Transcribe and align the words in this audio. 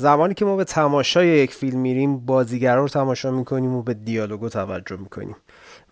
زمانی 0.00 0.34
که 0.34 0.44
ما 0.44 0.56
به 0.56 0.64
تماشای 0.64 1.28
یک 1.28 1.54
فیلم 1.54 1.80
میریم 1.80 2.18
بازیگرا 2.18 2.82
رو 2.82 2.88
تماشا 2.88 3.30
می‌کنیم 3.30 3.74
و 3.74 3.82
به 3.82 3.94
دیالوگو 3.94 4.48
توجه 4.48 4.96
می‌کنیم. 4.96 5.36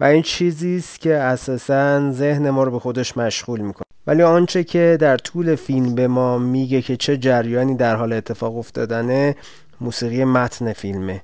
و 0.00 0.04
این 0.04 0.22
چیزی 0.22 0.76
است 0.76 1.00
که 1.00 1.14
اساسا 1.14 2.12
ذهن 2.12 2.50
ما 2.50 2.64
رو 2.64 2.70
به 2.70 2.78
خودش 2.78 3.16
مشغول 3.16 3.60
می‌کنه. 3.60 3.86
ولی 4.06 4.22
آنچه 4.22 4.64
که 4.64 4.96
در 5.00 5.16
طول 5.16 5.54
فیلم 5.54 5.94
به 5.94 6.08
ما 6.08 6.38
میگه 6.38 6.82
که 6.82 6.96
چه 6.96 7.16
جریانی 7.16 7.74
در 7.74 7.96
حال 7.96 8.12
اتفاق 8.12 8.58
افتادنه 8.58 9.36
موسیقی 9.80 10.24
متن 10.24 10.72
فیلمه. 10.72 11.22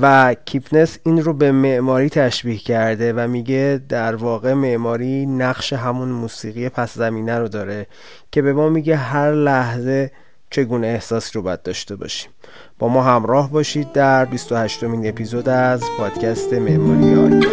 و 0.00 0.34
کیپنس 0.44 0.98
این 1.04 1.22
رو 1.22 1.32
به 1.32 1.52
معماری 1.52 2.08
تشبیه 2.08 2.58
کرده 2.58 3.12
و 3.12 3.28
میگه 3.28 3.80
در 3.88 4.14
واقع 4.14 4.52
معماری 4.52 5.26
نقش 5.26 5.72
همون 5.72 6.08
موسیقی 6.08 6.68
پس 6.68 6.94
زمینه 6.94 7.38
رو 7.38 7.48
داره 7.48 7.86
که 8.32 8.42
به 8.42 8.52
ما 8.52 8.68
میگه 8.68 8.96
هر 8.96 9.32
لحظه 9.32 10.10
چگونه 10.52 10.86
احساس 10.86 11.36
رو 11.36 11.42
باید 11.42 11.62
داشته 11.62 11.96
باشیم. 11.96 12.30
با 12.78 12.88
ما 12.88 13.02
همراه 13.02 13.50
باشید 13.50 13.92
در 13.92 14.24
28 14.24 14.84
مین 14.84 15.08
اپیزود 15.08 15.48
از 15.48 15.82
پادکست 15.98 16.52
آرگی 16.52 17.46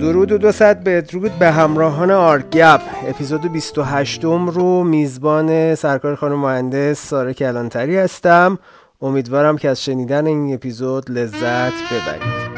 درود 0.00 0.32
و 0.32 0.38
دو 0.38 0.52
صد 0.52 0.84
بدرود 0.84 1.32
به 1.38 1.50
همراهان 1.50 2.10
آرگپ 2.10 2.80
اپیزود 3.06 3.52
28 3.52 4.24
رو 4.24 4.84
میزبان 4.84 5.74
سرکار 5.74 6.14
خانم 6.14 6.38
مهندس 6.38 7.06
ساره 7.06 7.34
کلانتری 7.34 7.96
هستم. 7.96 8.58
امیدوارم 9.02 9.58
که 9.58 9.68
از 9.68 9.84
شنیدن 9.84 10.26
این 10.26 10.54
اپیزود 10.54 11.10
لذت 11.10 11.72
ببرید. 11.92 12.57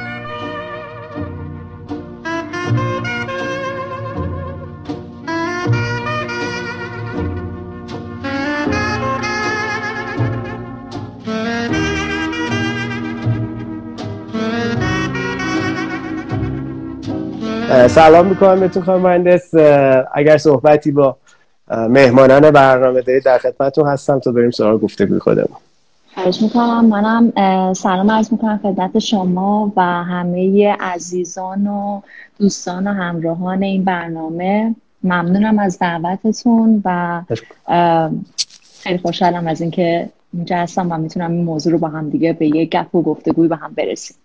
سلام 17.71 18.27
می‌کنم 18.27 18.61
بهتون 18.61 18.83
خانم 18.83 19.01
مهندس. 19.01 19.55
اگر 20.15 20.37
صحبتی 20.37 20.91
با 20.91 21.17
مهمانان 21.71 22.51
برنامه 22.51 23.01
دارید 23.01 23.25
در 23.25 23.39
خدمتتون 23.39 23.89
هستم. 23.89 24.19
تا 24.19 24.33
بریم 24.33 24.51
سراغ 24.51 24.81
گفتگوی 24.81 25.19
خودمون. 25.19 25.57
خواهش 26.15 26.43
می‌کنم. 26.43 26.87
منم 26.87 27.33
سلام 27.75 28.11
عرض 28.11 28.33
می‌کنم 28.33 28.61
خدمت 28.63 28.99
شما 28.99 29.73
و 29.77 29.83
همه 29.83 30.73
عزیزان 30.81 31.67
و 31.67 32.01
دوستان 32.39 32.87
و 32.87 32.93
همراهان 32.93 33.63
این 33.63 33.85
برنامه. 33.85 34.75
ممنونم 35.05 35.59
از 35.59 35.79
دعوتتون 35.79 36.83
و 36.85 37.21
خیلی 38.83 38.99
خوشحالم 38.99 39.47
از 39.47 39.61
اینکه 39.61 40.09
اینجا 40.35 40.57
هستم 40.57 40.93
و 40.93 40.99
می‌تونم 40.99 41.33
این 41.33 41.45
موضوع 41.45 41.73
رو 41.73 41.79
با 41.79 41.89
هم 41.89 42.11
دیگه 42.11 42.33
به 42.33 42.47
یک 42.47 42.71
گپ 42.71 42.95
و 42.95 43.03
گفتگوی 43.03 43.49
به 43.49 43.57
هم 43.57 43.73
برسیم. 43.77 44.17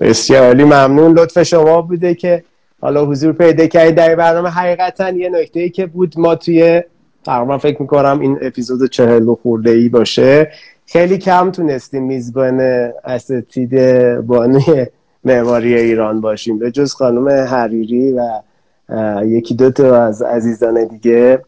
بسیار 0.00 0.46
عالی 0.46 0.64
ممنون. 0.64 1.12
لطف 1.12 1.42
شما 1.42 1.82
بوده 1.82 2.14
که 2.14 2.44
حالا 2.80 3.06
حضور 3.06 3.32
پیدا 3.32 3.66
کردید 3.66 3.94
در 3.94 4.14
برنامه 4.14 4.48
حقیقتا 4.48 5.10
یه 5.10 5.28
نکته 5.28 5.60
ای 5.60 5.70
که 5.70 5.86
بود. 5.86 6.18
ما 6.18 6.34
توی 6.34 6.82
تقریبا 7.24 7.58
فکر 7.58 7.82
می‌کنم 7.82 8.20
این 8.20 8.38
اپیزود 8.42 8.90
چهل 8.90 9.28
و 9.28 9.34
خورده 9.34 9.70
ای 9.70 9.88
باشه. 9.88 10.50
خیلی 10.86 11.18
کم 11.18 11.50
تونستیم 11.50 12.02
میزبان 12.02 12.60
اساتید 13.04 13.74
بانوی 14.20 14.86
معماری 15.24 15.74
ایران 15.74 16.20
باشیم. 16.20 16.58
به 16.58 16.70
جز 16.70 16.94
خانم 16.94 17.28
حریری 17.28 18.12
و 18.12 18.42
یکی 19.24 19.54
دو 19.54 19.70
تا 19.70 20.04
از 20.04 20.22
عزیزان 20.22 20.84
دیگه. 20.84 21.42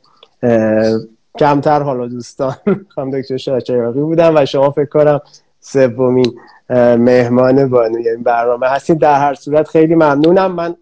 کمتر 1.38 1.82
حالا 1.82 2.08
دوستان. 2.08 2.54
خانم 2.94 3.20
دکتر 3.20 3.36
شاچراقی 3.36 4.00
بودن 4.00 4.42
و 4.42 4.46
شما 4.46 4.70
فکر 4.70 4.84
کنم 4.84 5.20
سومین 5.60 6.34
مهمان 6.98 7.68
بانوی 7.70 8.08
این 8.08 8.22
برنامه 8.22 8.68
هستید 8.68 8.98
در 8.98 9.20
هر 9.20 9.34
صورت 9.34 9.68
خیلی 9.68 9.94
ممنونم. 9.94 10.52
من 10.52 10.74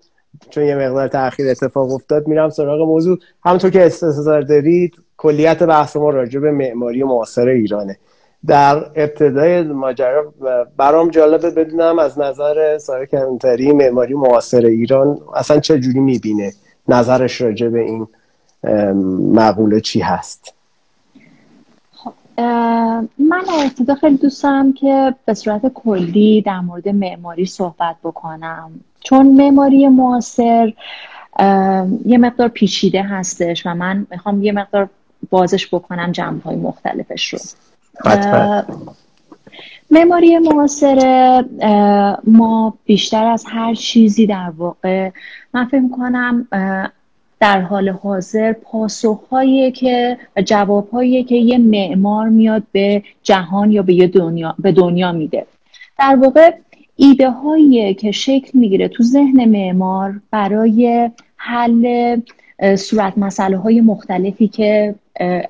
چون 0.51 0.65
یه 0.65 0.75
مقدار 0.75 1.09
تاخیر 1.09 1.49
اتفاق 1.49 1.93
افتاد 1.93 2.29
میرم 2.29 2.51
سراغ 2.51 2.89
موضوع. 2.89 3.19
همونطور 3.45 3.71
که 3.71 3.87
استثار 3.87 4.43
دارید 4.43 4.95
کلیت 5.17 5.63
بحث 5.63 5.97
ما 5.97 6.11
راجع 6.11 6.41
به 6.41 6.51
معماری 6.51 7.03
معاصر 7.03 7.49
ایرانه. 7.49 7.97
در 8.47 8.77
ابتدای 8.77 9.63
ماجرا 9.63 10.35
برام 10.77 11.11
جالبه 11.11 11.51
بدونم 11.51 11.99
از 11.99 12.19
نظر 12.19 12.79
ساره 12.79 13.07
کرمتری 13.07 13.73
معماری 13.73 14.15
معاصر 14.15 14.67
ایران 14.67 15.19
اصلا 15.35 15.61
چه 15.61 15.79
جوری 15.79 16.01
می‌بینه 16.01 16.53
نظرش 16.89 17.41
راجع 17.41 17.69
به 17.69 17.81
این 17.81 18.07
مقوله 19.35 19.81
چی 19.81 20.01
هست. 20.01 20.55
من 23.19 23.45
ابتدا 23.65 23.95
خیلی 23.95 24.17
دوست 24.17 24.43
دارم 24.43 24.73
که 24.73 25.15
به 25.25 25.35
صورت 25.35 25.67
کلی 25.75 26.43
در 26.43 26.61
مورد 26.61 26.89
معماری 26.89 27.47
صحبت 27.47 27.97
بکنم. 28.05 28.71
چون 29.01 29.27
معماری 29.27 29.89
معاصر 29.89 30.73
یه 32.07 32.19
مقدار 32.19 32.49
پیچیده 32.49 33.03
هستش 33.03 33.67
و 33.67 33.75
من 33.75 34.07
می‌خوام 34.11 34.43
یه 34.43 34.53
مقدار 34.53 34.89
بازش 35.31 35.75
بکنم 35.75 36.13
جنبه 36.13 36.43
های 36.43 36.57
مختلفش 36.57 37.35
رو. 37.35 37.39
معماری 39.91 40.39
معاصر 40.39 41.45
ما 42.25 42.75
بیشتر 42.85 43.27
از 43.27 43.45
هر 43.49 43.75
چیزی 43.75 44.27
در 44.27 44.53
واقع 44.57 45.11
من 45.55 45.65
فکر 45.65 45.89
کنم 45.97 46.49
در 47.41 47.61
حال 47.61 47.89
حاضر 47.89 48.53
پاسخهایی 48.53 49.73
که 49.73 50.19
و 50.37 50.43
جوابهایی 50.43 51.25
که 51.25 51.35
یه 51.35 51.59
معمار 51.59 52.29
میاد 52.29 52.63
به 52.73 53.03
جهان 53.23 53.73
یا 53.73 53.83
به 53.83 54.07
دنیا 54.07 54.55
به 54.59 54.73
دنیا 54.73 55.13
میده. 55.13 55.47
در 55.99 56.17
واقع 56.17 56.51
ایده 56.97 57.31
هایی 57.31 57.95
که 57.95 58.13
شکل 58.13 58.59
می‌گیره 58.59 58.89
تو 58.89 59.03
ذهن 59.03 59.45
معمار 59.45 60.21
برای 60.31 61.11
حل 61.37 62.21
صورت 62.77 63.19
مسئله 63.19 63.57
های 63.57 63.81
مختلفی 63.81 64.49
که 64.49 64.95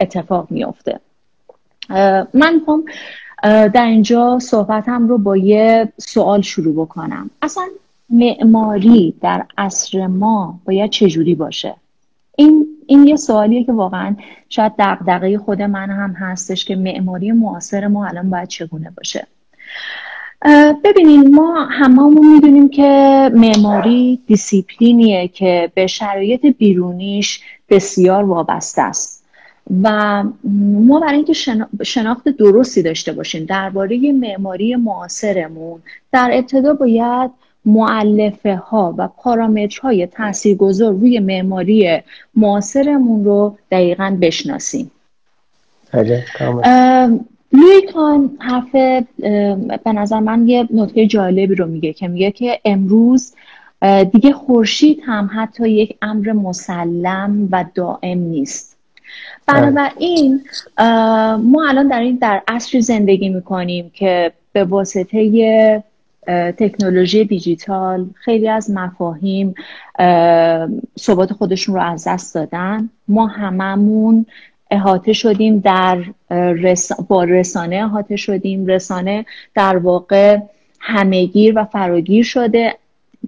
اتفاق 0.00 0.46
میافته. 0.50 1.00
من 2.34 2.54
می‌خوام 2.54 2.84
در 3.42 3.84
اینجا 3.84 4.38
صحبتم 4.38 5.08
رو 5.08 5.18
با 5.18 5.36
یه 5.36 5.92
سوال 5.98 6.40
شروع 6.40 6.74
بکنم. 6.74 7.30
اصلا 7.42 7.64
معماری 8.10 9.14
در 9.20 9.44
عصر 9.58 10.06
ما 10.06 10.60
باید 10.64 10.90
چجوری 10.90 11.34
باشه؟ 11.34 11.74
این 12.40 12.66
این 12.86 13.06
یه 13.06 13.16
سوالیه 13.16 13.64
که 13.64 13.72
واقعا 13.72 14.16
شاید 14.48 14.72
دغدغه 14.78 15.38
خود 15.38 15.62
من 15.62 15.90
هم 15.90 16.12
هستش 16.12 16.64
که 16.64 16.76
معماری 16.76 17.32
معاصر 17.32 17.86
ما 17.86 18.06
الان 18.06 18.30
باید 18.30 18.48
چگونه 18.48 18.92
باشه. 18.96 19.26
ببینید 20.84 21.26
ما 21.26 21.64
هممون 21.64 22.32
می‌دونیم 22.34 22.68
که 22.68 23.30
معماری 23.34 24.20
دیسیپلینیه 24.26 25.28
که 25.28 25.72
به 25.74 25.86
شرایط 25.86 26.46
بیرونیش 26.46 27.40
بسیار 27.68 28.24
وابسته 28.24 28.82
است. 28.82 29.24
و 29.82 30.24
ما 30.84 31.00
برای 31.00 31.16
اینکه 31.16 31.32
شناخت 31.82 32.28
درستی 32.28 32.82
داشته 32.82 33.12
باشیم 33.12 33.44
درباره 33.44 34.12
معماری 34.12 34.76
معاصرمون 34.76 35.80
در 36.12 36.30
ابتدا 36.32 36.74
باید 36.74 37.30
معلفه 37.64 38.56
ها 38.56 38.94
و 38.98 39.08
پارامترهای 39.08 40.06
تاثیرگذار 40.06 40.92
روی 40.92 41.18
معماری 41.18 41.98
معاصرمون 42.34 43.24
رو 43.24 43.56
دقیقا 43.70 44.16
بشناسیم. 44.20 44.90
لوی 47.52 47.82
کان 47.94 48.30
حرف 48.38 48.74
به 49.84 49.92
نظر 49.94 50.20
من 50.20 50.48
یه 50.48 50.68
نکته 50.70 51.06
جالبی 51.06 51.54
رو 51.54 51.66
میگه 51.66 51.92
که 51.92 52.08
میگه 52.08 52.30
که 52.30 52.60
امروز 52.64 53.34
دیگه 54.12 54.32
خورشید 54.32 55.02
هم 55.06 55.30
حتی 55.34 55.70
یک 55.70 55.96
امر 56.02 56.32
مسلم 56.32 57.48
و 57.52 57.64
دائم 57.74 58.18
نیست. 58.18 58.76
بنابراین 59.46 60.40
ما 61.42 61.68
الان 61.68 61.88
در 61.88 62.00
این 62.00 62.18
در 62.20 62.42
عصری 62.48 62.80
زندگی 62.80 63.28
می‌کنیم 63.28 63.90
که 63.94 64.32
به 64.52 64.64
واسطه 64.64 65.18
تکنولوژی 66.26 67.24
دیجیتال 67.24 68.06
خیلی 68.14 68.48
از 68.48 68.70
مفاهیم 68.70 69.54
ثبات 70.98 71.32
خودشون 71.32 71.74
رو 71.74 71.80
از 71.80 72.08
دست 72.08 72.34
دادن. 72.34 72.90
ما 73.08 73.26
هممون 73.26 74.26
احاطه 74.70 75.12
شدیم 75.12 75.58
در 75.58 76.04
با 77.08 77.24
رسانه 77.24 77.76
احاطه 77.76 78.16
شدیم. 78.16 78.66
رسانه 78.66 79.24
در 79.54 79.76
واقع 79.76 80.38
همهگیر 80.80 81.58
و 81.58 81.64
فراگیر 81.64 82.24
شده 82.24 82.74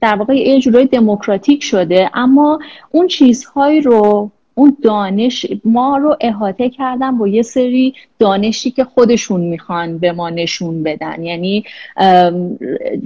در 0.00 0.16
واقع 0.16 0.34
یه 0.34 0.60
جورای 0.60 0.86
دموکراتیک 0.86 1.62
شده. 1.62 2.10
اما 2.14 2.58
اون 2.90 3.06
چیزهایی 3.06 3.80
رو 3.80 4.30
اون 4.54 4.76
دانش 4.82 5.46
ما 5.64 5.96
رو 5.96 6.16
احاطه 6.20 6.70
کردن 6.70 7.18
با 7.18 7.28
یه 7.28 7.42
سری 7.42 7.94
دانشی 8.18 8.70
که 8.70 8.84
خودشون 8.84 9.40
می‌خوان 9.40 9.98
به 9.98 10.12
ما 10.12 10.30
نشون 10.30 10.82
بدن. 10.82 11.22
یعنی 11.22 11.64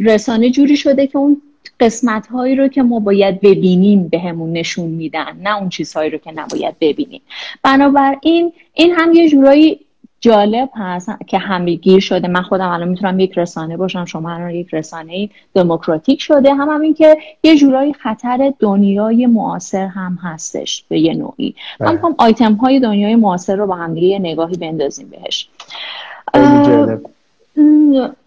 رسانه 0.00 0.50
جوری 0.50 0.76
شده 0.76 1.06
که 1.06 1.18
اون 1.18 1.42
قسمت 1.80 2.26
هایی 2.26 2.56
رو 2.56 2.68
که 2.68 2.82
ما 2.82 3.00
باید 3.00 3.40
ببینیم 3.40 4.08
بهمون 4.08 4.52
به 4.52 4.58
نشون 4.58 4.88
میدن 4.88 5.36
نه 5.42 5.58
اون 5.58 5.68
چیزهایی 5.68 6.10
رو 6.10 6.18
که 6.18 6.32
نباید 6.32 6.74
ببینیم. 6.80 7.20
بنابراین 7.62 8.52
این 8.74 8.92
هم 8.92 9.12
یه 9.12 9.28
جورایی 9.28 9.85
جالب 10.20 10.70
هست 10.74 11.10
که 11.26 11.38
همگیر 11.38 12.00
شده. 12.00 12.28
من 12.28 12.42
خودم 12.42 12.68
الان 12.68 12.88
می‌تونم 12.88 13.20
یک 13.20 13.38
رسانه 13.38 13.76
باشم 13.76 14.04
شما 14.04 14.30
الان 14.30 14.50
یک 14.50 14.74
رسانه 14.74 15.28
دموکراتیک 15.54 16.22
شده. 16.22 16.54
هم 16.54 16.68
همین 16.68 16.94
که 16.94 17.18
یه 17.42 17.56
جورایی 17.56 17.92
خطر 17.92 18.52
دنیای 18.58 19.26
معاصر 19.26 19.86
هم 19.86 20.18
هستش 20.22 20.84
به 20.88 21.00
یه 21.00 21.14
نوعی. 21.14 21.54
من 21.80 21.92
می‌خوام 21.92 22.14
آیتم 22.18 22.52
های 22.54 22.80
دنیای 22.80 23.16
معاصر 23.16 23.56
رو 23.56 23.66
با 23.66 23.74
هم 23.74 23.94
دیگه 23.94 24.18
نگاهی 24.18 24.56
بندازیم 24.56 25.08
بهش. 25.08 25.48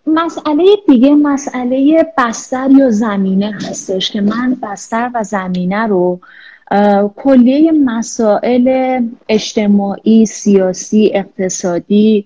مسئله 0.07 0.65
دیگه 0.87 1.15
مسئله 1.15 2.05
بستر 2.17 2.71
یا 2.71 2.91
زمینه 2.91 3.51
هستش 3.51 4.11
که 4.11 4.21
من 4.21 4.57
بستر 4.63 5.11
و 5.13 5.23
زمینه 5.23 5.87
رو 5.87 6.19
کلیه 7.15 7.71
مسائل 7.71 8.99
اجتماعی 9.29 10.25
سیاسی 10.25 11.11
اقتصادی 11.13 12.25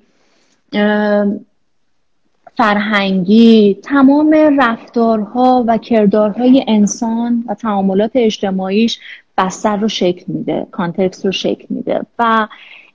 فرهنگی 2.57 3.79
تمام 3.83 4.35
رفتارها 4.59 5.63
و 5.67 5.77
کردارهای 5.77 6.65
انسان 6.67 7.43
و 7.47 7.53
تعاملات 7.53 8.11
اجتماعیش 8.15 8.99
بستر 9.37 9.77
رو 9.77 9.87
شکل 9.87 10.23
میده 10.27 10.67
context 10.71 11.25
رو 11.25 11.31
شکل 11.31 11.65
میده 11.69 12.01
و 12.19 12.47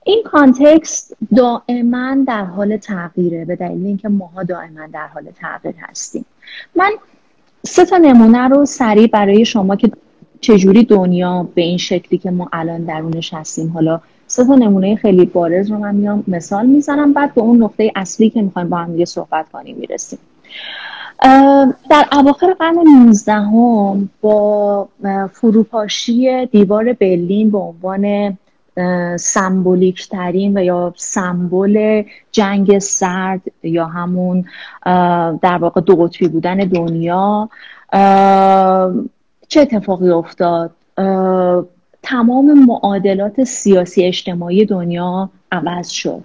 این 0.03 0.23
context 0.23 1.17
دائما 1.35 2.17
در 2.27 2.45
حال 2.45 2.77
تغییره 2.77 3.45
به 3.45 3.55
دلیل 3.55 3.85
اینکه 3.85 4.09
ماها 4.09 4.43
دائما 4.43 4.87
در 4.93 5.07
حال 5.07 5.23
تغییر 5.41 5.75
هستیم. 5.79 6.25
من 6.75 6.91
سه 7.65 7.85
تا 7.85 7.97
نمونه 7.97 8.47
رو 8.47 8.65
سریع 8.65 9.07
برای 9.07 9.45
شما 9.45 9.75
که 9.75 9.91
چجوری 10.41 10.83
دنیا 10.83 11.47
به 11.55 11.61
این 11.61 11.77
شکلی 11.77 12.17
که 12.17 12.31
ما 12.31 12.49
الان 12.53 12.83
درونش 12.83 13.33
هستیم؟ 13.33 13.69
حالا 13.69 14.01
سه 14.27 14.45
تا 14.45 14.55
نمونه 14.55 14.95
خیلی 14.95 15.25
بارز 15.25 15.71
رو 15.71 15.77
من 15.77 15.95
میام 15.95 16.23
مثال 16.27 16.65
می‌زنم 16.65 17.13
بعد 17.13 17.33
به 17.33 17.41
اون 17.41 17.63
نقطه 17.63 17.91
اصلی 17.95 18.29
که 18.29 18.41
می‌خوایم 18.41 18.69
با 18.69 18.77
هم 18.77 18.91
دیگه 18.91 19.05
صحبت 19.05 19.45
کنیم 19.53 19.75
می‌رسیم. 19.79 20.19
در 21.89 22.05
اواخر 22.11 22.53
قرن 22.53 22.75
19 23.05 23.33
هم 23.33 24.09
با 24.21 24.87
فروپاشی 25.33 26.45
دیوار 26.45 26.93
برلین 26.93 27.51
به 27.51 27.57
عنوان 27.57 28.37
سمبولیک 29.17 30.09
ترین 30.09 30.57
و 30.57 30.63
یا 30.63 30.93
سمبل 30.97 32.03
جنگ 32.31 32.79
سرد 32.79 33.41
یا 33.63 33.85
همون 33.85 34.45
در 35.41 35.57
واقع 35.61 35.81
دو 35.81 35.95
قطبی 35.95 36.27
بودن 36.27 36.57
دنیا 36.57 37.49
چه 39.49 39.61
اتفاقی 39.61 40.09
افتاد؟ 40.09 40.71
تمام 42.03 42.65
معادلات 42.65 43.43
سیاسی 43.43 44.03
اجتماعی 44.03 44.65
دنیا 44.65 45.29
عوض 45.51 45.89
شد. 45.89 46.23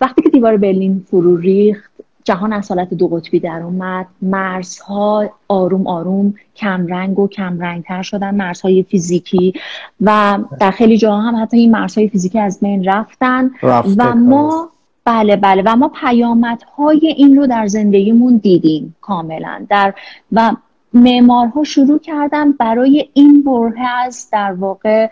وقتی 0.00 0.22
که 0.22 0.28
دیوار 0.32 0.56
برلین 0.56 1.06
فرو 1.10 1.36
ریخت 1.36 1.90
جهان 2.24 2.52
از 2.52 2.68
حالت 2.68 2.94
دو 2.94 3.08
قطبی 3.08 3.40
در 3.40 3.62
اومد. 3.62 4.06
مرزها 4.22 5.30
آروم 5.48 5.86
آروم 5.86 6.34
کمرنگ 6.56 7.18
و 7.18 7.28
کمرنگتر 7.28 8.02
شدن 8.02 8.34
مرزهای 8.34 8.82
فیزیکی 8.82 9.52
و 10.00 10.38
در 10.60 10.70
خیلی 10.70 10.98
جاها 10.98 11.20
هم 11.20 11.42
حتی 11.42 11.56
این 11.56 11.70
مرزهای 11.70 12.08
فیزیکی 12.08 12.38
از 12.38 12.60
بین 12.60 12.84
رفتن. 12.84 13.50
و 13.96 14.14
ما 14.14 14.68
بله 15.04 15.36
بله. 15.36 15.62
و 15.66 15.76
ما 15.76 15.88
پیامدهای 15.88 17.14
این 17.16 17.36
رو 17.36 17.46
در 17.46 17.66
زندگیمون 17.66 18.36
دیدیم 18.36 18.96
کاملا. 19.00 19.66
در 19.68 19.94
و 20.32 20.52
معمارها 20.94 21.64
شروع 21.64 21.98
کردن 21.98 22.52
برای 22.52 23.08
این 23.14 23.42
بره 23.42 23.88
از 24.04 24.28
در 24.32 24.52
واقع 24.52 25.08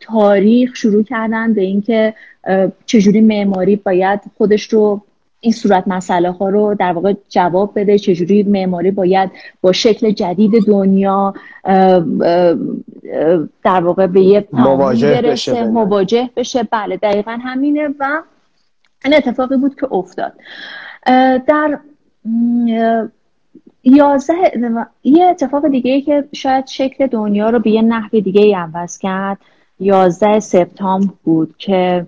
تاریخ 0.00 0.76
شروع 0.76 1.02
کردن 1.02 1.54
به 1.54 1.62
اینکه 1.62 2.14
چجوری 2.86 3.20
معماری 3.20 3.76
باید 3.76 4.20
خودش 4.38 4.62
رو 4.62 5.02
این 5.40 5.52
صورت 5.52 5.88
مسئله 5.88 6.30
ها 6.30 6.48
رو 6.48 6.74
در 6.74 6.92
واقع 6.92 7.14
جواب 7.28 7.72
بده 7.76 7.98
چجوری 7.98 8.42
معماری 8.42 8.90
باید 8.90 9.30
با 9.60 9.72
شکل 9.72 10.10
جدید 10.10 10.52
دنیا 10.66 11.34
در 13.64 13.80
واقع 13.80 14.06
به 14.06 14.20
یه 14.20 14.48
مواجه 14.52 15.22
بشه 15.22 15.64
مواجه 15.64 16.30
بشه. 16.36 16.62
بله 16.62 16.96
دقیقا 16.96 17.38
همینه 17.42 17.88
و 18.00 18.22
این 19.04 19.14
اتفاقی 19.14 19.56
بود 19.56 19.74
که 19.80 19.92
افتاد. 19.92 20.32
در 21.46 21.78
یازده 23.84 24.52
یه 25.04 25.24
اتفاق 25.24 25.68
دیگه 25.68 25.92
ای 25.92 26.00
که 26.00 26.24
شاید 26.32 26.66
شکل 26.66 27.06
دنیا 27.06 27.50
رو 27.50 27.58
به 27.58 27.70
یه 27.70 27.82
نحو 27.82 28.20
دیگه 28.20 28.40
ای 28.40 28.54
عوض 28.54 28.98
کرد 28.98 29.38
یازده 29.80 30.40
سپتامبر 30.40 31.12
بود 31.24 31.54
که 31.58 32.06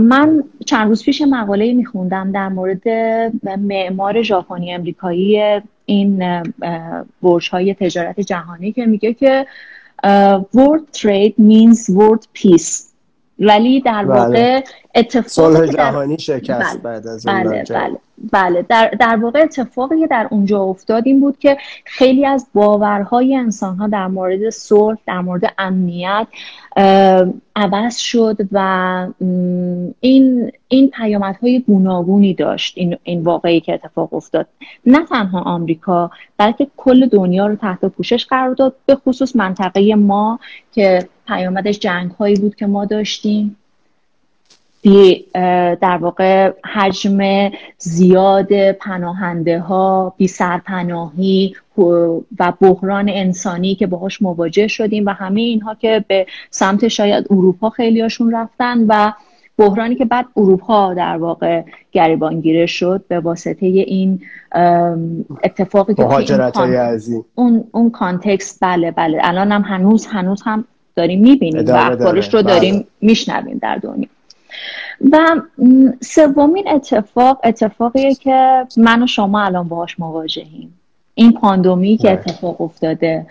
من 0.00 0.44
چند 0.66 0.88
روز 0.88 1.04
پیش 1.04 1.22
مقاله 1.22 1.74
میخوندم 1.74 2.32
در 2.32 2.48
مورد 2.48 2.88
معمار 3.58 4.22
ژاپنی 4.22 4.74
امریکایی 4.74 5.60
این 5.86 6.42
برج 7.22 7.50
های 7.50 7.74
تجارت 7.74 8.20
جهانی 8.20 8.72
که 8.72 8.86
میگه 8.86 9.14
که 9.14 9.46
world 10.56 10.98
trade 11.00 11.34
means 11.38 11.94
world 11.96 12.24
peace 12.38 12.90
ولی 13.38 13.80
در 13.80 14.04
بله. 14.04 14.64
واقع 14.94 15.00
اتفاقی 15.00 15.68
جهانی 15.68 16.18
شکست 16.18 16.82
بله. 16.82 16.82
بعد 16.82 17.06
از 17.06 17.26
بله 17.26 17.64
بله 17.70 17.98
بله. 18.32 18.62
در, 18.62 18.88
در 19.00 19.16
واقع 19.16 19.42
اتفاقی 19.42 20.00
که 20.00 20.06
در 20.06 20.28
اونجا 20.30 20.62
افتاد 20.62 21.02
این 21.06 21.20
بود 21.20 21.38
که 21.38 21.56
خیلی 21.84 22.26
از 22.26 22.46
باورهای 22.54 23.36
انسان 23.36 23.76
ها 23.76 23.86
در 23.86 24.06
مورد 24.06 24.50
صلح 24.50 24.98
در 25.06 25.20
مورد 25.20 25.54
امنیت 25.58 26.26
عوض 27.56 27.96
شد 27.96 28.36
و 28.52 29.06
این 30.00 30.52
این 30.68 30.90
پیامدهای 30.90 31.60
گوناگونی 31.60 32.34
داشت 32.34 32.74
این, 32.76 32.96
این 33.02 33.22
واقعی 33.22 33.60
که 33.60 33.74
اتفاق 33.74 34.14
افتاد. 34.14 34.46
نه 34.86 35.06
تنها 35.06 35.40
آمریکا 35.40 36.10
بلکه 36.36 36.66
کل 36.76 37.06
دنیا 37.06 37.46
رو 37.46 37.56
تحت 37.56 37.84
پوشش 37.84 38.26
قرار 38.26 38.54
داد 38.54 38.76
به 38.86 38.94
خصوص 38.94 39.36
منطقه 39.36 39.94
ما 39.94 40.40
که 40.72 41.08
پیامدش 41.26 41.78
جنگ 41.78 42.10
هایی 42.10 42.36
بود 42.36 42.56
که 42.56 42.66
ما 42.66 42.84
داشتیم. 42.84 43.56
بی 44.82 45.26
در 45.80 45.98
واقع 46.00 46.52
حجم 46.74 47.50
زیاد 47.78 48.72
پناهنده 48.72 49.58
ها 49.58 50.14
بی 50.16 50.28
سرپناهی 50.28 51.54
و 52.38 52.52
بحران 52.60 53.08
انسانی 53.08 53.74
که 53.74 53.86
باهاش 53.86 54.22
مواجه 54.22 54.68
شدیم 54.68 55.06
و 55.06 55.10
همه 55.10 55.40
اینها 55.40 55.74
که 55.74 56.04
به 56.08 56.26
سمت 56.50 56.88
شاید 56.88 57.26
اروپا 57.30 57.70
خیلیاشون 57.70 58.34
رفتن 58.34 58.84
و 58.88 59.12
بحرانی 59.58 59.94
که 59.94 60.04
بعد 60.04 60.26
اروپا 60.36 60.94
در 60.94 61.16
واقع 61.16 61.62
گریبانگیره 61.92 62.66
شد 62.66 63.04
به 63.08 63.20
واسطه 63.20 63.66
این 63.66 64.20
اتفاقی 65.44 65.94
که 65.94 66.02
اون, 66.02 67.24
اون 67.34 67.64
اون 67.72 67.90
کانتکست 67.90 68.58
بله 68.62 68.90
بله. 68.90 69.18
الان 69.20 69.52
هم 69.52 69.62
هنوز 69.62 70.06
هنوز 70.06 70.42
هم 70.42 70.64
داریم 70.96 71.20
می‌بینیم 71.20 71.66
و 71.66 71.72
اخبارش 71.74 72.34
رو 72.34 72.42
داریم 72.42 72.74
بله. 72.74 72.86
میشنویم 73.00 73.58
در 73.62 73.76
دنیا. 73.76 74.08
و 75.12 75.40
سومین 76.00 76.68
اتفاق 76.68 77.40
اتفاقیه 77.44 78.14
که 78.14 78.66
من 78.76 79.02
و 79.02 79.06
شما 79.06 79.42
الان 79.42 79.68
باهاش 79.68 80.00
مواجهیم. 80.00 80.80
این 81.14 81.32
پاندومی 81.32 81.96
که 81.96 82.12
اتفاق 82.12 82.60
افتاده 82.60 83.26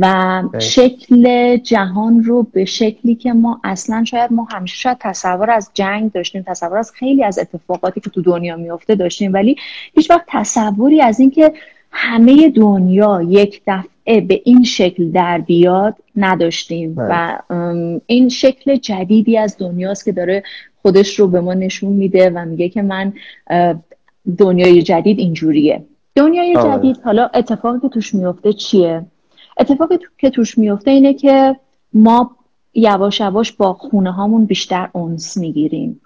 و 0.00 0.42
شکل 0.58 1.56
جهان 1.56 2.24
رو 2.24 2.42
به 2.42 2.64
شکلی 2.64 3.14
که 3.14 3.32
ما 3.32 3.60
اصلا 3.64 4.04
شاید 4.04 4.32
ما 4.32 4.48
همیشه 4.50 4.76
شاید 4.76 4.96
تصور 5.00 5.50
از 5.50 5.70
جنگ 5.74 6.12
داشتیم 6.12 6.44
تصور 6.46 6.78
از 6.78 6.92
خیلی 6.94 7.24
از 7.24 7.38
اتفاقاتی 7.38 8.00
که 8.00 8.10
تو 8.10 8.22
دنیا 8.22 8.56
میفته 8.56 8.94
داشتیم 8.94 9.32
ولی 9.32 9.56
هیچ 9.94 10.10
وقت 10.10 10.24
تصوری 10.28 11.00
از 11.00 11.20
اینکه 11.20 11.52
همه 11.92 12.48
دنیا 12.48 13.22
یک 13.22 13.62
دفعه 13.66 14.20
به 14.20 14.42
این 14.44 14.64
شکل 14.64 15.10
در 15.10 15.38
بیاد 15.38 15.96
نداشتیم. 16.16 16.94
و 16.96 17.38
این 18.06 18.28
شکل 18.28 18.76
جدیدی 18.76 19.38
از 19.38 19.56
دنیاست 19.58 20.04
که 20.04 20.12
داره 20.12 20.42
خودش 20.82 21.20
رو 21.20 21.28
به 21.28 21.40
ما 21.40 21.54
نشون 21.54 21.92
میده 21.92 22.30
و 22.30 22.44
میگه 22.44 22.68
که 22.68 22.82
من 22.82 23.12
دنیای 24.38 24.82
جدید 24.82 25.18
اینجوریه. 25.18 25.82
دنیای 26.14 26.56
آره. 26.56 26.78
جدید 26.78 27.00
حالا 27.04 27.30
اتفاقی 27.34 27.80
که 27.80 27.88
توش 27.88 28.14
میفته 28.14 28.52
چیه؟ 28.52 29.04
اتفاقی 29.58 29.98
که 30.18 30.30
توش 30.30 30.58
میفته 30.58 30.90
اینه 30.90 31.14
که 31.14 31.56
ما 31.92 32.30
یواش 32.74 33.20
یواش 33.20 33.52
با 33.52 33.72
خونه 33.72 34.12
هامون 34.12 34.44
بیشتر 34.44 34.88
اونس 34.92 35.36
می‌گیریم. 35.36 36.00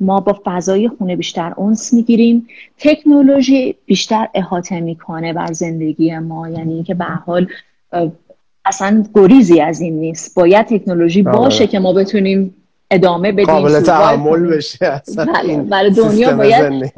ما 0.00 0.20
با 0.20 0.40
فضای 0.44 0.88
خونه 0.88 1.16
بیشتر 1.16 1.52
اونس 1.56 1.92
می‌گیریم. 1.92 2.46
تکنولوژی 2.78 3.74
بیشتر 3.86 4.28
احاطه 4.34 4.80
می‌کنه 4.80 5.32
بر 5.32 5.52
زندگی 5.52 6.18
ما. 6.18 6.48
یعنی 6.48 6.74
اینکه 6.74 6.94
به 6.94 7.04
حال 7.04 7.46
اصلا 8.64 9.04
گریزی 9.14 9.60
از 9.60 9.80
این 9.80 9.94
نیست. 9.94 10.34
باید 10.34 10.66
تکنولوژی 10.66 11.22
آره. 11.22 11.38
باشه 11.38 11.66
که 11.66 11.78
ما 11.78 11.92
بتونیم 11.92 12.54
ادامه 12.92 13.32
بدیم 13.32 13.44
قابل 13.44 13.80
تحمل 13.80 14.46
بشه 14.46 15.02
بله، 15.16 15.56
برای 15.56 15.90
دنیا 15.90 16.36
باید 16.36 16.92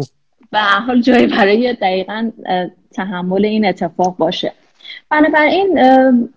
به 0.52 0.58
حال 0.86 1.00
جایی 1.00 1.26
برای 1.26 1.76
دقیقا 1.82 2.30
تحمل 2.94 3.44
این 3.44 3.66
اتفاق 3.66 4.16
باشه. 4.16 4.52
بنابراین 5.10 5.78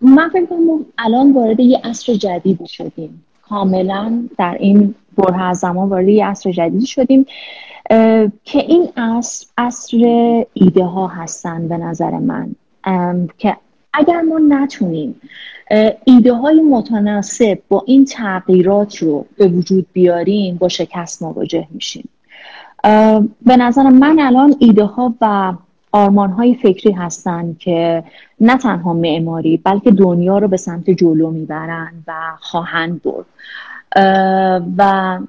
من 0.01 0.29
فکر 0.29 0.45
کنم 0.45 0.85
الان 0.97 1.33
وارد 1.33 1.59
یه 1.59 1.81
عصر 1.83 2.13
جدیدی 2.13 2.67
شدیم. 2.67 3.23
کاملا 3.49 4.23
در 4.37 4.57
این 4.59 4.95
بره 5.17 5.53
زمان 5.53 5.89
وارد 5.89 6.07
یه 6.07 6.27
عصر 6.27 6.51
جدیدی 6.51 6.85
شدیم 6.85 7.25
که 8.43 8.59
این 8.59 8.89
عصر 8.97 9.45
عصر 9.57 9.97
ایده 10.53 10.83
ها 10.83 11.07
هستن 11.07 11.67
به 11.67 11.77
نظر 11.77 12.11
من. 12.11 12.55
که 13.37 13.57
اگر 13.97 14.21
ما 14.21 14.39
نتونیم 14.39 15.21
ایده 16.03 16.33
های 16.33 16.61
متناسب 16.61 17.59
با 17.69 17.83
این 17.87 18.05
تغییرات 18.05 18.97
رو 18.97 19.25
به 19.37 19.47
وجود 19.47 19.87
بیاریم 19.93 20.55
با 20.55 20.67
شکست 20.67 21.23
مواجه 21.23 21.67
میشیم. 21.71 22.09
به 23.45 23.57
نظر 23.57 23.83
من 23.83 24.19
الان 24.19 24.55
ایده 24.59 24.83
ها 24.83 25.13
و 25.21 25.53
آرمان 25.91 26.29
های 26.29 26.55
فکری 26.55 26.91
هستن 26.91 27.55
که 27.59 28.03
نه 28.41 28.57
تنها 28.57 28.93
معماری 28.93 29.57
بلکه 29.57 29.91
دنیا 29.91 30.37
رو 30.37 30.47
به 30.47 30.57
سمت 30.57 30.89
جلو 30.89 31.31
می‌برن 31.31 31.91
و 32.07 32.13
خواهند 32.39 33.01
برد. 33.03 33.25
و 34.77 35.19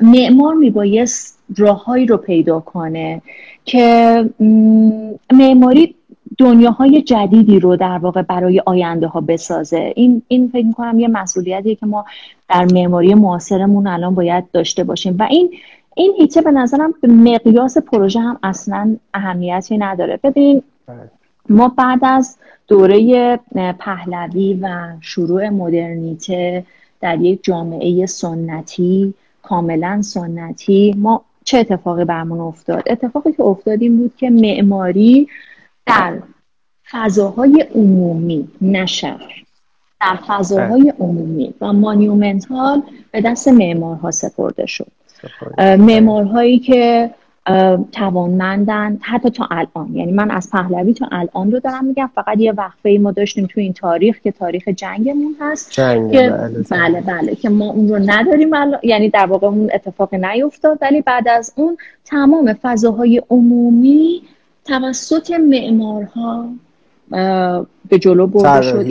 معمار 0.00 0.54
میبایست 0.54 1.38
راههایی 1.56 2.06
رو 2.06 2.16
پیدا 2.16 2.60
کنه 2.60 3.22
که 3.64 4.24
معماری 5.32 5.94
دنیاهای 6.38 7.02
جدیدی 7.02 7.60
رو 7.60 7.76
در 7.76 7.98
واقع 7.98 8.22
برای 8.22 8.62
آینده 8.66 9.06
ها 9.06 9.20
بسازه. 9.20 9.92
این 9.96 10.22
این 10.28 10.48
فکر 10.48 10.66
می‌کنم 10.66 10.98
یه 10.98 11.08
مسئولیتیه 11.08 11.74
که 11.74 11.86
ما 11.86 12.04
در 12.48 12.64
معماری 12.64 13.14
معاصرمون 13.14 13.86
الان 13.86 14.14
باید 14.14 14.50
داشته 14.52 14.84
باشیم. 14.84 15.16
و 15.18 15.22
این 15.22 15.50
این 15.96 16.14
هیچه 16.18 16.40
به 16.40 16.50
نظرم 16.50 16.94
به 17.00 17.08
مقیاس 17.08 17.78
پروژه 17.78 18.20
هم 18.20 18.38
اصلا 18.42 18.96
اهمیتی 19.14 19.78
نداره. 19.78 20.20
ببین 20.24 20.62
بله. 20.86 21.10
ما 21.48 21.68
بعد 21.68 21.98
از 22.02 22.36
دوره 22.68 23.38
پهلوی 23.78 24.58
و 24.62 24.92
شروع 25.00 25.48
مدرنیته 25.48 26.64
در 27.00 27.20
یک 27.20 27.40
جامعه 27.42 28.06
سنتی 28.06 29.14
کاملا 29.42 30.02
سنتی 30.02 30.94
ما 30.98 31.24
چه 31.44 31.58
اتفاقی 31.58 32.04
برمون 32.04 32.40
افتاد؟ 32.40 32.82
اتفاقی 32.86 33.32
که 33.32 33.42
افتاد 33.42 33.82
این 33.82 33.96
بود 33.96 34.12
که 34.16 34.30
معماری 34.30 35.28
در 35.90 36.18
فضاهای 36.90 37.66
عمومی 37.74 38.48
نه 38.60 38.86
در 40.00 40.18
فضاهای 40.26 40.82
بله. 40.82 40.94
عمومی 41.00 41.54
و 41.60 41.72
مانیومنتال 41.72 42.82
به 43.12 43.20
دست 43.20 43.48
معمارها 43.48 44.10
سپرده 44.10 44.66
شد. 44.66 44.92
معمارهایی 45.58 46.58
که 46.58 47.10
توانمندن 47.92 48.98
حتی 49.00 49.30
تا 49.30 49.48
الان. 49.50 49.96
یعنی 49.96 50.12
من 50.12 50.30
از 50.30 50.50
پهلوی 50.50 50.94
تا 50.94 51.08
الان 51.12 51.52
رو 51.52 51.60
دارم 51.60 51.84
میگم. 51.84 52.10
فقط 52.14 52.38
یه 52.38 52.52
وقفه 52.52 52.88
ای 52.88 52.98
ما 52.98 53.12
داشتیم 53.12 53.46
تو 53.46 53.60
این 53.60 53.72
تاریخ 53.72 54.20
که 54.20 54.30
تاریخ 54.32 54.68
جنگمون 54.68 55.36
هست. 55.40 55.70
جنگ 55.70 56.12
که 56.12 56.30
بله, 56.30 56.64
بله. 56.70 57.00
بله 57.00 57.34
که 57.34 57.48
ما 57.48 57.70
اون 57.70 57.88
رو 57.88 57.98
نداریم 58.06 58.50
یعنی 58.82 59.10
در 59.10 59.26
واقع 59.26 59.46
اون 59.46 59.70
اتفاق 59.74 60.14
نیفتاد. 60.14 60.78
ولی 60.82 61.02
بعد 61.02 61.28
از 61.28 61.52
اون 61.56 61.76
تمام 62.04 62.52
فضاهای 62.62 63.22
عمومی 63.30 64.22
توسط 64.70 65.30
معمارها 65.30 66.48
به 67.88 67.98
جلو 68.00 68.26
برده 68.26 68.62
شد 68.62 68.86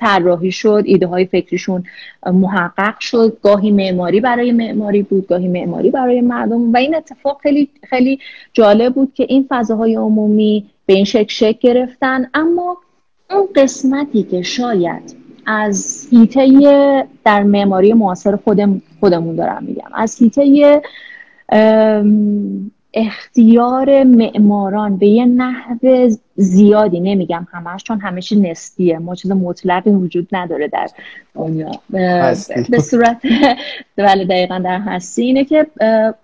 طراحی 0.00 0.52
شد 0.52 0.82
ایده 0.84 1.06
های 1.06 1.26
فکریشون 1.26 1.84
محقق 2.26 2.98
شد. 3.00 3.36
گاهی 3.42 3.70
معماری 3.70 4.20
برای 4.20 4.52
معماری 4.52 5.02
بود 5.02 5.26
گاهی 5.26 5.48
معماری 5.48 5.90
برای 5.90 6.20
مردم. 6.20 6.72
و 6.72 6.76
این 6.76 6.94
اتفاق 6.94 7.40
خیلی 7.42 7.68
خیلی 7.88 8.18
جالب 8.52 8.94
بود 8.94 9.14
که 9.14 9.26
این 9.28 9.46
فضاهای 9.48 9.94
عمومی 9.94 10.70
به 10.86 10.92
این 10.94 11.04
شکل 11.04 11.34
شکل 11.34 11.58
گرفتن. 11.60 12.30
اما 12.34 12.76
اون 13.30 13.48
قسمتی 13.54 14.22
که 14.22 14.42
شاید 14.42 15.16
از 15.46 16.08
هیته 16.10 17.06
در 17.24 17.42
معماری 17.42 17.92
معاصر 17.92 18.36
خودم 18.36 18.82
خودمون 19.00 19.36
دارم 19.36 19.64
میگم. 19.64 19.90
از 19.94 20.18
هیته 20.18 20.82
اختیار 22.94 24.04
معماران 24.04 24.96
به 24.96 25.06
یه 25.06 25.24
نحو 25.24 26.10
زیادی 26.34 27.00
نمیگم 27.00 27.46
همش 27.52 27.82
چون 27.82 28.00
همش 28.00 28.32
نسبیه. 28.32 28.98
ما 28.98 29.14
چیز 29.14 29.30
مطلقی 29.30 29.90
وجود 29.90 30.28
نداره 30.32 30.68
در 30.68 30.86
دنیا. 31.34 31.70
به 32.70 32.78
صورت 32.78 33.22
بله 33.96 34.24
دقیقا 34.24 34.58
در 34.58 34.78
هستی. 34.78 35.22
اینه 35.22 35.44
که 35.44 35.66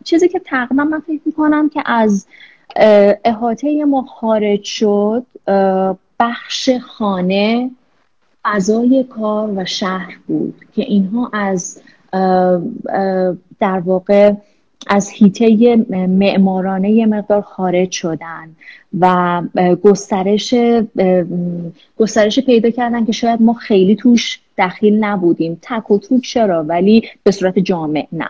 چیزی 0.05 0.29
که 0.29 0.39
تقریبا 0.39 0.85
من 0.85 1.01
فکر 1.01 1.21
می‌کنم 1.27 1.69
که 1.69 1.83
از 1.87 2.27
احاطه 3.25 3.85
ما 3.85 4.03
خارج 4.03 4.65
شد 4.65 5.27
بخش 6.21 6.71
خانه 6.71 7.71
فضای 8.45 9.05
کار 9.05 9.53
و 9.57 9.65
شهر 9.65 10.17
بود 10.27 10.55
که 10.77 10.83
اینها 10.83 11.31
از 11.33 11.83
در 13.61 13.81
واقع 13.85 14.33
از 14.87 15.11
هیته 15.11 15.77
معمارانه 16.09 16.91
یه 16.91 17.07
مقدار 17.07 17.41
خارج 17.41 17.91
شدن 17.91 18.49
و 19.01 19.43
گسترش 19.83 20.55
گسترش 21.99 22.39
پیدا 22.39 22.71
کردن 22.71 23.05
که 23.05 23.13
شاید 23.13 23.43
ما 23.43 23.53
خیلی 23.53 23.97
توش 23.97 24.41
دخیل 24.59 25.05
نبودیم. 25.05 25.59
تک 25.63 25.91
و 25.91 25.99
توک 25.99 26.23
چرا؟ 26.23 26.65
ولی 26.65 27.03
به 27.23 27.31
صورت 27.31 27.59
جامع 27.59 28.07
نه. 28.13 28.29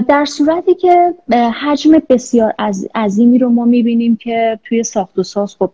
در 0.00 0.24
صورتی 0.24 0.74
که 0.74 1.14
حجم 1.62 2.02
بسیار 2.08 2.54
عظیمی 2.94 3.38
رو 3.38 3.48
ما 3.48 3.64
می‌بینیم 3.64 4.16
که 4.16 4.58
توی 4.64 4.82
ساخت 4.82 5.18
و 5.18 5.22
ساز 5.22 5.56
خب 5.58 5.70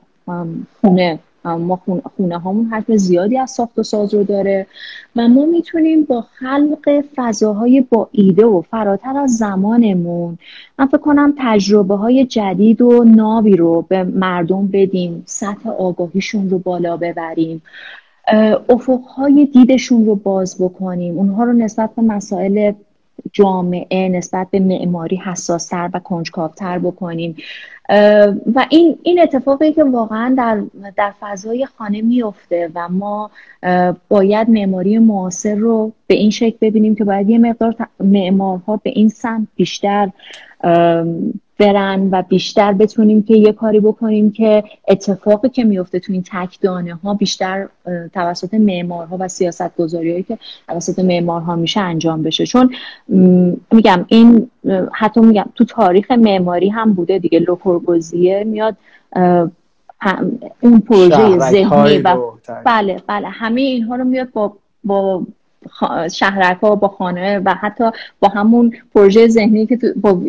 خونه 0.81 1.19
ما 1.55 1.81
خونه 2.17 2.39
هامون 2.39 2.67
حجم 2.67 2.97
زیادی 2.97 3.39
از 3.39 3.51
ساخت 3.51 3.79
و 3.79 3.83
ساز 3.83 4.15
رو 4.15 4.25
داره 4.25 4.67
و 5.17 5.29
ما 5.29 5.47
می‌تونیم 5.47 6.05
با 6.05 6.21
خلق 6.21 7.05
فضاهای 7.17 7.81
با 7.81 8.09
ایده 8.13 8.47
و 8.47 8.63
فراتر 8.63 9.17
از 9.17 9.37
زمانمون 9.37 10.39
من 10.79 10.87
فکر 10.87 10.99
کنم 10.99 11.35
تجربه 11.39 11.95
های 11.95 12.25
جدید 12.25 12.83
و 12.83 13.05
ناوی 13.05 13.57
رو 13.57 13.83
به 13.89 14.03
مردم 14.03 14.67
بدیم 14.67 15.23
سطح 15.27 15.71
آگاهیشون 15.71 16.51
رو 16.51 16.59
بالا 16.59 16.97
ببریم 16.97 17.63
افقهای 18.69 19.47
دیدشون 19.47 20.07
رو 20.07 20.15
باز 20.15 20.63
بکنیم. 20.63 21.19
اونها 21.19 21.45
رو 21.45 21.53
نسبت 21.53 21.91
به 21.95 22.03
مسائل 22.03 22.73
جامعه 23.33 24.09
نسبت 24.09 24.47
به 24.51 24.61
معماری 24.61 25.17
حساستر 25.17 25.91
و 25.95 25.99
کنجکاوتر 25.99 26.79
بکنیم. 26.79 27.37
و 28.55 28.67
این 28.71 28.99
این 29.03 29.21
اتفاقی 29.23 29.73
که 29.73 29.85
واقعا 29.85 30.35
در 30.39 30.63
در 30.97 31.13
فضای 31.21 31.67
خانه 31.67 32.03
میفته 32.03 32.71
و 32.75 32.89
ما 32.89 33.31
باید 34.09 34.51
معماری 34.51 34.99
معاصر 34.99 35.55
رو 35.55 35.93
به 36.07 36.15
این 36.15 36.31
شکل 36.31 36.57
ببینیم 36.61 36.95
که 36.95 37.05
باید 37.05 37.31
یه 37.31 37.39
مقدار 37.39 37.75
معمارها 38.01 38.77
به 38.77 38.91
این 38.91 39.09
سمت 39.09 39.49
بیشتر 39.57 40.11
برن 41.59 42.09
و 42.13 42.23
بیشتر 42.23 42.73
بتونیم 42.73 43.23
که 43.23 43.37
یه 43.37 43.53
کاری 43.53 43.81
بکنیم 43.81 44.33
که 44.33 44.65
اتفاقی 44.89 45.49
که 45.49 45.65
میفته 45.65 46.01
تو 46.01 46.13
این 46.13 46.23
تک 46.33 46.61
دانه 46.61 46.95
ها 46.95 47.15
بیشتر 47.15 47.69
توسط 48.15 48.55
معمارها 48.55 49.17
و 49.21 49.29
سیاست 49.29 49.77
گذاری 49.77 50.11
هایی 50.11 50.23
که 50.23 50.39
توسط 50.69 50.99
معمارها 50.99 51.57
میشه 51.57 51.81
انجام 51.81 52.23
بشه. 52.23 52.47
چون 52.47 52.75
میگم 53.73 54.05
این 54.09 54.51
حتی 54.93 55.21
میگم 55.21 55.47
تو 55.55 55.65
تاریخ 55.65 56.11
معماری 56.11 56.69
هم 56.69 56.93
بوده 56.93 57.19
دیگه. 57.19 57.39
لوکورگوزیه 57.39 58.45
میاد 58.45 58.77
اون 60.61 60.81
پروژه 60.81 61.39
ذهنی 61.39 61.99
و 61.99 62.17
بله 62.65 63.03
بله 63.07 63.29
همه 63.29 63.61
اینها 63.61 63.97
رو 63.97 64.05
میاد 64.05 64.31
با 64.33 64.53
با 64.85 65.27
شهرک 66.13 66.59
ها 66.59 66.75
با 66.75 66.89
خانه 66.89 67.39
و 67.39 67.55
حتی 67.55 67.91
با 68.21 68.29
همون 68.29 68.73
پروژه 68.95 69.29
ذهنی 69.29 69.67
که 69.67 69.77
تو 69.77 69.87
با 69.97 70.21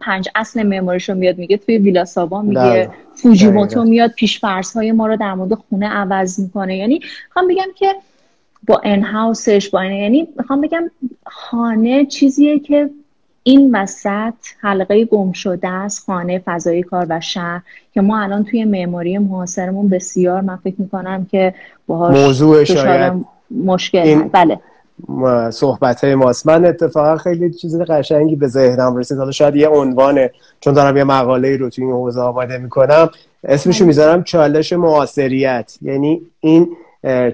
پنج 0.00 0.28
اصل 0.34 0.62
معماریش 0.62 1.08
رو 1.08 1.14
میاد 1.14 1.38
میگه 1.38 1.56
توی 1.56 1.78
ویلا 1.78 2.04
سابا 2.04 2.42
میگه 2.42 2.60
بله. 2.60 2.90
فوجیموتو 3.14 3.84
میاد 3.84 4.10
پیش 4.10 4.40
های 4.74 4.92
ما 4.92 5.06
رو 5.06 5.16
در 5.16 5.34
مورد 5.34 5.54
خونه 5.54 5.88
عوض 5.88 6.40
می‌کنه. 6.40 6.76
یعنی 6.76 7.00
می‌خوام 7.26 7.48
بگم 7.48 7.68
که 7.74 7.94
با 8.66 8.80
ان 8.84 9.02
هاوسش 9.02 9.70
با 9.70 9.84
یعنی 9.84 10.28
می‌خوام 10.38 10.60
بگم 10.60 10.90
خانه 11.26 12.06
چیزیه 12.06 12.58
که 12.58 12.90
این 13.42 13.74
وسط 13.74 14.34
حلقه 14.60 15.04
گم 15.04 15.32
شده 15.32 15.68
است 15.68 16.04
خانه 16.06 16.42
فضای 16.44 16.82
کار 16.82 17.06
و 17.08 17.20
شهر 17.20 17.62
که 17.94 18.00
ما 18.00 18.20
الان 18.20 18.44
توی 18.44 18.64
معماری 18.64 19.18
معاصرمون 19.18 19.88
بسیار 19.88 20.40
من 20.40 20.56
فکر 20.56 20.74
می‌کنم 20.78 21.26
که 21.30 21.54
باهاش 21.86 22.18
موضوع 22.18 22.64
شاید 22.64 23.24
مشکل 23.50 23.98
این... 23.98 24.28
بله. 24.28 24.60
صحبت 25.50 26.04
های 26.04 26.14
ماست 26.14 26.46
من 26.46 26.64
اتفاقا 26.64 27.16
خیلی 27.16 27.50
چیز 27.50 27.80
قشنگی 27.80 28.36
به 28.36 28.48
ذهنم 28.48 28.96
رسید. 28.96 29.18
حالا 29.18 29.30
شاید 29.30 29.56
یه 29.56 29.68
عنوانه 29.68 30.30
چون 30.60 30.74
دارم 30.74 30.96
یه 30.96 31.04
مقاله 31.04 31.56
رو 31.56 31.70
توی 31.70 31.84
این 31.84 31.92
حوزه 31.92 32.20
آماده 32.20 32.58
می‌کنم. 32.58 33.10
اسمشو 33.44 33.84
می‌ذارم 33.84 34.22
چالش 34.22 34.72
معاصریت. 34.72 35.78
یعنی 35.82 36.22
این 36.40 36.68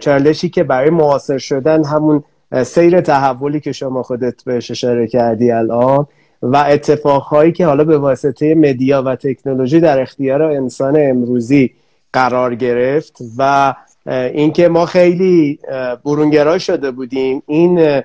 چالشی 0.00 0.48
که 0.48 0.62
برای 0.62 0.90
معاصر 0.90 1.38
شدن 1.38 1.84
همون 1.84 2.24
سیر 2.64 3.00
تحولی 3.00 3.60
که 3.60 3.72
شما 3.72 4.02
خودت 4.02 4.44
بهش 4.44 4.70
اشاره 4.70 5.06
کردی 5.06 5.50
الان 5.50 6.06
و 6.42 6.56
اتفاقهایی 6.56 7.52
که 7.52 7.66
حالا 7.66 7.84
به 7.84 7.98
واسطه 7.98 8.54
مدیا 8.54 9.02
و 9.02 9.16
تکنولوژی 9.16 9.80
در 9.80 10.00
اختیار 10.00 10.42
انسان 10.42 10.96
امروزی 11.10 11.70
قرار 12.12 12.54
گرفت 12.54 13.18
و 13.38 13.74
اینکه 14.08 14.68
ما 14.68 14.86
خیلی 14.86 15.58
برونگرا 16.04 16.58
شده 16.58 16.90
بودیم. 16.90 17.42
این 17.46 18.02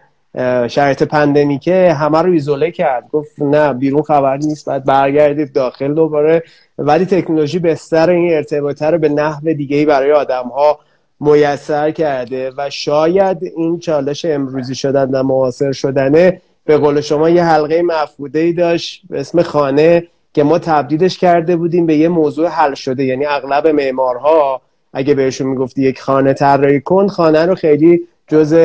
شرایط 0.67 1.03
پندمیکه 1.03 1.93
همه 1.93 2.22
رو 2.22 2.31
ایزوله 2.31 2.72
کرد. 2.72 3.10
گفت 3.12 3.41
نه 3.41 3.74
بیرون 3.74 4.01
خبر 4.01 4.38
نیست 4.38 4.65
باید 4.65 4.86
برگردید 4.86 5.53
داخل 5.53 5.93
دوباره. 5.93 6.43
ولی 6.77 7.05
تکنولوژی 7.05 7.60
بستر 7.60 8.10
این 8.10 8.33
ارتباطه 8.33 8.86
رو 8.86 8.98
به 8.98 9.10
نحو 9.10 9.53
دیگه 9.53 9.86
برای 9.86 10.12
آدم 10.12 10.43
ها 10.43 10.79
میسر 11.19 11.91
کرده 11.91 12.51
و 12.57 12.69
شاید 12.69 13.38
این 13.55 13.79
چالش 13.79 14.25
امروزی 14.25 14.75
شدن 14.75 15.10
و 15.10 15.24
معاصر 15.24 15.72
شدنه 15.72 16.41
به 16.65 16.77
قول 16.77 17.01
شما 17.01 17.29
یه 17.29 17.43
حلقه 17.43 17.81
مفقوده 17.81 18.39
ای 18.39 18.53
داشت 18.53 19.01
به 19.10 19.19
اسم 19.19 19.41
خانه 19.41 20.07
که 20.33 20.43
ما 20.43 20.60
تبدیلش 20.60 21.17
کرده 21.17 21.55
بودیم 21.55 21.86
به 21.86 21.95
یه 21.95 22.07
موضوع 22.07 22.48
حل 22.48 22.74
شده. 22.74 23.03
یعنی 23.03 23.25
اغلب 23.25 23.67
معمارها 23.67 24.62
اگه 24.93 25.13
بهشون 25.13 25.47
می‌گفتی 25.47 25.81
یک 25.81 26.01
خانه 26.01 26.33
طراحی 26.33 26.81
کن 26.81 27.07
خانه 27.07 27.45
رو 27.45 27.55
خیلی 27.55 28.01
جز 28.27 28.55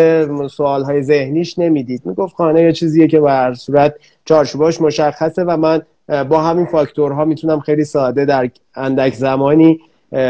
سوال 0.50 0.82
های 0.82 1.02
ذهنیش 1.02 1.58
نمی‌دید. 1.58 2.02
می‌گفت 2.04 2.34
خانه 2.36 2.62
یه 2.62 2.72
چیزیه 2.72 3.06
که 3.06 3.20
بر 3.20 3.54
صورت 3.54 3.94
چارچوباش 4.24 4.80
مشخصه 4.80 5.44
و 5.44 5.56
من 5.56 5.82
با 6.28 6.40
همین 6.40 6.66
فاکتورها 6.66 7.24
می‌تونم 7.24 7.60
خیلی 7.60 7.84
ساده 7.84 8.24
در 8.24 8.50
اندک 8.74 9.14
زمانی 9.14 9.80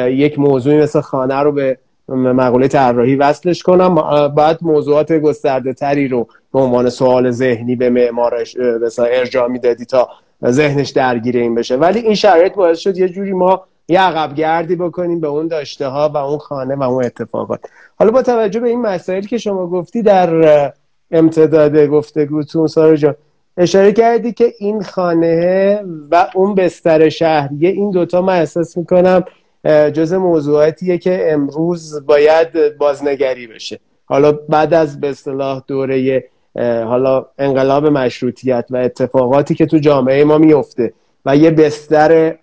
یک 0.06 0.38
موضوعی 0.38 0.78
مثل 0.78 1.00
خانه 1.00 1.34
رو 1.34 1.52
به 1.52 1.78
مقوله 2.08 2.68
طراحی 2.68 3.16
وصلش 3.16 3.62
کنم. 3.62 3.94
بعد 4.28 4.58
موضوعات 4.62 5.12
گسترده 5.12 5.72
تری 5.72 6.08
رو 6.08 6.26
به 6.52 6.58
عنوان 6.58 6.88
سوال 6.88 7.30
ذهنی 7.30 7.76
به 7.76 7.90
معمارش 7.90 8.56
مثلا 8.56 9.04
ارجاع 9.04 9.48
می‌دادی 9.48 9.84
تا 9.84 10.08
ذهنش 10.46 10.90
درگیر 10.90 11.36
این 11.36 11.54
بشه. 11.54 11.76
ولی 11.76 11.98
این 11.98 12.14
شرایط 12.14 12.54
باعث 12.54 12.78
شد 12.78 12.98
یه 12.98 13.08
جوری 13.08 13.32
ما 13.32 13.62
یه 13.88 14.00
عقب 14.00 14.35
گردی 14.35 14.76
بکنیم 14.76 15.21
به 15.21 15.26
اون 15.26 15.49
داشته 15.49 15.87
ها 15.87 16.09
و 16.09 16.16
اون 16.16 16.38
خانه 16.38 16.75
و 16.75 16.83
اون 16.83 17.04
اتفاقات. 17.04 17.61
حالا 17.99 18.11
با 18.11 18.23
توجه 18.23 18.61
به 18.61 18.68
این 18.68 18.83
مسائل 18.83 19.23
که 19.23 19.38
شما 19.38 19.66
گفتی 19.66 20.02
در 20.02 20.73
امتداد 21.11 21.87
گفتگوتون 21.87 22.66
سارا 22.66 22.97
جان 22.97 23.14
اشاره 23.57 23.92
کردی 23.92 24.33
که 24.33 24.52
این 24.59 24.83
خانه 24.83 25.83
و 26.11 26.26
اون 26.35 26.54
بستر 26.54 27.09
شهریه 27.09 27.71
این 27.71 27.90
دوتا 27.90 28.23
من 28.23 28.38
احساس 28.38 28.76
می‌کنم 28.76 29.25
جز 29.66 30.12
موضوعاتیه 30.12 30.99
که 30.99 31.33
امروز 31.33 32.07
باید 32.07 32.78
بازنگری 32.78 33.47
بشه. 33.47 33.80
حالا 34.04 34.33
بعد 34.33 34.75
از 34.75 35.00
به 35.00 35.11
اصطلاح 35.11 35.62
دوره 35.66 36.25
حالا 36.61 37.26
انقلاب 37.38 37.87
مشروطیت 37.87 38.66
و 38.71 38.76
اتفاقاتی 38.76 39.54
که 39.54 39.66
تو 39.66 39.78
جامعه 39.78 40.25
ما 40.25 40.38
میفته 40.38 40.92
و 41.28 41.37
یه 41.37 41.50
بستر 41.50 42.37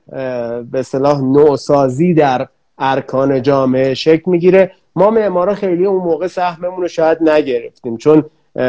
به 0.71 0.79
اصطلاح 0.79 1.21
نوسازی 1.21 2.13
در 2.13 2.47
ارکان 2.77 3.41
جامعه 3.41 3.93
شکل 3.93 4.31
می‌گیره. 4.31 4.71
ما 4.95 5.09
معمارا 5.09 5.53
خیلی 5.53 5.85
اون 5.85 6.03
موقع 6.03 6.27
سهممون 6.27 6.81
رو 6.81 6.87
شاید 6.87 7.29
نگرفتیم 7.29 7.97
چون 7.97 8.25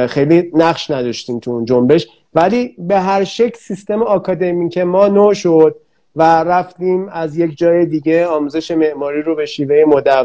خیلی 0.08 0.50
نقش 0.54 0.90
نداشتیم 0.90 1.38
تو 1.38 1.50
اون 1.50 1.64
جنبش. 1.64 2.08
ولی 2.35 2.76
به 2.78 3.00
هر 3.00 3.25
شکل 3.25 3.58
سیستم 3.58 4.02
آکادمیک 4.02 4.78
ما 4.78 5.08
نو 5.08 5.35
شد 5.35 5.76
و 6.16 6.23
رفتیم 6.23 7.08
از 7.08 7.38
یک 7.38 7.58
جای 7.58 7.87
دیگه 7.87 8.26
آموزش 8.26 8.70
معماری 8.70 9.23
رو 9.23 9.35
به 9.35 9.46
شیوه 9.46 9.85
مدون 9.87 10.23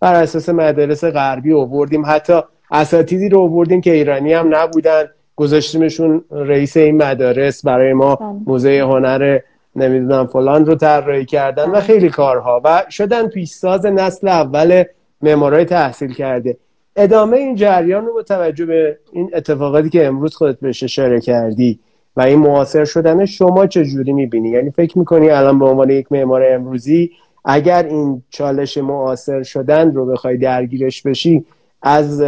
بر 0.00 0.14
اساس 0.14 0.48
مدارس 0.48 1.04
غربی 1.04 1.52
آوردیم. 1.52 2.02
حتی 2.06 2.40
اساتیدی 2.70 3.28
رو 3.28 3.40
آوردیم 3.40 3.80
که 3.80 3.92
ایرانی 3.92 4.32
هم 4.32 4.54
نبودن. 4.54 5.04
گذاشتیمشون 5.36 6.24
رئیس 6.30 6.76
این 6.76 7.02
مدارس 7.02 7.64
برای 7.64 7.92
ما 7.92 8.14
بله. 8.14 8.28
موزه 8.46 8.80
هنر 8.80 9.38
نمی‌دونم 9.76 10.26
فلان 10.26 10.66
رو 10.66 10.74
طراحی 10.74 11.24
کردن 11.24 11.64
و 11.64 11.72
بله. 11.72 11.80
خیلی 11.80 12.08
کارها 12.08 12.60
و 12.64 12.84
شدن 12.90 13.28
پیشساز 13.28 13.86
نسل 13.86 14.28
اول 14.28 14.84
معمارای 15.22 15.64
تحصیل 15.64 16.12
کرده 16.12 16.56
ادامه 16.96 17.36
این 17.36 17.54
جریان 17.54 18.06
رو 18.06 18.14
با 18.14 18.22
توجه 18.22 18.66
به 18.66 18.98
این 19.12 19.30
اتفاقاتی 19.34 19.90
که 19.90 20.06
امروز 20.06 20.36
خودت 20.36 20.60
بهش 20.60 20.82
اشاره 20.82 21.20
کردی 21.20 21.78
و 22.16 22.20
این 22.20 22.38
معاصر 22.38 22.84
شدن 22.84 23.24
شما 23.24 23.66
چه 23.66 23.84
جوری 23.84 24.12
می‌بینی 24.12 24.48
یعنی 24.48 24.70
فکر 24.70 24.98
می‌کنی 24.98 25.30
الان 25.30 25.58
به 25.58 25.64
عنوان 25.64 25.90
یک 25.90 26.12
معمار 26.12 26.42
امروزی 26.46 27.10
اگر 27.44 27.82
این 27.82 28.22
چالش 28.30 28.78
معاصر 28.78 29.42
شدن 29.42 29.94
رو 29.94 30.06
بخوای 30.06 30.36
درگیرش 30.36 31.02
بشی 31.02 31.44
از 31.82 32.22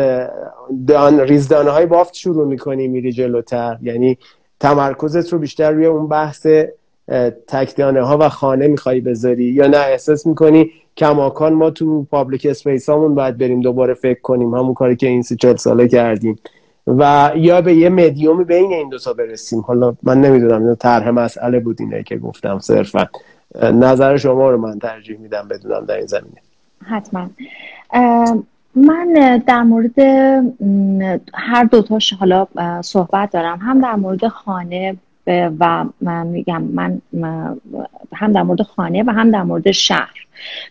دان 0.86 1.20
ریزدانه 1.20 1.70
های 1.70 1.86
بافت 1.86 2.14
شروع 2.14 2.46
می‌کنی 2.46 2.88
میری 2.88 3.12
جلوتر. 3.12 3.78
یعنی 3.82 4.18
تمرکزت 4.60 5.32
رو 5.32 5.38
بیشتر 5.38 5.70
روی 5.70 5.86
اون 5.86 6.08
بحث 6.08 6.46
تکدانه 7.48 8.02
ها 8.02 8.18
و 8.20 8.28
خانه 8.28 8.68
می‌خوای 8.68 9.00
بذاری. 9.00 9.44
یا 9.44 9.66
نه 9.66 9.76
احساس 9.76 10.26
می‌کنی 10.26 10.70
کماکان 10.96 11.52
ما 11.52 11.70
تو 11.70 12.02
public 12.02 12.46
space 12.46 12.88
همون 12.88 13.14
باید 13.14 13.38
بریم 13.38 13.60
دوباره 13.60 13.94
فکر 13.94 14.20
کنیم. 14.20 14.54
همون 14.54 14.74
کاری 14.74 14.96
که 14.96 15.06
این 15.06 15.22
سی 15.22 15.36
چل 15.36 15.56
ساله 15.56 15.88
کردیم. 15.88 16.38
و 16.86 17.32
یا 17.36 17.60
به 17.60 17.74
یه 17.74 17.88
مدیوم 17.88 18.44
بین 18.44 18.72
این 18.72 18.88
دو 18.88 18.98
تا 18.98 19.12
برسیم. 19.12 19.60
حالا 19.60 19.96
من 20.02 20.20
نمی‌دونم 20.20 20.74
طرح 20.74 21.10
مسئله 21.10 21.60
بود 21.60 21.76
اینه 21.80 22.02
که 22.02 22.16
گفتم 22.16 22.58
صرفا. 22.58 23.08
نظر 23.62 24.16
شما 24.16 24.50
رو 24.50 24.58
من 24.58 24.78
ترجیح 24.78 25.18
میدم 25.18 25.48
بدونم 25.50 25.84
در 25.84 25.96
این 25.96 26.06
زمینه. 26.06 26.40
حتما. 26.84 27.30
من 28.76 29.42
در 29.46 29.62
مورد 29.62 29.98
هر 31.34 31.64
دوتاش 31.64 32.12
حالا 32.12 32.46
صحبت 32.82 33.30
دارم. 33.30 33.58
هم 33.58 33.80
در 33.80 33.94
مورد 33.94 34.28
خانه 34.28 34.96
و 35.60 35.84
میگم 36.24 36.62
من 36.62 37.00
هم 38.12 38.32
در 38.32 38.42
مورد 38.42 38.62
خانه 38.62 39.02
و 39.02 39.10
هم 39.10 39.30
در 39.30 39.42
مورد 39.42 39.70
شهر. 39.70 40.26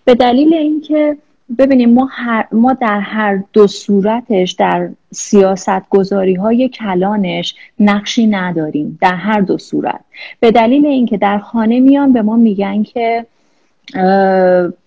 به 0.06 0.16
دلیل 0.16 0.54
اینکه 0.54 1.18
ببینیم 1.58 1.94
ما, 1.94 2.10
ما 2.52 2.74
در 2.74 3.00
هر 3.00 3.44
دو 3.54 3.68
صورتش 3.68 4.52
در 4.52 4.90
سیاست 5.12 5.90
گذاری 5.90 6.36
های 6.36 6.70
کلانش 6.70 7.56
نقشی 7.80 8.28
نداریم 8.28 8.98
در 9.02 9.16
هر 9.16 9.42
دو 9.42 9.58
صورت. 9.58 10.00
به 10.40 10.52
دلیل 10.52 10.86
اینکه 10.86 11.18
در 11.18 11.40
خانه 11.40 11.80
میان 11.80 12.14
به 12.14 12.22
ما 12.22 12.36
میگن 12.36 12.84
که 12.84 13.26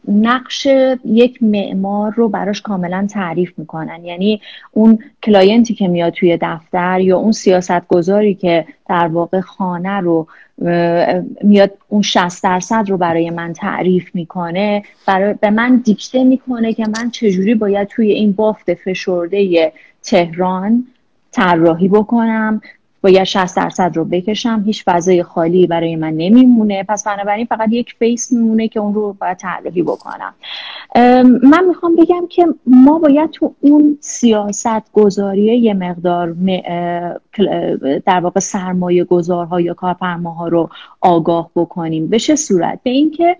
نقش 0.09 0.66
یک 1.05 1.42
معمار 1.42 2.12
رو 2.14 2.29
براش 2.29 2.62
کاملا 2.62 3.07
تعریف 3.11 3.53
می‌کنن. 3.57 4.05
یعنی 4.05 4.40
اون 4.73 4.99
client 5.22 5.67
ی 5.67 5.75
که 5.75 5.88
میاد 5.88 6.12
توی 6.12 6.38
دفتر 6.42 7.01
یا 7.01 7.19
اون 7.19 7.33
سیاست 7.33 7.88
گذاری 7.88 8.35
که 8.35 8.64
در 8.88 9.07
واقع 9.07 9.40
خانه 9.40 10.01
رو 10.01 10.27
میاد 11.42 11.73
اون 11.88 12.03
60 12.03 12.45
درصد 12.45 12.85
رو 12.88 12.97
برای 12.97 13.31
من 13.31 13.53
تعریف 13.53 14.14
می‌کنه 14.14 14.83
برای 15.07 15.35
به 15.35 15.51
من 15.51 15.77
دیکته 15.77 16.25
می‌کنه 16.25 16.73
که 16.73 16.87
من 16.87 17.11
چجوری 17.11 17.55
باید 17.55 17.88
توی 17.88 18.11
این 18.11 18.33
بافت 18.33 18.75
فشرده 18.75 19.73
تهران 20.03 20.87
طراحی 21.33 21.88
بکنم. 21.88 22.61
باید 23.02 23.24
60 23.24 23.56
درصد 23.56 23.92
رو 23.94 24.04
بکشم. 24.04 24.62
هیچ 24.66 24.85
فضای 24.87 25.22
خالی 25.22 25.66
برای 25.66 25.96
من 25.96 26.12
نمیمونه. 26.12 26.85
پس 26.88 27.04
بنابراین 27.04 27.46
فقط 27.46 27.68
یک 27.72 27.94
فیس 27.98 28.32
میمونه 28.32 28.68
که 28.68 28.80
اون 28.80 28.94
رو 28.94 29.16
باید 29.20 29.37
طراحی 29.37 29.82
بکنم. 29.82 30.35
من 31.42 31.64
می‌خوام 31.68 31.96
بگم 31.96 32.26
که 32.28 32.46
ما 32.66 32.98
باید 32.98 33.30
تو 33.30 33.54
اون 33.61 33.98
سیاست 34.00 34.92
گذاری 34.92 35.59
یه 35.59 35.74
مقدار 35.74 36.37
در 38.06 38.20
واقع 38.20 38.40
سرمایه 38.40 39.04
گذارها 39.04 39.61
یا 39.61 39.74
کارفرماها 39.74 40.48
رو 40.48 40.70
آگاه 41.00 41.50
بکنیم. 41.56 42.06
به 42.06 42.18
چه 42.18 42.37
صورت؟ 42.37 42.80
به 42.82 42.90
اینکه 42.90 43.37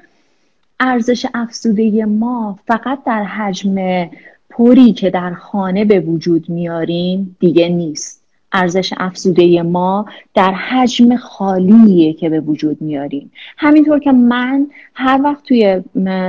ارزش 0.81 1.27
افزوده 1.35 2.05
ما 2.05 2.59
فقط 2.67 3.05
در 3.05 3.25
حجم 3.25 4.07
پری 4.51 4.93
که 4.93 5.11
در 5.11 5.35
خانه 5.35 5.85
به 5.85 6.01
وجود 6.01 6.49
میاریم 6.49 7.37
دیگه 7.41 7.69
نیست. 7.69 8.26
ارزش 8.53 8.95
افزوده 8.97 9.63
ما 9.63 10.07
در 10.35 10.53
حجم 10.53 11.17
خالیه 11.17 12.13
که 12.13 12.29
به 12.29 12.41
وجود 12.41 12.83
میاریم. 12.83 13.33
همینطور 13.57 13.99
که 13.99 14.13
من 14.13 14.67
هر 14.95 15.21
وقت 15.25 15.45
توی 15.45 15.83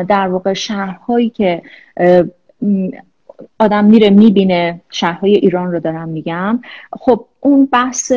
در 0.07 0.27
واقع 0.27 0.53
شهرهایی 0.53 1.29
که 1.29 1.61
آدم 3.59 3.85
میره 3.85 4.09
می‌بینه 4.09 4.81
شهرهای 4.89 5.35
ایران 5.35 5.71
رو 5.71 5.79
دارم 5.79 6.09
میگم 6.09 6.59
خب 6.91 7.25
اون 7.39 7.65
بحث 7.65 8.11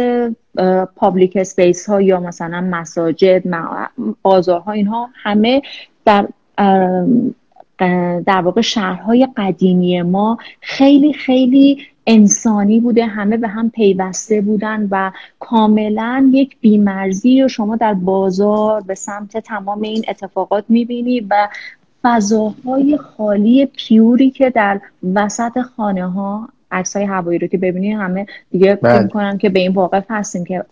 public 0.97 1.37
space 1.37 1.89
ها 1.89 2.01
یا 2.01 2.21
مثلا 2.21 2.61
مساجد 2.61 3.43
بازارها 4.23 4.73
اینها 4.73 5.11
همه 5.15 5.63
در 6.05 6.29
در 8.27 8.41
واقع 8.41 8.61
شهرهای 8.61 9.29
قدیمی 9.37 10.03
ما 10.03 10.39
خیلی 10.61 11.13
خیلی 11.13 11.87
انسانی 12.07 12.81
بوده 12.81 13.07
همه 13.07 13.37
به 13.37 13.49
هم 13.49 13.71
پیوسته 13.71 14.41
بودن 14.41 14.89
و 14.91 15.11
کاملا 15.39 16.31
یک 16.33 16.57
بی‌مرزی 16.61 17.43
رو 17.43 17.49
شما 17.49 17.77
در 17.77 17.95
بازار 17.95 18.81
به 18.81 18.95
سمت 18.95 19.37
تمام 19.37 19.83
این 19.83 20.05
اتفاقات 20.09 20.65
می‌بینی 20.69 21.21
و 21.21 21.49
فضاهای 22.03 22.97
خالی 22.97 23.67
پیوری 23.67 24.31
که 24.31 24.51
در 24.51 24.81
وسط 25.15 25.61
خانه 25.61 26.11
ها 26.11 26.49
عکس 26.71 26.97
های 26.97 27.05
هوایی 27.05 27.39
رو 27.39 27.47
که 27.47 27.59
ببینی 27.59 27.93
همه 27.93 28.27
دیگه 28.51 28.75
فکر 28.75 28.99
بله. 28.99 29.09
کنن 29.09 29.39
که 29.39 29.49
به 29.49 29.61
این 29.61 29.73
واقع 29.73 30.01
هستیم 30.11 30.45
که 30.45 30.65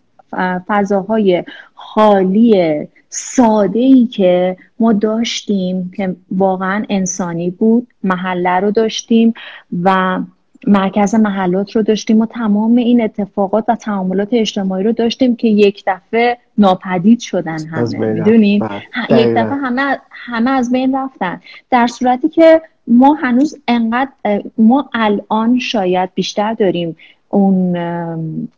فضاهای 0.66 1.44
خالی 1.74 2.86
ساده 3.08 3.78
ای 3.78 4.06
که 4.06 4.56
ما 4.80 4.92
داشتیم 4.92 5.92
که 5.96 6.16
واقعا 6.30 6.84
انسانی 6.88 7.50
بود 7.50 7.86
محله 8.04 8.60
رو 8.60 8.70
داشتیم 8.70 9.34
و 9.82 10.20
مرکز 10.66 11.14
محلات 11.14 11.76
رو 11.76 11.82
داشتیم 11.82 12.20
و 12.20 12.26
تمام 12.26 12.76
این 12.76 13.00
اتفاقات 13.00 13.64
و 13.68 13.76
تعاملات 13.76 14.28
اجتماعی 14.32 14.84
رو 14.84 14.92
داشتیم 14.92 15.36
که 15.36 15.48
یک 15.48 15.84
دفعه 15.86 16.38
ناپدید 16.58 17.20
شدن 17.20 17.66
همه 17.66 18.12
می‌دونیم 18.12 18.68
بله. 19.08 19.20
یک 19.20 19.26
دفعه 19.36 19.54
همه 19.54 19.98
همه 20.10 20.50
از 20.50 20.72
بین 20.72 20.96
رفتن. 20.96 21.40
در 21.70 21.86
صورتی 21.86 22.28
که 22.28 22.62
ما 22.86 23.14
هنوز 23.14 23.58
انقدر 23.68 24.10
ما 24.58 24.90
الان 24.94 25.58
شاید 25.58 26.10
بیشتر 26.14 26.52
داریم 26.52 26.96
اون 27.28 27.78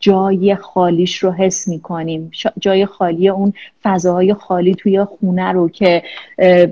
جای 0.01 0.55
خالیش 0.55 1.17
رو 1.17 1.31
حس 1.31 1.69
می‌کنیم. 1.69 2.31
جای 2.59 2.87
خالی 2.87 3.29
اون 3.29 3.53
فضاهای 3.83 4.35
خالی 4.35 4.75
توی 4.75 5.05
خونه 5.05 5.53
رو 5.53 5.69
که 5.69 6.03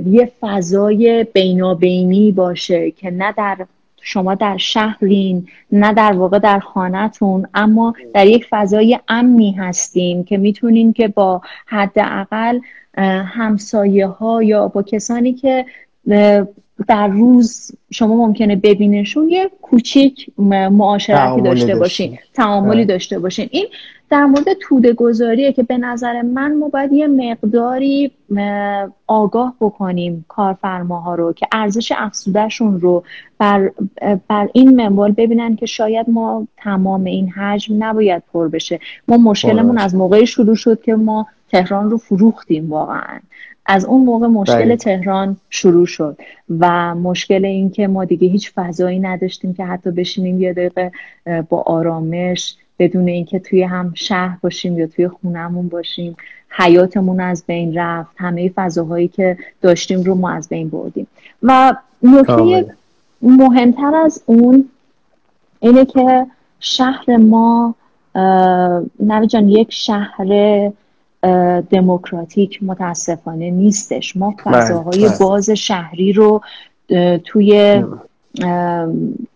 یه 0.07 0.33
فضای 0.41 1.27
بینابینی 1.33 2.33
باشه 2.33 2.91
که 2.91 3.11
نه 3.11 3.33
در 3.33 3.67
شما 4.09 4.35
در 4.35 4.57
شهرین 4.57 5.49
نه 5.73 5.93
در 5.93 6.13
واقع 6.13 6.39
در 6.39 6.59
خانهتون 6.59 7.47
اما 7.55 7.95
در 8.15 8.27
یک 8.27 8.47
فضای 8.51 8.99
امنی 9.09 9.53
هستین 9.53 10.25
که 10.25 10.37
می‌تونین 10.39 10.93
که 10.93 11.09
با 11.09 11.41
حداقل 11.67 12.59
همسایه 13.25 14.07
ها 14.07 14.43
یا 14.43 14.69
با 14.69 14.83
کسانی 14.83 15.33
که 15.33 15.67
در 16.87 17.09
روز 17.09 17.71
شما 17.91 18.27
ممکنه 18.27 18.57
ببینشون 18.57 19.29
یه 19.29 19.51
کوچیک 19.63 20.31
معاشرتی 20.71 21.41
داشته 21.41 21.77
باشین 21.77 22.19
تعاملی 22.35 22.85
داشته 22.85 23.19
باشین. 23.19 23.49
این 23.51 23.67
در 24.11 24.25
مورد 24.25 24.47
توده 24.61 24.93
گذاریه 24.93 25.53
که 25.53 25.63
به 25.63 25.79
نظر 25.79 26.23
من 26.23 26.57
ما 26.57 26.69
باید 26.69 26.93
یه 26.93 27.07
مقداری 27.07 28.11
آگاه 29.07 29.55
بکنیم 29.61 30.25
کارفرماها 30.29 31.15
رو 31.15 31.33
که 31.33 31.47
ارزش 31.53 31.93
افزودهشون 31.97 32.81
رو 32.81 33.05
بر, 33.39 33.71
بر 34.29 34.49
این 34.53 34.77
منوال 34.77 35.13
ببینن 35.13 35.57
که 35.57 35.67
شاید 35.67 36.11
ما 36.11 36.47
تمام 36.57 37.05
این 37.05 37.31
حجم 37.31 37.85
نباید 37.85 38.23
پر 38.33 38.49
بشه. 38.49 38.81
ما 39.09 39.17
مشکلمون 39.17 39.79
از 39.79 39.95
موقعی 39.95 40.27
شروع 40.27 40.55
شد 40.55 40.83
که 40.83 40.95
ما 40.95 41.27
تهران 41.53 41.91
رو 41.91 41.99
فروختیم 41.99 42.71
واقعا. 42.71 43.19
از 43.71 43.85
اون 43.85 44.05
موقع 44.05 44.27
مشکل 44.27 44.77
تهران 44.77 45.37
شروع 45.51 45.87
شد 45.87 46.19
و 46.59 46.95
مشکل 46.95 47.45
این 47.45 47.71
که 47.71 47.87
ما 47.89 48.05
دیگه 48.05 48.29
هیچ 48.29 48.53
فضایی 48.55 48.99
نداشتیم 48.99 49.55
که 49.55 49.65
حتی 49.65 49.91
بشینیم 49.91 50.41
یه 50.41 50.53
دقیقه 50.53 50.93
با 51.49 51.63
آرامش 51.63 52.57
بدون 52.79 53.09
اینکه 53.09 53.39
توی 53.39 53.63
هم 53.63 53.93
شهر 53.95 54.39
باشیم 54.43 54.79
یا 54.79 54.87
توی 54.87 55.09
خونهمون 55.09 55.69
باشیم. 55.69 56.17
حیاتمون 56.51 57.21
از 57.21 57.45
بین 57.47 57.79
رفت. 57.79 58.11
همه 58.17 58.49
فضاهایی 58.49 59.09
که 59.09 59.37
داشتیم 59.63 60.03
رو 60.03 60.15
ما 60.15 60.31
از 60.31 60.49
بین 60.49 60.69
بردیم. 60.69 61.07
و 61.43 61.75
نکته 62.03 62.75
مهمتر 63.23 63.95
از 64.05 64.23
اون 64.27 64.69
اینه 65.61 65.85
که 65.85 66.27
شهر 66.61 67.17
ما 67.17 67.75
نوی 69.01 69.27
جان 69.27 69.49
یک 69.49 69.73
شهر 69.73 70.25
دموکراتیک 71.71 72.63
متاسفانه 72.63 73.51
نیستش. 73.51 74.17
ما 74.17 74.35
بله، 74.47 74.61
فضاهای 74.61 75.09
بله. 75.09 75.19
باز 75.21 75.51
شهری 75.51 76.13
رو 76.13 76.41
توی 77.25 77.83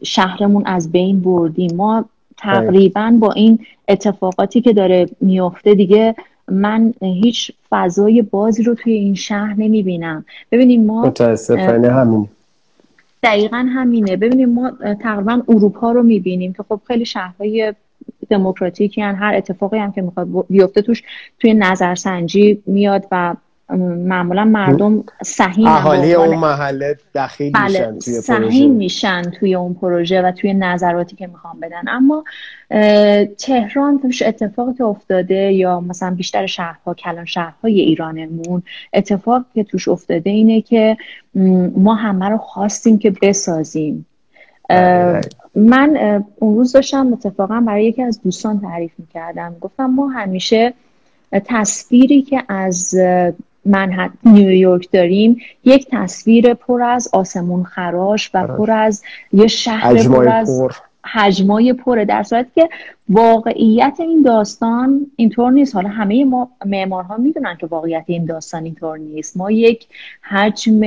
شهرمون 0.03 0.62
از 0.66 0.92
بین 0.92 1.21
بردیم. 1.21 1.77
ما 1.77 2.05
تقریبا 2.37 3.16
با 3.21 3.33
این 3.33 3.59
اتفاقاتی 3.88 4.61
که 4.61 4.73
داره 4.73 5.09
میفته 5.21 5.75
دیگه 5.75 6.14
من 6.49 6.95
هیچ 7.01 7.53
فضای 7.71 8.23
بازی 8.23 8.62
رو 8.62 8.75
توی 8.75 8.92
این 8.92 9.14
شهر 9.14 9.55
نمی‌بینم. 9.59 10.25
ببینیم 10.53 10.85
ما 10.85 11.03
متاسفانه 11.03 11.92
همین 11.92 12.29
دقیقا 13.23 13.66
همینه. 13.75 14.16
ببینیم 14.16 14.49
ما 14.49 14.73
تقریبا 15.01 15.42
اروپا 15.49 15.92
رو 15.92 16.03
می‌بینیم 16.03 16.53
که 16.53 16.62
خب 16.68 16.81
خیلی 16.87 17.05
شهرهای 17.05 17.75
دموکراتیکی 18.33 19.03
هر 19.03 19.35
اتفاقی 19.35 19.79
هم 19.79 19.92
که 19.92 20.03
می‌خواد 20.03 20.29
بیفته 20.51 20.83
توش 20.83 21.03
توی 21.38 21.55
نظرسنجی 21.55 22.62
میاد 22.66 23.07
و 23.12 23.35
معمولا 24.07 24.45
مردم 24.45 25.05
سهیم 25.23 25.66
اهالی 25.66 26.14
اون 26.14 26.37
محله 26.37 26.97
دخیل 27.14 27.53
بله 27.53 27.90
میشن 27.90 27.99
توی 27.99 28.14
سهیم 28.14 28.73
میشن 28.73 29.23
توی 29.23 29.55
اون 29.55 29.75
پروژه 29.75 30.23
و 30.23 30.33
توی 30.33 30.55
نظراتی 30.55 31.16
که 31.16 31.27
می‌خوام 31.27 31.61
بدن. 31.61 31.83
اما 31.88 32.25
تهران 33.38 33.99
توش 34.03 34.23
اتفاقی 34.23 34.75
که 34.75 34.85
افتاده 34.85 35.53
یا 35.53 35.81
مثلا 35.81 36.11
بیشتر 36.11 36.47
شهرها 36.47 36.95
کلان 36.95 37.25
شهرهای 37.25 37.81
ایرانمون 37.81 38.62
اتفاق 38.92 39.45
که 39.55 39.64
توش 39.64 39.88
افتاده 39.88 40.31
اینه 40.31 40.61
که 40.61 40.97
ما 41.77 41.95
همه 41.95 42.29
رو 42.29 42.38
خواستیم 42.38 42.99
که 42.99 43.12
بسازیم. 43.23 44.07
بله. 44.68 45.21
من 45.55 46.25
اون 46.38 46.57
روز 46.57 46.73
داشتم 46.73 47.12
اتفاقا 47.12 47.61
برای 47.67 47.85
یکی 47.85 48.03
از 48.03 48.23
دوستان 48.23 48.61
تعریف 48.61 48.93
می‌کردم. 48.99 49.57
گفتم 49.61 49.87
ما 49.87 50.09
همیشه 50.09 50.75
تصویری 51.33 52.23
که 52.23 52.43
از 52.49 52.95
منحت 53.65 54.11
نیویورک 54.25 54.88
داریم 54.93 55.37
یک 55.65 55.87
تصویر 55.91 56.55
پر 56.55 56.83
از 56.83 57.09
آسمون 57.12 57.65
خراش 57.65 58.31
و 58.35 58.47
پر 58.47 58.71
از 58.71 59.03
یه 59.33 59.47
شهر 59.47 60.09
پر 60.09 60.29
از 60.29 60.62
حجمای 61.05 61.73
پره 61.73 62.05
در 62.05 62.23
صورتی 62.23 62.51
که 62.55 62.69
واقعیت 63.09 63.97
این 63.99 64.23
داستان 64.23 65.07
اینطور 65.17 65.53
نیست. 65.53 65.75
حالا 65.75 65.88
همه 65.88 66.25
ما 66.25 66.51
معمارها 66.67 67.17
می‌دونن 67.17 67.57
که 67.61 67.67
واقعیت 67.67 68.05
این 68.07 68.25
داستان 68.25 68.65
اینطور 68.65 68.99
نیست. 68.99 69.37
ما 69.37 69.51
یک 69.51 69.87
حجم 70.23 70.81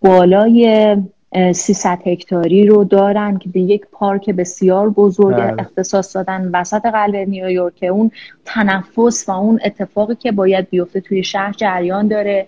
بالای 0.00 0.96
300 1.34 1.98
هکتاری 2.06 2.66
رو 2.66 2.84
دارن 2.84 3.38
که 3.38 3.48
به 3.48 3.60
یک 3.60 3.86
پارک 3.92 4.30
بسیار 4.30 4.90
بزرگ 4.90 5.36
بله. 5.36 5.54
اختصاص 5.58 6.16
دادن 6.16 6.50
وسط 6.52 6.86
قلب 6.86 7.14
نیویورک 7.14 7.84
اون 7.90 8.10
تنفس 8.44 9.28
و 9.28 9.32
اون 9.32 9.60
اتفاقی 9.64 10.14
که 10.14 10.32
باید 10.32 10.70
بیفته 10.70 11.00
توی 11.00 11.24
شهر 11.24 11.52
جریان 11.52 12.08
داره 12.08 12.46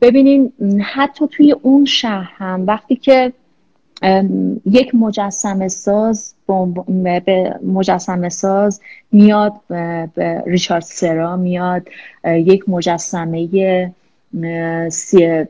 ببینین 0.00 0.52
حتی 0.82 1.28
توی 1.28 1.52
اون 1.52 1.84
شهر 1.84 2.32
هم 2.36 2.64
وقتی 2.66 2.96
که 2.96 3.32
یک 4.66 4.94
مجسم 4.94 5.68
ساز 5.68 6.34
به 7.04 7.54
مجسم 7.62 8.28
ساز 8.28 8.80
میاد 9.12 9.52
به 9.68 10.42
ریچارد 10.46 10.82
سرا 10.82 11.36
میاد 11.36 11.88
یک 12.24 12.68
مجسمه 12.68 13.48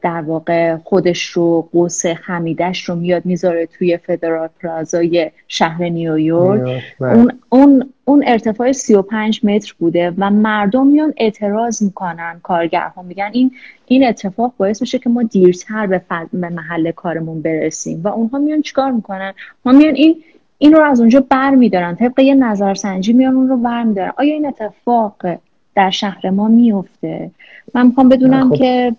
در 0.03 0.21
واقع 0.27 0.77
خودش 0.77 1.25
رو 1.25 1.69
قوس 1.73 2.07
خمیدش 2.07 2.85
رو 2.85 2.95
میاد 2.95 3.25
می‌ذاره 3.25 3.67
توی 3.67 3.97
فدرال 3.97 4.49
پلازای 4.63 5.31
شهر 5.49 5.85
نیویورک. 5.85 6.83
بله. 7.01 7.13
اون 7.13 7.33
اون 7.49 7.93
اون 8.05 8.25
ارتفاع 8.27 8.73
35 8.73 9.41
متر 9.45 9.75
بوده 9.79 10.13
و 10.19 10.31
مردم 10.31 10.87
میان 10.87 11.15
اعتراض 11.17 11.83
می‌کنن 11.83 12.41
کارگرها. 12.43 13.03
میگن 13.03 13.31
این 13.33 13.51
این 13.87 14.07
اتفاق 14.07 14.53
باعث 14.59 14.81
میشه 14.81 14.99
که 14.99 15.11
ما 15.11 15.23
دیرتر 15.23 15.87
به, 15.87 16.03
به 16.33 16.49
محل 16.49 16.91
کارمون 16.91 17.43
برسیم. 17.43 18.01
و 18.05 18.09
اونها 18.09 18.39
میان 18.39 18.63
چیکار 18.63 18.91
می‌کنن؟ 18.91 19.33
ما 19.65 19.73
میان 19.73 19.95
این 19.95 20.17
این 20.59 20.73
رو 20.73 20.83
از 20.83 21.01
اونجا 21.01 21.21
بر 21.31 21.51
میدارن 21.51 21.95
طبق 21.95 22.19
یه 22.19 22.35
نظرسنجی 22.35 23.13
میان 23.13 23.35
اون 23.35 23.49
رو 23.49 23.57
بر 23.57 23.83
میدارن 23.83 24.13
آیا 24.17 24.35
این 24.35 24.47
اتفاق 24.47 25.17
در 25.79 25.91
شهر 25.91 26.31
ما 26.31 26.49
میفته. 26.49 27.31
من 27.75 27.87
می‌خوام 27.87 28.09
بدونم 28.09 28.49
خب. 28.51 28.55
که 28.55 28.93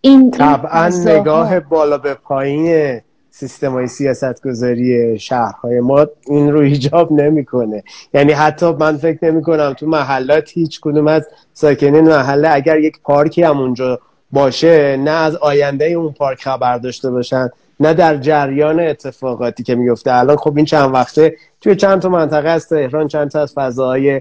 این 0.00 0.30
طبعا 0.30 0.88
نگاه 0.88 1.60
بالا 1.60 1.98
به 1.98 2.14
پایین 2.14 3.00
سیستم 3.30 3.72
های 3.72 3.86
سیاست 3.86 4.42
گذاری 4.42 5.18
شهرهای 5.18 5.80
ما 5.80 6.06
این 6.26 6.52
رو 6.52 6.60
ایجاب 6.60 7.12
نمی‌کنه. 7.12 7.82
یعنی 8.14 8.32
حتی 8.32 8.72
من 8.72 8.96
فکر 8.96 9.30
نمی 9.30 9.42
کنم 9.42 9.72
تو 9.72 9.86
محلات 9.86 10.50
هیچ 10.52 10.80
کدوم 10.80 11.08
از 11.08 11.26
ساکنین 11.54 12.08
محله 12.08 12.48
اگر 12.52 12.78
یک 12.78 13.00
پارکی 13.02 13.42
هم 13.42 13.60
اونجا 13.60 14.00
باشه 14.32 14.96
نه 14.96 15.10
از 15.10 15.36
آینده 15.36 15.84
اون 15.84 16.12
پارک 16.12 16.42
خبر 16.42 16.78
داشته 16.78 17.10
باشن 17.10 17.48
نه 17.80 17.94
در 17.94 18.16
جریان 18.16 18.80
اتفاقاتی 18.80 19.62
که 19.62 19.74
میفته 19.74 20.14
الان 20.14 20.36
خب 20.36 20.56
این 20.56 20.64
چند 20.64 20.94
وقته 20.94 21.36
توی 21.60 21.76
چند 21.76 22.02
تا 22.02 22.08
منطقه 22.08 22.48
از 22.48 22.68
تهران 22.68 23.08
چند 23.08 23.30
تا 23.30 23.42
از 23.42 23.52
فضاهای 23.52 24.20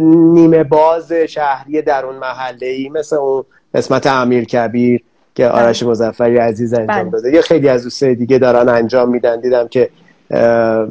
نیمه 0.00 0.64
باز 0.64 1.12
شهری 1.12 1.82
در 1.82 2.04
اون 2.06 2.16
محله 2.16 2.66
ای 2.66 2.88
مثل 2.88 3.16
اون 3.16 3.44
قسمت 3.74 4.06
امیر 4.06 4.44
کبیر 4.44 5.02
که 5.34 5.48
بله. 5.48 5.52
آرش 5.52 5.82
مزفری 5.82 6.36
عزیز 6.36 6.74
انجام 6.74 7.02
بله. 7.02 7.10
داده 7.10 7.34
یه 7.34 7.40
خیلی 7.40 7.68
از 7.68 7.82
دوستای 7.82 8.14
دیگه 8.14 8.38
دارن 8.38 8.68
انجام 8.68 9.08
میدن 9.08 9.40
دیدم 9.40 9.68
که 9.68 9.90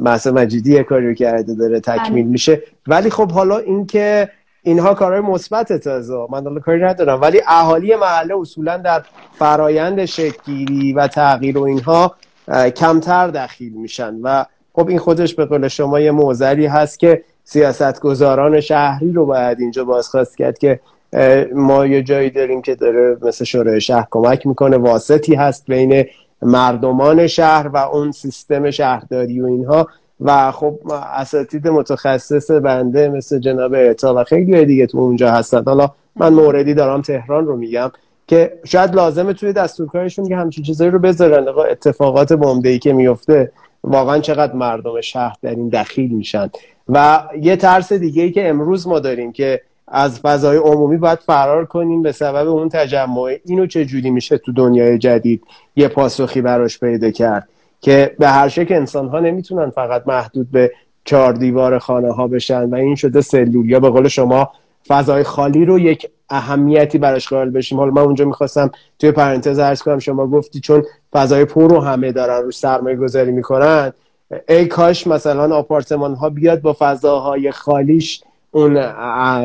محسن 0.00 0.30
مجیدی 0.30 0.72
یه 0.72 0.82
کاری 0.82 1.14
کرده 1.14 1.54
داره 1.54 1.80
تکمیل 1.80 2.22
بله. 2.22 2.32
میشه 2.32 2.62
ولی 2.86 3.10
خب 3.10 3.30
حالا 3.30 3.58
اینکه 3.58 4.28
اینها 4.62 4.94
کارهای 4.94 5.20
مثبت 5.20 5.72
تازه 5.72 6.26
من 6.30 6.44
حالا 6.44 6.60
کاری 6.60 6.82
ندارم 6.84 7.20
ولی 7.20 7.40
اهالی 7.46 7.96
محله 7.96 8.36
اصولا 8.36 8.76
در 8.76 9.02
فرایند 9.38 10.04
شکلگیری 10.04 10.92
و 10.92 11.06
تغییر 11.06 11.58
و 11.58 11.62
اینها 11.62 12.14
کمتر 12.76 13.28
دخیل 13.28 13.72
میشن 13.72 14.14
و 14.22 14.44
خب 14.72 14.88
این 14.88 14.98
خودش 14.98 15.34
به 15.34 15.44
قول 15.44 15.68
شما 15.68 16.00
یه 16.00 16.10
موزلی 16.10 16.66
هست 16.66 16.98
که 16.98 17.24
سیاستگزاران 17.44 18.60
شهری 18.60 19.12
رو 19.12 19.26
باید 19.26 19.60
اینجا 19.60 19.84
بازخواست 19.84 20.36
کرد 20.36 20.58
که 20.58 20.80
ما 21.54 21.86
یه 21.86 22.02
جایی 22.02 22.30
داریم 22.30 22.62
که 22.62 22.74
داره 22.74 23.16
مثل 23.22 23.44
شورای 23.44 23.80
شهر 23.80 24.06
کمک 24.10 24.46
می‌کنه 24.46 24.76
واسطی 24.76 25.34
هست 25.34 25.66
بین 25.66 26.04
مردمان 26.42 27.26
شهر 27.26 27.68
و 27.68 27.76
اون 27.76 28.12
سیستم 28.12 28.70
شهرداری 28.70 29.40
و 29.40 29.46
اینها. 29.46 29.88
و 30.20 30.52
خب 30.52 30.78
اساتید 31.14 31.68
متخصص 31.68 32.50
بنده 32.50 33.08
مثل 33.08 33.38
جناب 33.38 33.74
اعتا 33.74 34.14
و 34.14 34.24
خیلی 34.24 34.64
دیگه 34.64 34.86
تو 34.86 34.98
اونجا 34.98 35.30
هستن. 35.30 35.62
حالا 35.64 35.90
من 36.16 36.34
موردی 36.34 36.74
دارم 36.74 37.02
تهران 37.02 37.46
رو 37.46 37.56
میگم 37.56 37.90
که 38.26 38.58
شاید 38.64 38.94
لازمه 38.94 39.32
توی 39.32 39.52
دستورکارشون 39.52 40.28
که 40.28 40.36
همچین 40.36 40.64
چیزایی 40.64 40.90
رو 40.90 40.98
بذارن. 40.98 41.48
اتفاقات 41.48 42.32
بمبئی 42.32 42.78
که 42.78 42.92
میفته 42.92 43.52
واقعا 43.84 44.18
چقدر 44.18 44.52
مردم 44.52 45.00
شهر 45.00 45.36
در 45.42 45.50
این 45.50 45.68
دخیل 45.68 46.14
میشن. 46.14 46.50
و 46.88 47.28
یه 47.40 47.56
ترس 47.56 47.92
دیگه 47.92 48.22
ای 48.22 48.30
که 48.30 48.48
امروز 48.48 48.88
ما 48.88 48.98
داریم 48.98 49.32
که 49.32 49.60
از 49.88 50.20
فضای 50.20 50.56
عمومی 50.56 50.96
باید 50.96 51.18
فرار 51.18 51.64
کنیم 51.64 52.02
به 52.02 52.12
سبب 52.12 52.48
اون 52.48 52.68
تجمع. 52.68 53.36
اینو 53.44 53.66
چه 53.66 53.84
جوری 53.84 54.10
میشه 54.10 54.38
تو 54.38 54.52
دنیای 54.52 54.98
جدید 54.98 55.44
یه 55.76 55.88
پاسخی 55.88 56.40
براش 56.40 56.78
پیدا 56.78 57.10
کرد؟ 57.10 57.48
که 57.80 58.16
به 58.18 58.28
هر 58.28 58.48
شکل 58.48 58.74
انسان 58.74 59.08
ها 59.08 59.20
نمی‌تونن 59.20 59.70
فقط 59.70 60.02
محدود 60.06 60.50
به 60.50 60.72
چهار 61.04 61.32
دیوار 61.32 61.78
خانه 61.78 62.12
ها 62.12 62.28
بشن 62.28 62.64
و 62.64 62.74
این 62.74 62.94
شده 62.94 63.20
سلول. 63.20 63.70
یا 63.70 63.80
به 63.80 63.90
قول 63.90 64.08
شما 64.08 64.50
فضای 64.88 65.22
خالی 65.22 65.64
رو 65.64 65.78
یک 65.78 66.10
اهمیتی 66.30 66.98
براش 66.98 67.28
قائل 67.28 67.50
بشیم. 67.50 67.78
حالا 67.78 67.90
من 67.90 68.02
اونجا 68.02 68.24
می‌خواستم 68.24 68.70
توی 68.98 69.12
پرانتز 69.12 69.58
عرض 69.58 69.82
کنم 69.82 69.98
شما 69.98 70.26
گفتی 70.26 70.60
چون 70.60 70.84
فضای 71.12 71.44
پر 71.44 71.70
رو 71.70 71.80
همه 71.80 72.12
دارن 72.12 72.42
رو 72.42 72.50
سرمایه 72.50 72.96
گذاری 72.96 73.32
می‌کنن 73.32 73.92
ای 74.48 74.66
کاش 74.66 75.06
مثلا 75.06 75.56
آپارتمان 75.56 76.14
ها 76.14 76.30
بیاد 76.30 76.60
با 76.60 76.76
فضاهای 76.78 77.50
خالیش 77.50 78.22
اون 78.50 78.74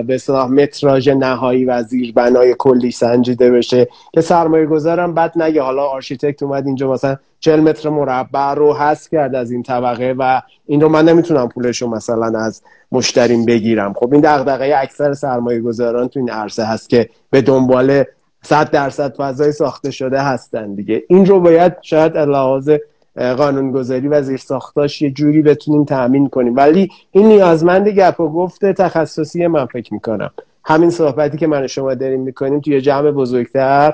به 0.03 0.15
اصطلاح 0.15 0.49
متراژ 0.49 1.09
نهایی 1.09 1.65
و 1.65 1.83
زیر 1.83 2.13
بنای 2.13 2.55
کلی 2.57 2.91
سنجیده 2.91 3.51
بشه. 3.51 3.87
که 4.13 4.21
سرمایه 4.21 4.65
گذارم 4.65 5.13
بد 5.13 5.31
نگه. 5.35 5.61
حالا 5.61 5.83
architect 5.83 6.43
اومد 6.43 6.65
اینجا 6.65 6.91
مثلا 6.91 7.17
40 7.39 7.59
متر 7.59 7.89
مربع 7.89 8.53
رو 8.53 8.73
حذف 8.73 9.09
کرد 9.09 9.35
از 9.35 9.51
این 9.51 9.63
طبقه 9.63 10.15
و 10.17 10.41
این 10.65 10.81
رو 10.81 10.89
من 10.89 11.05
نمی‌تونم 11.05 11.49
پولش 11.49 11.81
رو 11.81 11.89
مثلا 11.89 12.39
از 12.39 12.61
مشتریم 12.91 13.45
بگیرم. 13.45 13.93
خب 13.93 14.13
این 14.13 14.21
دغدغه 14.21 14.75
اکثر 14.77 15.13
سرمایه 15.13 15.61
گذاران 15.61 16.07
تو 16.07 16.19
این 16.19 16.29
عرصه 16.29 16.63
هست 16.63 16.89
که 16.89 17.09
به 17.29 17.41
دنبال 17.41 18.03
100 18.43 18.71
درصد 18.71 19.15
فضای 19.15 19.51
ساخته 19.51 19.91
شده 19.91 20.21
هستن 20.21 20.73
دیگه. 20.73 21.03
این 21.07 21.25
رو 21.25 21.39
باید 21.39 21.73
شاید 21.81 22.17
لحاظ 22.17 22.71
قانونگذاری 23.17 24.07
و 24.07 24.21
زیر 24.21 24.37
ساختاش 24.37 25.01
یه 25.01 25.11
جوری 25.11 25.41
بتونیم 25.41 25.85
تأمین 25.85 26.29
کنیم. 26.29 26.55
ولی 26.55 26.89
این 27.11 27.27
نیازمند 27.27 27.87
گپ 27.87 28.19
و 28.19 28.29
گفت 28.29 28.65
تخصصی 28.65 29.47
من 29.47 29.65
فکر 29.65 29.93
می‌کنم. 29.93 30.31
همین 30.65 30.89
صحبتی 30.89 31.37
که 31.37 31.47
من 31.47 31.63
و 31.63 31.67
شما 31.67 31.93
داریم 31.93 32.19
می‌کنیم 32.19 32.59
توی 32.59 32.81
جمع 32.81 33.11
بزرگتر 33.11 33.93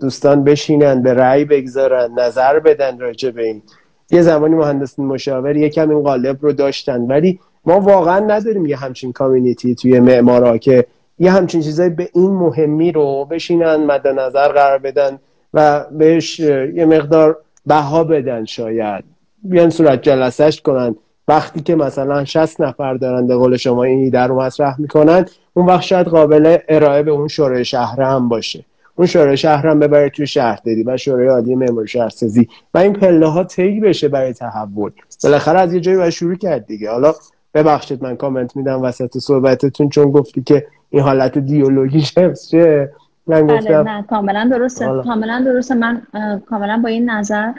دوستان 0.00 0.44
بشینن 0.44 1.02
به 1.02 1.14
رأی 1.14 1.44
بگذارن 1.44 2.10
نظر 2.18 2.58
بدن 2.58 2.98
راجع 2.98 3.30
به 3.30 3.44
این. 3.44 3.62
یه 4.10 4.22
زمانی 4.22 4.54
مهندس 4.54 4.98
مشاور 4.98 5.56
یکم 5.56 5.90
این 5.90 6.02
قالب 6.02 6.38
رو 6.40 6.52
داشتن. 6.52 7.00
ولی 7.00 7.40
ما 7.64 7.80
واقعا 7.80 8.18
نداریم 8.18 8.66
یه 8.66 8.76
همچین 8.76 9.12
کامیونیتی 9.12 9.74
توی 9.74 10.00
معمارا 10.00 10.58
که 10.58 10.86
یه 11.18 11.30
همچین 11.30 11.60
چیزایی 11.60 11.90
به 11.90 12.08
این 12.14 12.30
مهمی 12.30 12.92
رو 12.92 13.24
بشینن 13.24 13.76
مد 13.76 14.08
نظر 14.08 14.48
قرار 14.48 14.78
بدن 14.78 15.18
و 15.54 15.84
بهش 15.90 16.40
یه 16.40 16.84
مقدار 16.84 17.38
بها 17.66 18.04
بدن 18.04 18.44
شاید. 18.44 19.04
بیان 19.42 19.70
صورت 19.70 20.02
جلسهش 20.02 20.60
کنن. 20.60 20.96
وقتی 21.28 21.60
که 21.60 21.74
مثلا 21.74 22.24
60 22.24 22.60
نفر 22.60 22.94
دارن 22.94 23.26
به 23.26 23.36
قول 23.36 23.56
شما 23.56 23.84
این 23.84 23.98
ایده 23.98 24.20
رو 24.20 24.40
مطرح 24.40 24.80
می‌کنن 24.80 25.26
اون 25.54 25.66
وقت 25.66 25.82
شاید 25.82 26.06
قابل 26.06 26.58
ارائه 26.68 27.02
به 27.02 27.10
اون 27.10 27.28
شورای 27.28 27.64
شهر 27.64 28.02
هم 28.02 28.28
باشه. 28.28 28.64
اون 28.96 29.06
شورای 29.06 29.36
شهر 29.36 29.66
هم 29.66 29.78
ببره 29.78 30.10
توی 30.10 30.26
شهرداری 30.26 30.82
و 30.82 30.96
شورای 30.96 31.28
عالی 31.28 31.54
معماری 31.54 31.88
شهرسازی 31.88 32.48
و 32.74 32.78
این 32.78 32.92
پله 32.92 33.26
ها 33.26 33.44
طی 33.44 33.80
بشه 33.80 34.08
برای 34.08 34.32
تحول. 34.32 34.90
بالاخره 35.24 35.60
از 35.60 35.74
یه 35.74 35.80
جایی 35.80 35.96
باید 35.96 36.10
شروع 36.10 36.34
کرد 36.34 36.66
دیگه. 36.66 36.90
حالا 36.90 37.14
ببخشید 37.54 38.02
من 38.02 38.16
کامنت 38.16 38.56
میدم 38.56 38.82
وسط 38.82 39.18
صحبتتون 39.18 39.88
چون 39.88 40.10
گفتی 40.10 40.42
که 40.42 40.66
این 40.90 41.02
حالت 41.02 41.38
دیولوژی 41.38 42.00
چه 42.50 42.90
من 43.26 43.46
بله، 43.46 43.82
نه 43.82 44.02
کاملا 44.02 44.48
درسته. 44.52 44.86
کاملا 45.04 45.42
درسته. 45.46 45.74
من 45.74 46.02
کاملا 46.46 46.80
با 46.82 46.88
این 46.88 47.10
نظر 47.10 47.52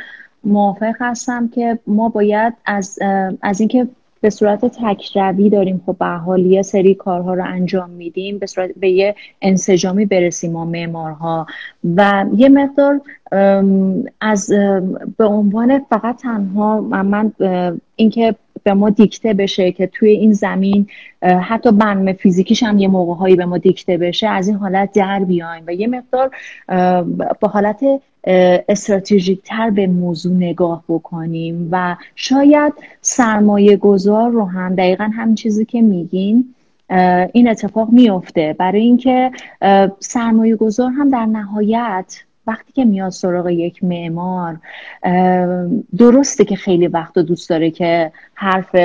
موافق 0.43 0.93
هستم 0.99 1.47
که 1.47 1.79
ما 1.87 2.09
باید 2.09 2.53
از 2.65 2.99
از 3.41 3.59
اینکه 3.59 3.87
به 4.21 4.29
صورت 4.29 4.65
تکروی 4.65 5.49
داریم 5.49 5.81
خب 5.85 5.95
به 5.99 6.05
حال 6.05 6.45
یه 6.45 6.61
سری 6.61 6.95
کارها 6.95 7.33
رو 7.33 7.43
انجام 7.45 7.89
میدیم 7.89 8.37
به 8.37 8.45
صورت 8.45 8.69
به 8.77 8.89
یه 8.89 9.15
انسجامی 9.41 10.05
برسیم 10.05 10.51
ما 10.51 10.65
معمارها. 10.65 11.47
و 11.97 12.25
یه 12.35 12.49
مقدار 12.49 13.01
از 14.21 14.49
به 15.17 15.25
عنوان 15.25 15.79
فقط 15.89 16.17
تنها 16.21 16.81
من 16.81 17.31
اینکه 17.95 18.35
به 18.67 18.73
ما 18.73 18.89
دیکته 18.89 19.33
بشه 19.33 19.71
که 19.71 19.87
توی 19.87 20.09
این 20.09 20.33
زمین 20.33 20.87
حتی 21.21 21.71
برنامه 21.71 22.13
فیزیکیش 22.13 22.63
هم 22.63 22.79
یه 22.79 22.87
موقعهایی 22.87 23.35
به 23.35 23.45
ما 23.45 23.57
دیکته 23.57 23.97
بشه 23.97 24.27
از 24.27 24.47
این 24.47 24.57
حالت 24.57 24.91
در 24.91 25.23
بیایم 25.23 25.63
و 25.67 25.73
یه 25.73 25.87
مقدار 25.87 26.31
با 27.39 27.47
حالت 27.47 27.85
استراتژیک 28.69 29.41
تر 29.43 29.69
به 29.69 29.87
موضوع 29.87 30.33
نگاه 30.33 30.83
بکنیم 30.89 31.69
و 31.71 31.95
شاید 32.15 32.73
سرمایه 33.01 33.77
گذار 33.77 34.31
رو 34.31 34.45
هم 34.45 34.75
دقیقا 34.75 35.11
همین 35.15 35.35
چیزی 35.35 35.65
که 35.65 35.81
میگین 35.81 36.53
این 37.33 37.49
اتفاق 37.49 37.89
میفته 37.91 38.55
برای 38.59 38.81
اینکه 38.81 39.31
سرمایه 39.99 40.55
گذار 40.55 40.91
هم 40.91 41.09
در 41.09 41.25
نهایت 41.25 42.23
وقتی 42.47 42.71
که 42.73 42.85
میاد 42.85 43.11
سراغ 43.11 43.49
یک 43.49 43.83
معمار 43.83 44.57
درسته 45.97 46.45
که 46.45 46.55
خیلی 46.55 46.87
وقت 46.87 47.19
دوست 47.19 47.49
داره 47.49 47.71
که 47.71 48.11
حرف 48.33 48.75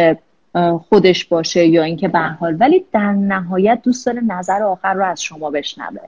خودش 0.88 1.24
باشه 1.24 1.66
یا 1.66 1.82
اینکه 1.82 2.08
به 2.08 2.18
حال. 2.18 2.56
ولی 2.60 2.84
در 2.92 3.12
نهایت 3.12 3.80
دوست 3.82 4.06
داره 4.06 4.20
نظر 4.20 4.62
آخر 4.62 4.94
رو 4.94 5.04
از 5.04 5.22
شما 5.22 5.50
بشنوه. 5.50 6.00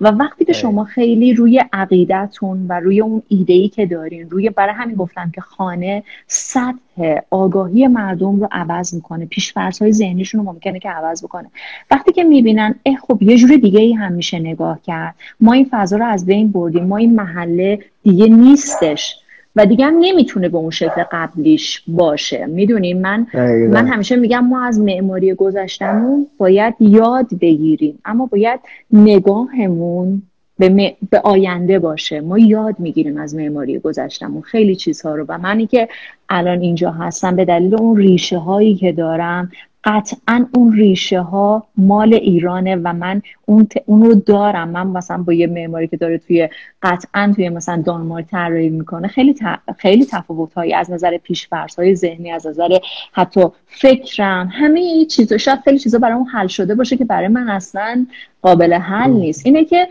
و 0.00 0.08
وقتی 0.08 0.44
که 0.44 0.52
شما 0.52 0.84
خیلی 0.84 1.34
روی 1.34 1.64
عقیدتون 1.72 2.66
و 2.68 2.80
روی 2.80 3.00
اون 3.00 3.22
ایده 3.28 3.52
ای 3.52 3.68
که 3.68 3.86
دارین 3.86 4.30
روی 4.30 4.50
برای 4.50 4.74
همین 4.74 4.96
گفتم 4.96 5.30
که 5.34 5.40
خانه 5.40 6.02
سطح 6.26 7.16
آگاهی 7.30 7.86
مردم 7.86 8.40
رو 8.40 8.48
عوض 8.52 8.94
می‌کنه 8.94 9.26
پیش 9.26 9.52
های 9.52 9.92
ذهنیشون 9.92 10.40
رو 10.46 10.52
ممکنه 10.52 10.78
که 10.78 10.90
عوض 10.90 11.24
بکنه. 11.24 11.50
وقتی 11.90 12.12
که 12.12 12.24
می‌بینن 12.24 12.74
اه 12.86 12.96
خب 12.96 13.22
یه 13.22 13.36
جور 13.36 13.56
دیگه 13.56 13.80
ای 13.80 13.92
هم 13.92 14.12
میشه 14.12 14.38
نگاه 14.38 14.80
کرد. 14.82 15.14
ما 15.40 15.52
این 15.52 15.68
فضا 15.70 15.96
رو 15.96 16.04
از 16.04 16.26
بین 16.26 16.52
بردیم. 16.52 16.84
ما 16.84 16.96
این 16.96 17.14
محله 17.14 17.78
دیگه 18.02 18.26
نیستش. 18.26 19.21
و 19.56 19.66
دیگه 19.66 19.86
هم 19.86 19.94
نمی‌تونه 20.00 20.48
به 20.48 20.56
اون 20.56 20.70
شکل 20.70 21.04
قبلیش 21.12 21.82
باشه. 21.88 22.46
می‌دونیم 22.46 23.00
من 23.00 23.26
من 23.70 23.86
همیشه 23.86 24.16
میگم 24.16 24.46
ما 24.46 24.64
از 24.64 24.80
معماری 24.80 25.34
گذشتمون 25.34 26.26
باید 26.38 26.74
یاد 26.80 27.26
بگیریم. 27.40 27.98
اما 28.04 28.26
باید 28.26 28.60
نگاهمون 28.92 30.22
به, 30.58 30.94
به 31.10 31.20
آینده 31.20 31.78
باشه. 31.78 32.20
ما 32.20 32.38
یاد 32.38 32.74
می‌گیریم 32.78 33.16
از 33.16 33.34
معماری 33.34 33.78
گذشتمون 33.78 34.42
خیلی 34.42 34.76
چیزها 34.76 35.14
رو. 35.14 35.24
و 35.28 35.38
منی 35.38 35.66
که 35.66 35.88
الان 36.28 36.60
اینجا 36.60 36.90
هستم 36.90 37.36
به 37.36 37.44
دلیل 37.44 37.74
اون 37.74 37.96
ریشه 37.96 38.38
هایی 38.38 38.74
که 38.74 38.92
دارم 38.92 39.50
قطعا 39.84 40.46
اون 40.54 40.72
ریشه 40.72 41.20
ها 41.20 41.66
مال 41.76 42.14
ایرانه 42.14 42.76
و 42.76 42.92
من 42.92 43.22
اون, 43.46 43.68
اون 43.86 44.02
رو 44.02 44.14
دارم. 44.14 44.68
من 44.68 44.86
مثلا 44.86 45.22
با 45.22 45.32
یه 45.32 45.46
معماری 45.46 45.88
که 45.88 45.96
داره 45.96 46.18
توی 46.18 46.48
قطعا 46.82 47.32
توی 47.36 47.48
مثلا 47.48 47.82
دانمارک 47.86 48.26
طراحی 48.26 48.68
می‌کنه 48.68 49.08
خیلی 49.08 49.34
خیلی 49.78 50.06
تفاوت 50.06 50.54
هایی 50.54 50.74
از 50.74 50.90
نظر 50.90 51.16
پیشفرض 51.16 51.74
های 51.74 51.94
ذهنی 51.94 52.30
از 52.30 52.46
نظر 52.46 52.78
حتی 53.12 53.44
فکرم 53.66 54.48
همه 54.52 55.04
چیزا. 55.04 55.38
شاید 55.38 55.60
خیلی 55.60 55.78
چیزا 55.78 55.98
برای 55.98 56.24
حل 56.32 56.46
شده 56.46 56.74
باشه 56.74 56.96
که 56.96 57.04
برای 57.04 57.28
من 57.28 57.48
اصلا 57.48 58.06
قابل 58.42 58.72
حل 58.72 59.10
نیست. 59.10 59.46
اینه 59.46 59.64
که 59.64 59.88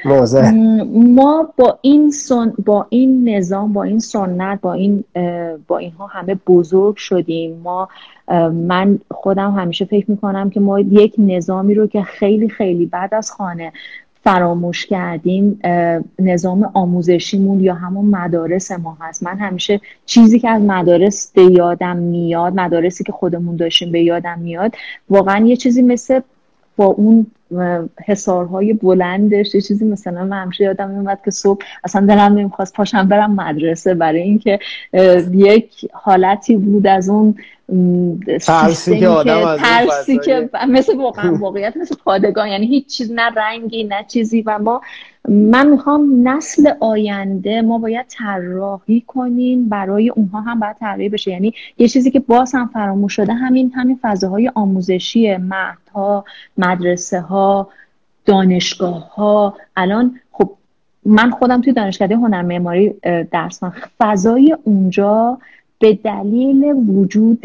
ما 0.93 1.53
با 1.57 1.77
این 1.81 2.11
سن... 2.11 2.53
با 2.65 2.85
این 2.89 3.29
نظام 3.29 3.73
با 3.73 3.83
این 3.83 3.99
سنت 3.99 4.61
با 4.61 4.73
این 4.73 5.03
با 5.67 5.77
اینها 5.77 6.07
همه 6.07 6.35
بزرگ 6.47 6.95
شدیم. 6.95 7.61
ما 7.63 7.89
من 8.53 8.99
خودم 9.11 9.51
همیشه 9.51 9.85
فکر 9.85 10.11
می‌کنم 10.11 10.49
که 10.49 10.59
ما 10.59 10.79
یک 10.79 11.15
نظامی 11.17 11.73
رو 11.73 11.87
که 11.87 12.01
خیلی 12.01 12.49
خیلی 12.49 12.85
بعد 12.85 13.13
از 13.13 13.31
خانه 13.31 13.71
فراموش 14.23 14.85
کردیم 14.85 15.59
نظام 16.19 16.71
آموزشیمون 16.73 17.59
یا 17.59 17.73
همون 17.73 18.05
مدارس 18.05 18.71
ما 18.71 18.97
هست. 19.01 19.23
من 19.23 19.37
همیشه 19.37 19.81
چیزی 20.05 20.39
که 20.39 20.49
از 20.49 20.61
مدارس 20.61 21.31
به 21.35 21.43
یادم 21.43 21.97
میاد 21.97 22.53
مدارسی 22.55 23.03
که 23.03 23.11
خودمون 23.11 23.55
داشتیم 23.55 23.91
به 23.91 24.01
یادم 24.01 24.39
میاد 24.39 24.75
واقعا 25.09 25.45
یه 25.45 25.55
چیزی 25.55 25.81
مثل 25.81 26.19
با 26.77 26.85
اون 26.85 27.27
حسارهای 28.05 28.73
بلندش 28.73 29.55
یه 29.55 29.61
چیزی 29.61 29.85
مثلا 29.85 30.23
من 30.23 30.41
همیشه 30.41 30.63
یادم 30.63 30.89
میومد 30.89 31.19
که 31.25 31.31
صبح 31.31 31.65
اصلا 31.83 32.05
دلم 32.05 32.37
نمی‌خواست 32.37 32.73
پاشم 32.73 33.07
برم 33.07 33.35
مدرسه 33.35 33.93
برای 33.93 34.21
اینکه 34.21 34.59
یک 35.33 35.91
حالتی 35.93 36.55
بود 36.55 36.87
از 36.87 37.09
اون 37.09 37.35
ترسی 38.41 38.99
که 38.99 39.07
آدم 39.07 39.57
ترسی 39.57 40.19
که 40.19 40.49
مثل 40.69 40.97
واقعا 40.97 41.36
واقعیت 41.36 41.77
مثل 41.77 41.95
پادگان. 42.05 42.47
یعنی 42.47 42.67
هیچ 42.67 42.97
چیز 42.97 43.12
نه 43.12 43.29
رنگی 43.36 43.84
نه 43.84 44.05
چیزی. 44.07 44.41
و 44.41 44.60
ما 44.60 44.81
من 45.29 45.67
می‌خوام 45.67 46.27
نسل 46.27 46.71
آینده 46.79 47.62
ما 47.62 47.77
باید 47.77 48.05
طراحی 48.10 49.03
کنیم 49.07 49.69
برای 49.69 50.10
اونها 50.10 50.41
هم 50.41 50.60
باید 50.60 50.75
طراحی 50.77 51.10
بشه. 51.10 51.31
یعنی 51.31 51.53
یه 51.77 51.88
چیزی 51.88 52.12
که 52.12 52.19
باز 52.19 52.55
هم 52.55 52.69
فراموش 52.73 53.15
شده 53.15 53.34
همین 53.34 53.71
همین 53.75 53.99
فضاهای 54.01 54.51
آموزشی 54.55 55.38
مهدها 55.38 56.25
مدرسه 56.57 57.19
ها 57.19 57.69
دانشگاه 58.25 59.15
ها 59.15 59.55
الان 59.75 60.19
خب 60.31 60.49
من 61.05 61.31
خودم 61.31 61.62
توی 61.62 61.73
دانشکده 61.73 62.15
هنر 62.15 62.41
معماری 62.41 62.93
درس 63.31 63.63
من 63.63 63.73
فضای 63.99 64.57
اونجا 64.63 65.38
به 65.82 65.94
دلیل 65.94 66.63
وجود 66.88 67.44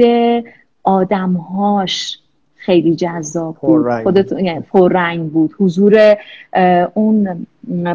آدمهاش 0.83 2.19
خیلی 2.57 2.97
جذاب 2.97 3.57
بود. 3.61 4.03
خودتون 4.03 4.45
یعنی 4.45 4.61
پررنگ 4.61 5.31
بود. 5.31 5.55
حضور 5.59 6.17
اون 6.95 7.47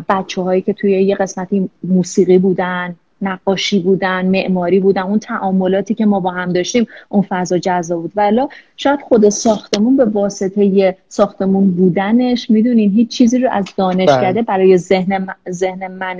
بچه 0.09 0.41
هایی 0.41 0.61
که 0.61 0.73
توی 0.73 0.91
یه 0.91 1.15
قسمتی 1.15 1.69
موسیقی 1.83 2.37
بودن 2.37 2.95
نقاشی 3.23 3.79
بودن 3.79 4.25
معماری 4.25 4.79
بودن 4.79 5.01
اون 5.01 5.19
تعاملاتی 5.19 5.93
که 5.93 6.05
ما 6.05 6.19
با 6.19 6.31
هم 6.31 6.53
داشتیم 6.53 6.87
اون 7.09 7.25
فضا 7.29 7.57
جذاب 7.57 8.01
بود. 8.01 8.11
ولی 8.15 8.41
شاید 8.77 8.99
خود 9.01 9.29
ساختمون 9.29 9.97
به 9.97 10.05
واسطه 10.05 10.97
ساختمون 11.07 11.71
بودنش 11.71 12.49
می‌دونین 12.49 12.91
هیچ 12.91 13.09
چیزی 13.09 13.39
رو 13.39 13.49
از 13.51 13.65
دانشکده 13.77 14.31
بله. 14.31 14.41
برای 14.41 14.77
ذهن 14.77 15.27
ذهن 15.49 15.87
من 15.87 16.17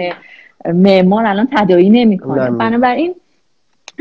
معمار 0.65 1.25
الان 1.25 1.47
تدایی 1.51 1.89
نمی‌کنه. 1.89 2.51
بنابراین 2.51 3.15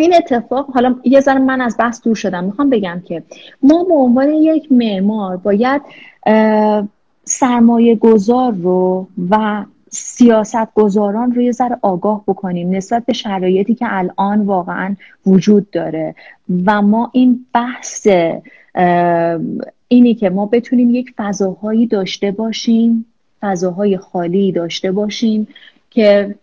این 0.01 0.15
اتفاق 0.15 0.71
حالا 0.75 0.97
یه 1.05 1.21
ذره 1.21 1.39
من 1.39 1.61
از 1.61 1.77
بحث 1.79 2.03
دور 2.03 2.15
شدم. 2.15 2.45
می‌خوام 2.45 2.71
بگم 2.71 3.03
که 3.05 3.23
ما 3.63 3.85
به 3.85 3.95
عنوان 3.95 4.29
یک 4.29 4.73
معمار 4.73 5.37
باید 5.37 5.83
سرمایه 7.25 7.95
گذار 7.95 8.53
رو 8.53 9.07
و 9.31 9.65
سیاست 9.91 10.75
گذاران 10.75 11.35
رو 11.35 11.43
یه 11.43 11.53
ذره 11.53 11.79
آگاه 11.83 12.23
بکنیم 12.27 12.71
نسبت 12.71 13.07
به 13.07 13.13
شرایطی 13.13 13.75
که 13.75 13.87
الان 13.89 14.41
واقعا 14.41 14.97
وجود 15.27 15.71
داره. 15.71 16.15
و 16.67 16.83
ما 16.83 17.11
این 17.13 17.47
بحث 17.55 18.07
اینی 19.89 20.15
که 20.15 20.31
ما 20.31 20.47
بتونیم 20.47 20.95
یک 20.95 21.15
فضاهایی 21.17 21.87
داشته 21.87 22.31
باشیم 22.31 23.07
فضاهای 23.41 23.97
خالی 23.99 24.53
داشته 24.53 24.93
باشیم 24.93 25.49
که 25.91 26.35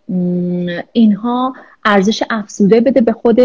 اینها 0.92 1.54
ارزش 1.84 2.22
افزوده 2.30 2.80
بده 2.80 3.00
به 3.00 3.12
خود 3.12 3.36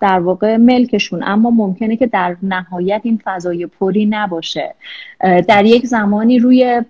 در 0.00 0.18
واقع 0.18 0.56
ملکشون. 0.56 1.22
اما 1.24 1.50
ممکنه 1.50 1.96
که 1.96 2.06
در 2.06 2.36
نهایت 2.42 3.00
این 3.04 3.20
فضای 3.24 3.66
پری 3.66 4.06
نباشه. 4.06 4.74
در 5.48 5.64
یک 5.64 5.86
زمانی 5.86 6.38
روی 6.38 6.82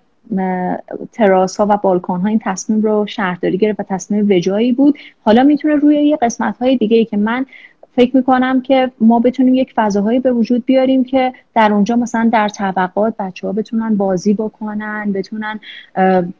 تراس 1.11 1.57
ها 1.57 1.67
و 1.69 1.77
بالکن 1.77 2.19
ها 2.19 2.27
این 2.27 2.41
تصمیم 2.43 2.81
رو 2.81 3.05
شهرداری 3.07 3.57
گرفت 3.57 3.79
و 3.79 3.83
تصمیم 3.83 4.27
وجایی 4.29 4.71
بود. 4.71 4.97
حالا 5.23 5.43
می‌تونه 5.43 5.75
روی 5.75 5.95
یه 5.95 6.17
قسمت 6.21 6.57
های 6.57 6.77
دیگه 6.77 6.97
ای 6.97 7.05
که 7.05 7.17
من 7.17 7.45
فکر 7.95 8.17
می‌کنم 8.17 8.61
که 8.61 8.91
ما 8.99 9.19
بتونیم 9.19 9.53
یک 9.53 9.73
فضاهایی 9.75 10.19
به 10.19 10.31
وجود 10.31 10.65
بیاریم 10.65 11.03
که 11.03 11.33
در 11.55 11.73
اونجا 11.73 11.95
مثلا 11.95 12.29
در 12.33 12.49
طبقات 12.49 13.13
بچه 13.19 13.47
ها 13.47 13.53
بتونن 13.53 13.95
بازی 13.95 14.33
بکنن 14.33 15.11
بتونن 15.11 15.59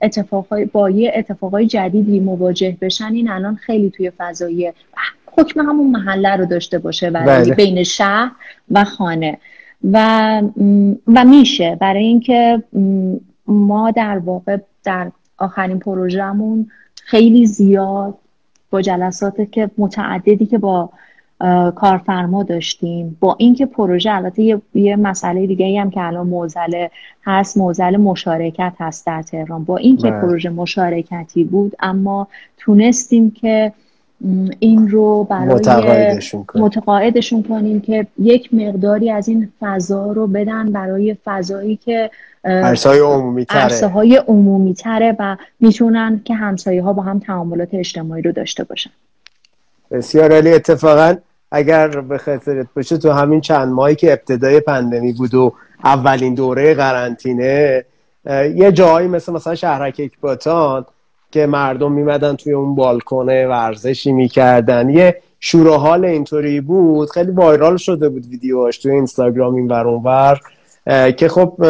اتفاقهای 0.02 0.66
با 0.66 0.90
یه 0.90 1.12
اتفاقای 1.16 1.66
جدیدی 1.66 2.20
مواجه 2.20 2.78
بشن. 2.82 3.14
این 3.14 3.30
الان 3.30 3.56
خیلی 3.56 3.90
توی 3.90 4.12
فضای 4.18 4.74
حکم 5.38 5.60
همون 5.60 5.92
محله 5.92 6.36
رو 6.36 6.46
داشته 6.46 6.80
باشه 6.80 7.10
برای 7.10 7.46
بله. 7.46 7.56
بین 7.56 7.84
شهر 7.84 8.32
و 8.72 8.84
خانه. 8.84 9.38
و 9.92 10.42
و 11.08 11.26
میشه. 11.26 11.78
برای 11.82 12.04
اینکه 12.04 12.64
ما 13.48 13.92
در 13.92 14.18
واقع 14.18 14.58
در 14.84 15.12
آخرین 15.38 15.80
پروژهمون 15.80 16.72
خیلی 16.96 17.46
زیاد 17.46 18.18
با 18.72 18.82
جلسات 18.82 19.52
که 19.52 19.70
متعددی 19.78 20.46
که 20.46 20.58
با 20.58 20.90
کارفرما 21.76 22.44
داشتیم. 22.44 23.18
با 23.20 23.36
اینکه 23.40 23.66
پروژه 23.66 24.12
البته 24.12 24.44
یه, 24.44 24.62
یه 24.74 24.96
مسئله 24.96 25.48
دیگه 25.48 25.82
هم 25.82 25.90
که 25.90 26.02
الان 26.02 26.28
موزل 26.28 26.88
هست 27.26 27.58
موزل 27.58 27.98
مشارکت 27.98 28.74
هست 28.80 29.06
در 29.06 29.22
تهران. 29.22 29.64
با 29.64 29.78
اینکه 29.78 30.12
بله. 30.12 30.22
پروژه 30.22 30.50
مشارکتی 30.50 31.44
بود 31.44 31.76
اما 31.80 32.28
تونستیم 32.58 33.32
که 33.32 33.74
این 34.60 34.90
رو 34.90 35.24
برای 35.24 35.54
متقاعدشون, 35.54 36.46
متقاعدشون 36.56 37.44
کنیم 37.44 37.82
که 37.82 38.08
یک 38.20 38.54
مقداری 38.54 39.12
از 39.12 39.28
این 39.28 39.50
فضا 39.60 40.12
رو 40.12 40.28
بدن 40.28 40.72
برای 40.72 41.18
فضایی 41.26 41.76
که 41.76 42.12
عرصه 42.46 42.90
عمومی 42.90 43.46
تره. 43.46 43.88
های 43.88 44.16
عمومی 44.16 44.74
تره 44.74 45.16
و 45.20 45.38
می‌تونن 45.60 46.22
که 46.26 46.34
همسایه 46.34 46.82
ها 46.82 46.94
با 46.94 47.04
هم 47.04 47.20
تعاملات 47.20 47.70
اجتماعی 47.74 48.22
رو 48.22 48.32
داشته 48.32 48.64
باشن. 48.64 48.92
بسیار 49.92 50.34
عالی. 50.34 50.54
اتفاقا 50.54 51.16
اگر 51.56 51.88
به 51.88 52.18
خاطرت 52.18 52.68
باشه 52.76 52.98
تو 52.98 53.12
همین 53.12 53.42
چند 53.42 53.74
ماهی 53.74 53.96
که 53.96 54.14
ابتدای 54.14 54.60
پندمی 54.60 55.14
بود 55.14 55.34
و 55.34 55.54
اولین 55.84 56.34
دوره 56.34 56.74
قرنطینه 56.74 57.86
یه 58.56 58.72
جایی 58.72 59.08
مثل 59.08 59.34
مثلا 59.34 59.56
شهرک 59.56 60.02
اکباتان 60.04 60.86
که 61.32 61.46
مردم 61.46 61.92
میمدن 61.92 62.36
توی 62.36 62.54
اون 62.54 62.76
بالکنه 62.76 63.48
ورزشی 63.48 64.12
می‌کردن. 64.12 64.90
یه 64.90 65.22
شور 65.40 65.68
و 65.68 65.74
حال 65.74 66.06
اینطوری 66.06 66.62
بود. 66.62 67.10
خیلی 67.10 67.32
وایرال 67.32 67.78
شده 67.78 68.10
بود 68.10 68.26
ویدیوهاش 68.26 68.78
توی 68.78 68.92
اینستاگرام 68.92 69.56
این 69.56 69.68
ور 69.68 70.40
که 71.12 71.28
خب 71.28 71.66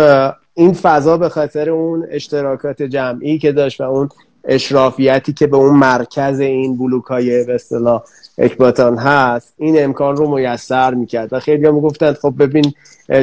این 0.54 0.74
فضا 0.74 1.18
به 1.18 1.30
خاطر 1.30 1.70
اون 1.70 2.08
اشتراکات 2.12 2.84
جمعی 2.84 3.38
که 3.38 3.52
داشت 3.52 3.82
و 3.82 3.84
اون 3.84 4.10
اشرافیتی 4.46 5.34
که 5.34 5.48
به 5.48 5.58
اون 5.58 5.76
مرکز 5.76 6.40
این 6.40 6.78
بلوک 6.78 7.06
های 7.06 7.44
به 7.44 7.56
اصطلاح 7.56 8.04
اکباتان 8.38 8.98
هست 8.98 9.54
این 9.58 9.84
امکان 9.84 10.16
رو 10.16 10.36
میسر 10.36 10.94
می‌کرد 10.94 11.34
و 11.34 11.40
خیلی 11.40 11.68
هم 11.68 11.80
گفتند 11.80 12.16
خب 12.16 12.34
ببین 12.40 12.74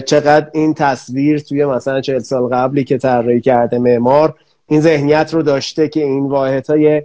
چقدر 0.07 0.47
این 0.53 0.75
تصویر 0.75 1.39
توی 1.39 1.65
مثلا 1.65 2.01
چهل 2.01 2.19
سال 2.19 2.43
قبلی 2.43 2.85
که 2.85 2.99
طراحی 2.99 3.41
کرده 3.41 3.79
معمار 3.79 4.35
این 4.69 4.81
ذهنیت 4.81 5.35
رو 5.35 5.43
داشته 5.43 5.89
که 5.89 6.03
این 6.03 6.27
واحد 6.27 6.67
های 6.67 7.03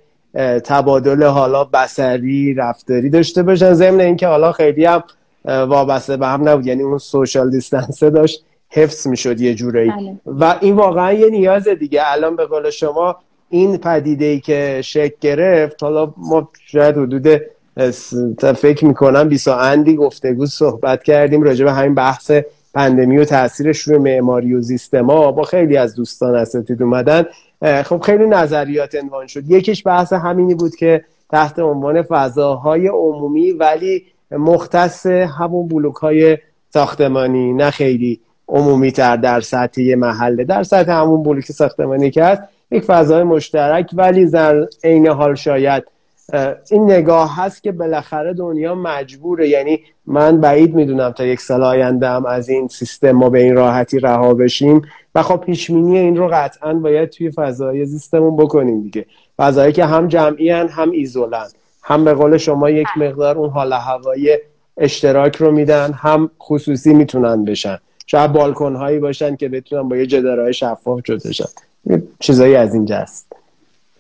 تبادل 0.63 1.23
حالا 1.23 1.63
بسری 1.63 2.54
رفتاری 2.54 3.10
داشته 3.10 3.43
باشن 3.43 3.73
ضمن 3.73 3.99
اینکه 3.99 4.28
حالا 4.28 4.51
خیلی 4.51 4.86
هم 4.86 5.04
وابسته 5.45 6.17
به 6.17 6.28
هم 6.28 6.49
نبود. 6.49 6.67
یعنی 6.67 6.84
اون 6.84 6.97
سوشال 6.97 7.49
دیستنسه 7.49 8.10
داشت 8.10 8.45
حفظ 8.69 9.08
می‌شد 9.08 9.41
یه 9.41 9.56
جورایی. 9.56 9.89
بله. 9.89 10.17
و 10.25 10.56
این 10.62 10.75
واقعا 10.75 11.13
یه 11.13 11.30
نیاز 11.30 11.67
دیگه. 11.67 12.01
الان 12.04 12.36
به 12.36 12.45
قول 12.45 12.69
شما 12.69 13.15
این 13.49 13.77
پدیده 13.77 14.25
ای 14.25 14.39
که 14.39 14.81
شکل 14.84 15.15
گرفت 15.21 15.84
حالا 15.84 16.13
ما 16.17 16.49
شاید 16.65 16.97
حدود 16.97 17.41
فکر 18.55 18.86
می‌کنم 18.86 19.29
بیسا 19.29 19.58
اندی 19.58 19.95
گفتگو 19.95 20.45
صحبت 20.45 21.03
کردیم 21.03 21.43
راجع 21.43 21.65
به 21.65 21.71
همین 21.71 21.95
بحث 21.95 22.31
پندمی 22.73 23.17
و 23.17 23.25
تاثیرش 23.25 23.79
روی 23.79 23.97
معماری 23.97 24.53
و 24.53 24.62
زیستما 24.62 25.31
با 25.31 25.43
خیلی 25.43 25.77
از 25.77 25.95
دوستان 25.95 26.36
اساتید 26.36 26.84
اومدن. 26.84 27.25
خب 27.84 28.01
خیلی 28.01 28.25
نظریات 28.25 28.95
عنوان 28.95 29.27
شد. 29.27 29.51
یکیش 29.51 29.88
بحث 29.88 30.13
همینی 30.13 30.55
بود 30.55 30.75
که 30.75 31.05
تحت 31.31 31.60
عنوان 31.60 32.01
فضاهای 32.01 32.88
عمومی 32.88 33.51
ولی 33.51 34.03
مختص 34.31 35.05
همون 35.05 35.67
بلوک 35.67 35.95
های 35.95 36.38
ساختمانی 36.73 37.53
نه 37.53 37.71
خیلی 37.71 38.19
عمومی 38.47 38.91
تر 38.91 39.17
در 39.17 39.41
سطح 39.41 39.95
محله. 39.95 40.43
در 40.43 40.63
سطح 40.63 40.91
همون 40.91 41.23
بلوک 41.23 41.51
ساختمانی 41.51 42.12
که 42.12 42.23
هست 42.23 42.41
یک 42.71 42.84
فضای 42.84 43.23
مشترک 43.23 43.89
ولی 43.93 44.25
در 44.25 44.67
عین 44.84 45.08
حال 45.08 45.36
شاید 45.36 45.84
این 46.71 46.91
نگاه 46.91 47.36
هست 47.38 47.63
که 47.63 47.71
بالاخره 47.71 48.34
دنیا 48.34 48.75
مجبوره. 48.75 49.49
یعنی 49.49 49.80
من 50.06 50.41
بعید 50.41 50.75
می‌دونم 50.75 51.12
تا 51.12 51.25
یک 51.25 51.39
سال 51.39 51.63
آینده 51.63 52.08
هم 52.08 52.25
از 52.25 52.49
این 52.49 52.67
سیستم 52.67 53.12
ما 53.12 53.30
به 53.30 53.43
این 53.43 53.56
راحتی 53.56 53.99
رها 53.99 54.34
بشیم. 54.34 54.82
و 55.15 55.23
خب 55.23 55.36
پیشمینی 55.36 55.97
این 55.97 56.17
رو 56.17 56.28
قطعا 56.28 56.73
باید 56.73 57.10
توی 57.10 57.32
فضای 57.32 57.86
زیستمون 57.86 58.38
بکنیم 58.38 58.82
دیگه. 58.82 59.06
فضایی 59.38 59.73
که 59.73 59.86
هم 59.86 60.07
جمعی 60.07 60.49
هم 60.49 60.91
ایزولن. 60.91 61.47
هم 61.84 62.05
به 62.05 62.13
قول 62.13 62.38
شما 62.38 62.70
یک 62.70 62.88
مقدار 62.97 63.38
اون 63.38 63.49
حال 63.49 63.74
هوایی 63.74 64.30
اشتراک 64.78 65.36
رو 65.36 65.51
میدن 65.51 65.91
هم 65.91 66.30
خصوصی 66.41 66.93
می‌تونن 66.93 67.45
بشن. 67.45 67.78
شاید 68.07 68.32
بالکن 68.32 68.76
هایی 68.76 68.99
باشن 68.99 69.36
که 69.36 69.49
بتونن 69.49 69.89
با 69.89 69.97
یه 69.97 70.05
جدارهای 70.05 70.53
شفاف 70.53 70.99
جدا 71.03 71.32
چیزایی 72.19 72.55
از 72.55 72.73
اینجا 72.73 72.97
است. 72.97 73.36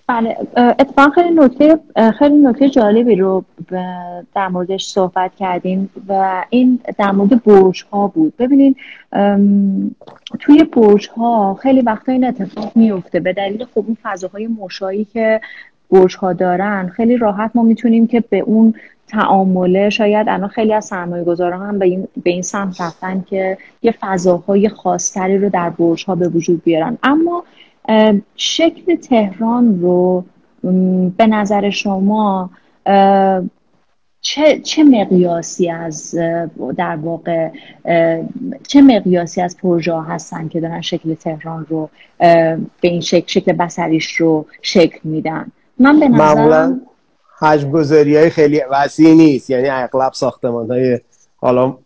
بله 0.07 0.37
اتفاقا 0.57 1.09
خیلی 1.09 1.29
نکته 1.29 1.79
خیلی 2.19 2.35
نکته 2.35 2.69
جالبی 2.69 3.15
رو 3.15 3.43
در 4.35 4.47
موردش 4.47 4.85
صحبت 4.85 5.35
کردیم 5.35 5.89
و 6.07 6.43
این 6.49 6.79
در 6.97 7.11
مورد 7.11 7.43
برج 7.43 7.85
ها 7.91 8.07
بود 8.07 8.33
ببینید 8.37 8.75
توی 10.39 10.63
برج 10.63 11.09
ها 11.09 11.53
خیلی 11.61 11.81
وقتا 11.81 12.11
این 12.11 12.23
اتفاق 12.23 12.71
میفته 12.75 13.19
به 13.19 13.33
دلیل 13.33 13.65
خب 13.65 13.83
اون 13.87 13.97
فضاهای 14.03 14.47
مشایی 14.47 15.05
که 15.05 15.41
برج 15.91 16.15
ها 16.15 16.33
دارن 16.33 16.87
خیلی 16.87 17.17
راحت 17.17 17.51
ما 17.55 17.63
می‌تونیم 17.63 18.07
که 18.07 18.23
به 18.29 18.39
اون 18.39 18.73
تعامله 19.07 19.89
شاید 19.89 20.29
الان 20.29 20.47
خیلی 20.47 20.73
از 20.73 20.85
سرمایه 20.85 21.23
گذاران 21.23 21.67
هم 21.67 21.79
به 21.79 21.85
این, 21.85 22.07
به 22.23 22.29
این 22.29 22.41
سمت 22.41 22.81
رفتن 22.81 23.25
که 23.29 23.57
یه 23.81 23.95
فضاهای 24.01 24.69
خاصتری 24.69 25.37
رو 25.37 25.49
در 25.49 25.69
برج 25.69 26.05
ها 26.05 26.15
به 26.15 26.27
وجود 26.27 26.63
بیارن. 26.63 26.97
اما 27.03 27.43
شکل 28.35 28.95
تهران 28.95 29.81
رو 29.81 30.25
به 31.17 31.27
نظر 31.27 31.69
شما 31.69 32.49
چه, 34.21 34.59
چه 34.63 34.83
مقیاسی 34.83 35.69
از 35.69 36.15
در 36.77 36.95
واقع 36.95 37.49
چه 38.67 38.81
مقیاسی 38.81 39.41
از 39.41 39.57
پروژه 39.57 40.01
هستن 40.01 40.47
که 40.47 40.59
دارن 40.59 40.81
شکل 40.81 41.13
تهران 41.13 41.65
رو 41.69 41.89
به 42.19 42.67
این 42.81 43.01
شکل 43.01 43.27
شکل 43.27 43.51
بسریش 43.53 44.15
رو 44.15 44.45
شکل 44.61 44.99
میدن؟ 45.03 45.51
من 45.79 45.99
به 45.99 46.07
نظرم 46.07 46.81
حجم 47.39 47.71
گذاری 47.71 48.17
های 48.17 48.29
خیلی 48.29 48.61
وسیع 48.71 49.13
نیست. 49.13 49.49
یعنی 49.49 49.69
اغلب 49.69 50.13
ساختمان 50.13 50.71
های 50.71 50.99
حالا 51.37 51.77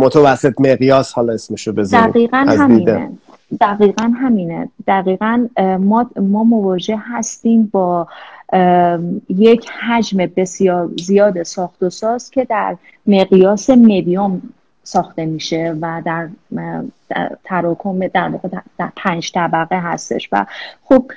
متوسط 0.00 0.60
مقیاس 0.60 1.12
حالا 1.12 1.32
اسمشو 1.32 1.72
بذاریم. 1.72 2.06
دقیقا 2.06 2.36
همینه. 2.36 3.10
دقیقا 3.60 4.12
همینه. 4.20 4.68
دقیقا 4.86 5.46
ما, 5.80 6.10
ما 6.16 6.44
مواجه 6.44 6.98
هستیم 7.02 7.70
با 7.72 8.08
یک 9.28 9.70
حجم 9.70 10.26
بسیار 10.36 10.90
زیاد 10.96 11.42
ساخت 11.42 11.82
و 11.82 11.90
ساز 11.90 12.30
که 12.30 12.44
در 12.44 12.76
مقیاس 13.06 13.70
مدیوم 13.70 14.42
ساخته 14.82 15.26
میشه 15.26 15.76
و 15.80 16.02
در, 16.04 16.28
تراکم 17.44 18.06
در 18.06 18.32
در 18.78 18.92
پنج 18.96 19.32
طبقه 19.32 19.80
هستش. 19.80 20.28
و 20.32 20.46
خب 20.84 21.10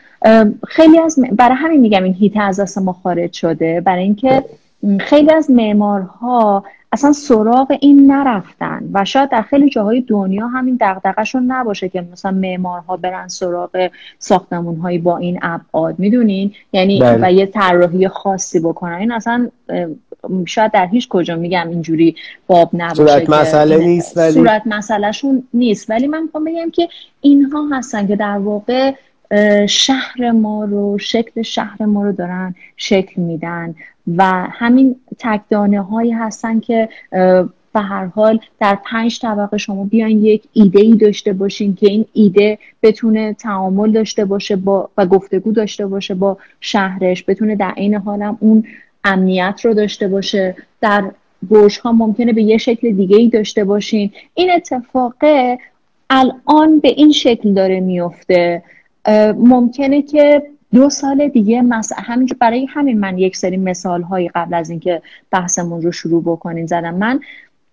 خیلی 0.67 0.99
از 0.99 1.19
برای 1.31 1.55
همین 1.55 1.81
میگم 1.81 2.03
این 2.03 2.13
هیته 2.13 2.41
از 2.41 2.59
دست 2.59 2.77
ما 2.77 2.93
خارج 2.93 3.33
شده. 3.33 3.81
برای 3.81 4.03
اینکه 4.03 4.43
خیلی 4.99 5.31
از 5.31 5.51
معمارها 5.51 6.63
اصلا 6.91 7.11
سراغ 7.11 7.77
این 7.81 8.11
نرفتن 8.11 8.89
و 8.93 9.05
شاید 9.05 9.29
در 9.29 9.41
خیلی 9.41 9.69
جاهای 9.69 10.01
دنیا 10.01 10.47
همین 10.47 10.77
دغدغه‌شون 10.81 11.51
نباشه 11.51 11.89
که 11.89 12.05
مثلا 12.11 12.31
معمارها 12.31 12.97
برن 12.97 13.27
سراغ 13.27 13.89
ساختمونهایی 14.19 14.97
با 14.97 15.17
این 15.17 15.39
ابعاد. 15.41 15.99
می‌دونین؟ 15.99 16.53
یعنی 16.73 16.99
بله. 16.99 17.27
و 17.27 17.31
یه 17.31 17.45
طراحی 17.45 18.07
خاصی 18.07 18.59
بکنن. 18.59 18.93
این 18.93 19.11
اصلا 19.11 19.49
شاید 20.45 20.71
در 20.71 20.87
هیچ 20.87 21.07
کجا 21.07 21.35
میگم 21.35 21.69
اینجوری 21.69 22.15
باب 22.47 22.69
نباشه 22.73 22.95
صورت 22.95 23.29
مسئله 23.29 23.77
نیست 23.77 24.17
ولی 24.17 24.31
صورت 24.31 24.61
مسئلهشون 24.65 25.43
نیست. 25.53 25.89
ولی 25.89 26.07
من 26.07 26.23
می‌خوام 26.23 26.43
بگم 26.43 26.69
که 26.71 26.87
اینها 27.21 27.67
هستن 27.71 28.07
که 28.07 28.15
در 28.15 28.37
واقع 28.37 28.91
شهر 29.67 30.31
ما 30.31 30.65
رو 30.65 30.97
شکل 30.97 31.41
شهر 31.41 31.85
ما 31.85 32.03
رو 32.03 32.11
دارن 32.11 32.55
شکل 32.77 33.21
میدن. 33.21 33.75
و 34.17 34.47
همین 34.51 34.95
تکدانه 35.19 35.81
هایی 35.81 36.11
هستن 36.11 36.59
که 36.59 36.89
به 37.73 37.79
هر 37.79 38.05
حال 38.05 38.39
در 38.59 38.77
پنج 38.85 39.19
طبقه 39.19 39.57
شما 39.57 39.83
بیاین 39.85 40.25
یک 40.25 40.43
ایده 40.53 40.81
ای 40.81 40.95
داشته 40.95 41.33
باشین 41.33 41.75
که 41.75 41.87
این 41.87 42.05
ایده 42.13 42.57
بتونه 42.83 43.33
تعامل 43.33 43.91
داشته 43.91 44.25
باشه 44.25 44.55
با 44.55 44.89
و 44.97 45.05
گفتگو 45.05 45.51
داشته 45.51 45.87
باشه 45.87 46.13
با 46.13 46.37
شهرش 46.61 47.23
بتونه 47.27 47.55
در 47.55 47.71
عین 47.71 47.95
حالم 47.95 48.37
اون 48.39 48.63
امنیت 49.03 49.61
رو 49.63 49.73
داشته 49.73 50.07
باشه. 50.07 50.55
در 50.81 51.11
برج 51.43 51.79
ها 51.79 51.91
ممکنه 51.91 52.33
به 52.33 52.43
یه 52.43 52.57
شکل 52.57 52.91
دیگه 52.91 53.17
ای 53.17 53.29
داشته 53.29 53.63
باشین. 53.63 54.11
این 54.33 54.51
اتفاقه 54.51 55.57
الان 56.09 56.79
به 56.79 56.89
این 56.89 57.11
شکل 57.11 57.53
داره 57.53 57.79
میفته. 57.79 58.63
ممکنه 59.37 60.01
که 60.01 60.41
دو 60.73 60.89
سال 60.89 61.27
دیگه 61.27 61.61
مثلا 61.61 61.97
همینجور 62.01 62.37
برای 62.37 62.65
همین 62.65 62.99
من 62.99 63.17
یک 63.17 63.37
سری 63.37 63.57
مثال 63.57 64.01
هایی 64.01 64.29
قبل 64.35 64.53
از 64.53 64.69
اینکه 64.69 65.01
بحثمون 65.31 65.81
رو 65.81 65.91
شروع 65.91 66.23
بکنین 66.23 66.65
زدم. 66.65 66.95
من 66.95 67.19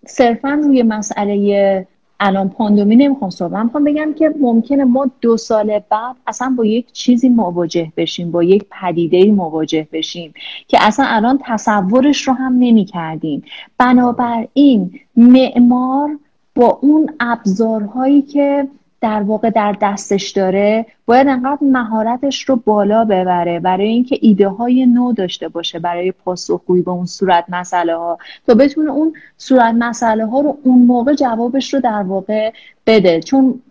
صرفا 0.05 0.49
روی 0.49 0.83
مسئله 0.83 1.87
الان 2.19 2.49
پاندومی 2.49 2.95
نمی‌خوام 2.95 3.29
صحبت 3.29 3.63
می‌خوام 3.63 3.83
بگم 3.83 4.13
که 4.13 4.33
ممکنه 4.39 4.83
ما 4.83 5.11
دو 5.21 5.37
سال 5.37 5.79
بعد 5.89 6.15
اصلا 6.27 6.55
با 6.57 6.65
یک 6.65 6.91
چیزی 6.91 7.29
مواجه 7.29 7.91
بشیم 7.97 8.31
با 8.31 8.43
یک 8.43 8.65
پدیده 8.81 9.31
مواجه 9.31 9.87
بشیم 9.91 10.33
که 10.67 10.77
اصلا 10.81 11.05
الان 11.07 11.39
تصورش 11.43 12.27
رو 12.27 12.33
هم 12.33 12.53
نمی 12.59 12.85
کردیم 12.85 13.43
بنابراین 13.77 14.99
معمار 15.17 16.09
با 16.55 16.79
اون 16.81 17.09
ابزارهایی 17.19 18.21
که 18.21 18.67
در 19.01 19.21
واقع 19.21 19.49
در 19.49 19.75
دستش 19.81 20.29
داره 20.29 20.85
باید 21.05 21.27
انقدر 21.27 21.57
مهارتش 21.61 22.49
رو 22.49 22.55
بالا 22.55 23.05
ببره 23.05 23.59
برای 23.59 23.87
اینکه 23.87 24.17
ایده 24.21 24.47
های 24.47 24.85
نو 24.85 25.13
داشته 25.13 25.47
باشه 25.47 25.79
برای 25.79 26.11
پاسخگویی 26.11 26.81
به 26.81 26.91
اون 26.91 27.05
صورت 27.05 27.45
مسئله 27.49 27.95
ها 27.95 28.17
تا 28.47 28.53
بتونه 28.53 28.91
اون 28.91 29.13
صورت 29.37 29.75
مسئله 29.79 30.25
ها 30.25 30.41
رو 30.41 30.57
اون 30.63 30.85
موقع 30.85 31.13
جوابش 31.13 31.73
رو 31.73 31.79
در 31.79 32.03
واقع 32.03 32.51
بده. 32.87 33.19
چون 33.19 33.61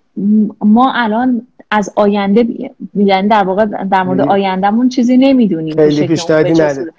ما 0.61 0.93
الان 0.95 1.47
از 1.71 1.93
آینده 1.97 2.47
یعنی 2.95 3.29
در 3.29 3.45
واقع 3.45 3.65
در 3.67 4.03
مورد 4.03 4.21
آیندهمون 4.21 4.89
چیزی 4.89 5.17
نمی‌دونیم 5.17 5.77
خیلی 5.77 6.07
پیشنهادی 6.07 6.53
نداره 6.53 6.93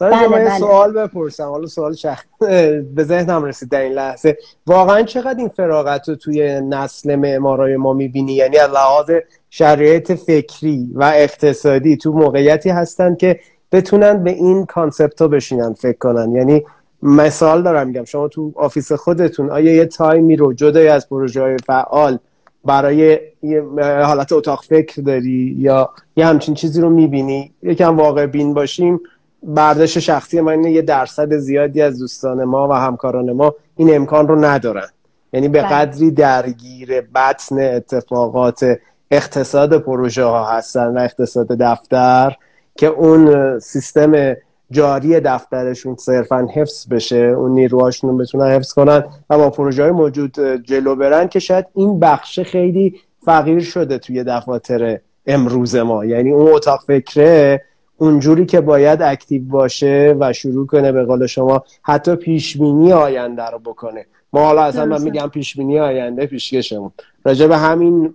بله 0.00 0.28
بله. 0.28 0.58
سوال 0.58 0.92
بپرسم. 0.92 1.48
حالا 1.48 1.66
سوال 1.66 1.94
شخص 1.94 2.24
به 2.94 3.04
ذهنم 3.04 3.44
رسید 3.44 3.68
در 3.68 3.80
این 3.80 3.92
لحظه. 3.92 4.38
واقعا 4.66 5.02
چقدر 5.02 5.38
این 5.38 5.48
فراغت 5.48 6.08
رو 6.08 6.14
توی 6.14 6.60
نسل 6.60 7.16
معمارای 7.16 7.76
ما 7.76 7.92
می‌بینی؟ 7.92 8.32
یعنی 8.32 8.58
از 8.58 8.70
لحاظ 8.70 9.10
شرایط 9.50 10.12
فکری 10.12 10.90
و 10.94 11.12
اقتصادی 11.14 11.96
تو 11.96 12.12
موقعیتی 12.12 12.70
هستن 12.70 13.14
که 13.14 13.40
بتونن 13.72 14.24
به 14.24 14.30
این 14.30 14.66
concept 14.66 15.22
ها 15.22 15.28
بشینن 15.28 15.72
فکر 15.72 15.98
کنن. 15.98 16.32
یعنی 16.32 16.64
مثال 17.02 17.62
دارم 17.62 17.86
میگم 17.86 18.04
شما 18.04 18.28
تو 18.28 18.52
office 18.56 18.92
خودتون 18.92 19.50
آیا 19.50 19.74
یه 19.74 19.86
time 19.86 20.26
ی 20.26 20.36
رو 20.36 20.52
جدای 20.52 20.88
از 20.88 21.08
پروژه 21.08 21.42
های 21.42 21.56
فعال 21.66 22.18
برای 22.64 23.18
یه 23.42 23.64
حالت 24.04 24.32
اتاق 24.32 24.64
فکر 24.64 25.02
داری 25.02 25.56
یا 25.58 25.90
یه 26.16 26.26
همچین 26.26 26.54
چیزی 26.54 26.80
رو 26.80 26.90
می‌بینی؟ 26.90 27.52
یکم 27.62 27.96
واقع 27.96 28.26
بین 28.26 28.54
باشیم. 28.54 29.00
برداشت 29.42 29.98
شخصی 29.98 30.40
ما 30.40 30.50
اینه 30.50 30.72
یه 30.72 30.82
درصد 30.82 31.36
زیادی 31.36 31.82
از 31.82 31.98
دوستان 31.98 32.44
ما 32.44 32.68
و 32.68 32.72
همکاران 32.72 33.32
ما 33.32 33.54
این 33.76 33.94
امکان 33.94 34.28
رو 34.28 34.44
ندارن 34.44 34.88
یعنی 35.32 35.48
به 35.48 35.62
بله. 35.62 35.70
قدری 35.70 36.10
درگیر 36.10 37.00
بطن 37.00 37.58
اتفاقات 37.58 38.78
اقتصاد 39.10 39.78
پروژه 39.78 40.24
ها 40.24 40.44
هستن 40.44 40.98
و 40.98 40.98
اقتصاد 40.98 41.46
دفتر 41.46 42.36
که 42.76 42.86
اون 42.86 43.58
سیستم 43.58 44.36
جاری 44.70 45.20
دفترشون 45.20 45.96
صرفا 45.96 46.48
حفظ 46.54 46.88
بشه 46.88 47.16
اون 47.16 47.50
نیروهاشون 47.50 48.10
رو 48.10 48.16
بتونن 48.16 48.50
حفظ 48.50 48.72
کنن 48.72 49.04
و 49.30 49.38
با 49.38 49.50
پروژه 49.50 49.82
های 49.82 49.92
موجود 49.92 50.40
جلو 50.64 50.96
برن 50.96 51.28
که 51.28 51.38
شاید 51.38 51.66
این 51.74 52.00
بخش 52.00 52.40
خیلی 52.40 53.00
فقیر 53.24 53.60
شده 53.60 53.98
توی 53.98 54.24
دفاتر 54.24 54.98
امروز 55.26 55.76
ما 55.76 56.04
یعنی 56.04 56.32
اون 56.32 56.52
اتاق 56.52 56.80
فکره 56.86 57.62
اونجوری 58.00 58.46
که 58.46 58.60
باید 58.60 59.02
اکتیو 59.02 59.42
باشه 59.44 60.16
و 60.20 60.32
شروع 60.32 60.66
کنه 60.66 60.92
به 60.92 61.04
قول 61.04 61.26
شما 61.26 61.64
حتی 61.82 62.16
پیشبینی 62.16 62.92
آینده 62.92 63.42
رو 63.42 63.58
بکنه. 63.58 64.06
ما 64.32 64.44
حالا 64.44 64.62
اصلا 64.62 64.84
من 64.84 65.02
میگم 65.02 65.28
پیشبینی 65.28 65.78
آینده 65.78 66.26
پیشکشمون. 66.26 66.90
راجع 67.24 67.46
به 67.46 67.56
همین 67.56 68.14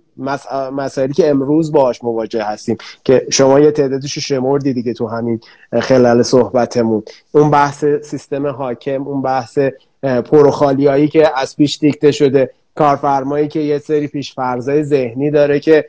مسائلی 0.72 1.12
که 1.12 1.30
امروز 1.30 1.72
باهاش 1.72 2.04
مواجه 2.04 2.42
هستیم 2.42 2.76
که 3.04 3.26
شما 3.30 3.60
یه 3.60 3.70
تعدادش 3.70 4.18
شمردی 4.18 4.72
دیگه 4.72 4.92
تو 4.92 5.06
همین 5.06 5.40
خلال 5.82 6.22
صحبتمون. 6.22 7.02
اون 7.32 7.50
بحث 7.50 7.84
سیستم 7.84 8.46
حاکم 8.46 9.02
اون 9.02 9.22
بحث 9.22 9.58
پروخالیایی 10.02 11.08
که 11.08 11.38
از 11.38 11.56
پیش 11.56 11.78
دیکته 11.78 12.10
شده 12.10 12.50
کارفرمایی 12.74 13.48
که 13.48 13.60
یه 13.60 13.78
سری 13.78 14.06
پیشفرزای 14.06 14.84
ذهنی 14.84 15.30
داره 15.30 15.60
که 15.60 15.84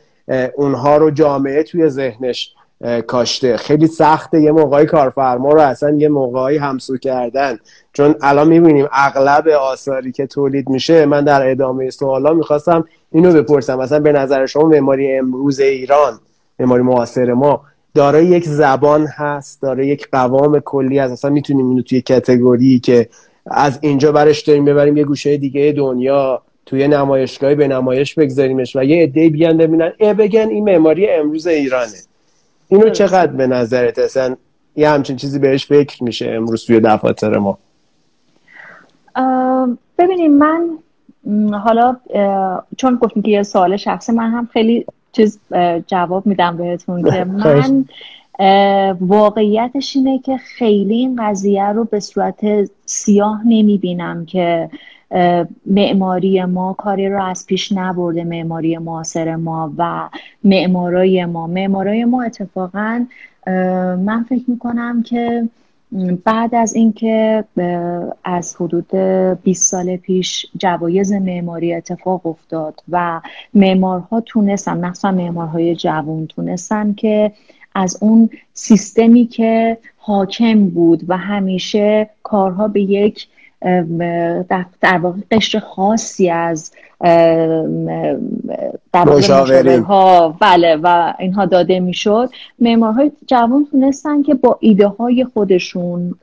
اونها 0.56 0.98
رو 0.98 1.12
جامعه 1.12 1.64
توی 1.64 1.90
ذهنش 1.90 2.54
کاشته. 3.08 3.58
خیلی 3.58 3.88
سخته 3.88 4.42
یه 4.42 4.52
موقعی 4.52 4.86
کارفرما 4.86 5.52
رو 5.52 5.60
اصلا 5.60 5.90
یه 5.90 6.10
موقعی 6.10 6.58
همسو 6.58 6.98
کردن. 6.98 7.58
چون 7.94 8.16
الان 8.22 8.48
می‌بینیم 8.48 8.88
اغلب 8.92 9.48
آثاری 9.48 10.12
که 10.12 10.28
تولید 10.28 10.70
میشه 10.70 11.06
من 11.06 11.24
در 11.24 11.52
ادامه 11.52 11.90
سوالا 11.90 12.34
می‌خواستم 12.34 12.86
اینو 13.12 13.34
بپرسم. 13.34 13.80
مثلا 13.80 14.00
به 14.00 14.12
نظر 14.12 14.46
شما 14.46 14.64
معماری 14.64 15.18
امروز 15.18 15.60
ایران 15.60 16.20
معماری 16.60 16.84
معاصر 16.84 17.34
ما 17.34 17.62
داره 17.94 18.26
یک 18.26 18.46
زبان 18.46 19.08
هست 19.08 19.62
داره 19.62 19.88
یک 19.88 20.08
قوام 20.12 20.60
کلی 20.60 21.00
هست؟ 21.00 21.12
اصلا 21.12 21.32
می‌تونیم 21.32 21.70
اینو 21.70 21.82
توی 21.82 22.02
کتگوری 22.02 22.80
که 22.80 23.10
از 23.52 23.80
اینجا 23.82 24.12
برش 24.12 24.42
داریم 24.42 24.66
ببریم 24.66 24.98
یه 24.98 25.04
گوشه 25.04 25.38
دیگه 25.38 25.74
دنیا 25.78 26.42
توی 26.66 26.88
نمایشگاهی 26.88 27.56
به 27.56 27.68
نمایش 27.68 28.16
بگذاریمش 28.16 28.76
و 28.76 28.84
یه 28.84 29.04
عده 29.04 29.30
بیان 29.30 29.58
ببینن. 29.58 29.94
ای 29.98 30.14
بگن 30.14 30.50
این 30.50 30.64
معماری 30.64 31.10
امروز 31.10 31.48
ایرانه. 31.48 31.98
اینو 32.68 32.90
چقدر 32.90 33.32
به 33.32 33.48
نظرت 33.48 34.00
اصلا 34.00 34.36
یه 34.76 34.90
همچین 34.90 35.16
چیزی 35.16 35.40
بهش 35.40 35.66
فکر 35.66 36.04
میشه 36.04 36.32
امروز 36.32 36.66
توی 36.66 36.80
دفاتر 36.80 37.38
ما؟ 37.38 37.58
ببینیم 39.98 40.34
من 40.34 40.78
حالا 41.54 41.96
چون 42.78 42.96
گفتیم 42.96 43.24
که 43.24 43.32
یه 43.32 43.44
سوال 43.44 43.78
شخصی 43.78 44.12
من 44.12 44.32
هم 44.32 44.50
خیلی 44.54 44.86
چیز 45.12 45.40
جواب 45.88 46.26
میدم 46.26 46.58
بهتون 46.58 47.12
که 47.12 47.24
من 47.44 47.86
واقعیتش 49.02 49.96
اینه 49.96 50.20
که 50.20 50.38
خیلی 50.38 50.96
این 50.96 51.16
قضیه 51.20 51.66
رو 51.66 51.84
به 51.84 52.00
صورت 52.00 52.70
سیاه 52.86 53.42
نمی‌بینم 53.46 54.26
که 54.26 54.70
معماری 55.66 56.46
ما 56.46 56.74
کاری 56.74 57.10
رو 57.10 57.24
از 57.24 57.46
پیش 57.46 57.72
نبرده 57.72 58.24
معماری 58.24 58.78
معاصر 58.78 59.36
ما 59.36 59.74
و 59.78 60.10
معمارای 60.44 61.26
ما. 61.26 61.48
معمارای 61.48 62.06
ما 62.06 62.24
اتفاقا 62.24 63.06
من 63.98 64.26
فکر 64.30 64.44
می‌کنم 64.48 65.04
که 65.04 65.50
بعد 66.24 66.56
از 66.56 66.76
اینکه 66.76 67.44
از 68.24 68.56
حدود 68.56 68.96
20 69.44 69.72
سال 69.72 69.98
پیش 69.98 70.46
جوایز 70.58 71.12
معماری 71.12 71.74
اتفاق 71.74 72.26
افتاد 72.26 72.84
و 72.90 73.22
معمارها 73.54 74.22
تونستن 74.22 74.86
مثلا 74.86 75.12
معمارهای 75.12 75.76
جوان 75.76 76.28
تونستن 76.28 76.94
که 76.94 77.32
از 77.78 77.98
اون 78.02 78.30
سیستمی 78.54 79.26
که 79.26 79.78
حاکم 79.98 80.70
بود 80.70 81.02
و 81.08 81.18
همیشه 81.18 82.10
کارها 82.24 82.68
به 82.68 82.82
یک 82.82 83.28
در 84.82 84.98
واقع 85.02 85.20
قشر 85.32 85.60
خاصی 85.60 86.30
از 86.30 86.72
در 88.94 89.06
ها 89.88 90.38
بله 90.40 90.76
و 90.84 91.14
اینها 91.20 91.46
داده 91.46 91.80
می‌شد. 91.80 92.30
معمارهای 92.60 93.12
جوان 93.28 93.68
تونستن 93.72 94.24
که 94.24 94.34
با 94.34 94.58
ایده 94.60 94.88
های 94.88 95.26
خودشون 95.34 96.16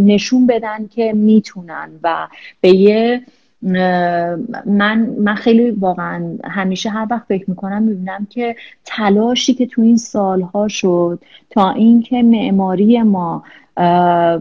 نشون 0.00 0.46
بدن 0.46 0.86
که 0.86 1.12
می‌تونن 1.12 1.90
و 2.02 2.28
به 2.60 2.68
یه 2.68 3.22
من 3.62 4.98
من 5.18 5.34
خیلی 5.34 5.70
واقعا 5.70 6.38
همیشه 6.44 6.90
هر 6.90 7.06
وقت 7.10 7.24
فکر 7.28 7.50
می‌کنم 7.50 7.82
می‌بینم 7.82 8.26
که 8.30 8.56
تلاشی 8.84 9.54
که 9.54 9.66
تو 9.66 9.82
این 9.82 9.96
سالها 9.96 10.68
شد 10.68 11.18
تا 11.50 11.70
اینکه 11.70 12.22
معماری 12.22 13.02
ما 13.02 13.44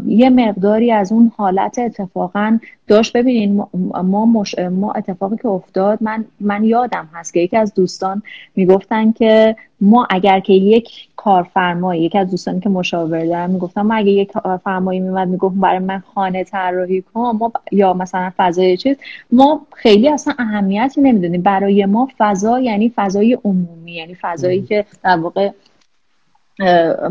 یه 0.07 0.29
مقداری 0.29 0.91
از 0.91 1.11
اون 1.11 1.31
حالت 1.37 1.79
اتفاقا 1.79 2.59
داشت. 2.87 3.13
ببینین 3.17 3.63
ما, 4.03 4.25
مش... 4.25 4.59
ما 4.59 4.91
اتفاقی 4.91 5.37
که 5.37 5.47
افتاد 5.47 5.97
من 6.01 6.25
من 6.39 6.63
یادم 6.63 7.09
هست 7.13 7.33
که 7.33 7.39
یکی 7.39 7.57
از 7.57 7.73
دوستان 7.73 8.23
می‌گفتن 8.55 9.11
که 9.11 9.55
ما 9.81 10.07
اگر 10.09 10.39
که 10.39 10.53
یک 10.53 10.89
کارفرمایی 11.15 12.03
یکی 12.03 12.17
از 12.17 12.31
دوستانی 12.31 12.59
که 12.59 12.69
مشاور 12.69 13.25
دارن 13.25 13.49
می‌گفتن 13.49 13.81
ما 13.81 13.93
اگه 13.93 14.11
یک 14.11 14.31
کارفرمایی 14.31 14.99
میومد 14.99 15.27
می‌گفت 15.27 15.55
برای 15.55 15.79
من 15.79 16.03
خانه 16.15 16.43
طراحی 16.43 17.03
کن 17.13 17.37
ما 17.39 17.51
یا 17.71 17.93
مثلا 17.93 18.31
فضای 18.37 18.77
چیز 18.77 18.97
ما 19.31 19.61
خیلی 19.73 20.09
اصلا 20.09 20.33
اهمیتی 20.39 21.01
نمی‌دونیم 21.01 21.41
برای 21.41 21.85
ما 21.85 22.07
فضا 22.17 22.59
یعنی 22.59 22.91
فضای 22.95 23.37
عمومی 23.45 23.91
یعنی 23.91 24.15
فضایی 24.21 24.61
که 24.61 24.85
در 25.03 25.17
واقع 25.17 25.51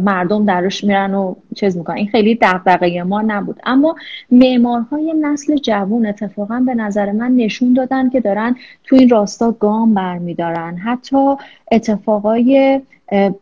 مردم 0.00 0.44
درش 0.44 0.84
میرن 0.84 1.14
و 1.14 1.34
چیز 1.56 1.76
می‌کنن. 1.76 1.96
این 1.96 2.08
خیلی 2.08 2.38
دغدغه 2.42 3.02
ما 3.02 3.22
نبود. 3.22 3.60
اما 3.64 3.96
معمارهای 4.30 5.14
نسل 5.20 5.56
جوون 5.56 6.06
اتفاقا 6.06 6.62
به 6.66 6.74
نظر 6.74 7.12
من 7.12 7.32
نشون 7.36 7.72
دادن 7.74 8.10
که 8.10 8.20
دارن 8.20 8.56
تو 8.84 8.96
این 8.96 9.08
راستا 9.08 9.52
گام 9.52 9.94
برمیدارن. 9.94 10.76
حتی 10.76 11.34
اتفاقای 11.72 12.80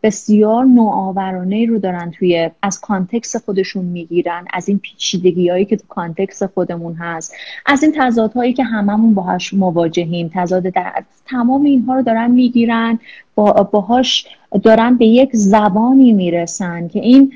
بسیار 0.03 0.65
نوآورانه 0.65 1.65
رو 1.65 1.79
دارن 1.79 2.11
توی 2.11 2.49
از 2.61 2.79
context 2.79 3.35
خودشون 3.35 3.85
می‌گیرن 3.85 4.45
از 4.53 4.69
این 4.69 4.79
پیچیدگی 4.79 5.49
هایی 5.49 5.65
که 5.65 5.77
تو 5.77 5.83
context 5.89 6.43
خودمون 6.43 6.93
هست 6.93 7.33
از 7.65 7.83
این 7.83 7.93
تضادهایی 7.97 8.53
که 8.53 8.63
هممون 8.63 9.13
باهاش 9.13 9.53
مواجهیم. 9.53 10.31
تضاد 10.33 10.63
در 10.63 11.03
تمام 11.25 11.63
اینها 11.63 11.95
رو 11.95 12.01
دارن 12.01 12.31
می‌گیرن 12.31 12.99
با 13.35 13.51
باهاش 13.51 14.27
دارن 14.63 14.97
به 14.97 15.05
یک 15.05 15.29
زبانی 15.33 16.13
می‌رسن 16.13 16.87
که 16.87 16.99
این 16.99 17.33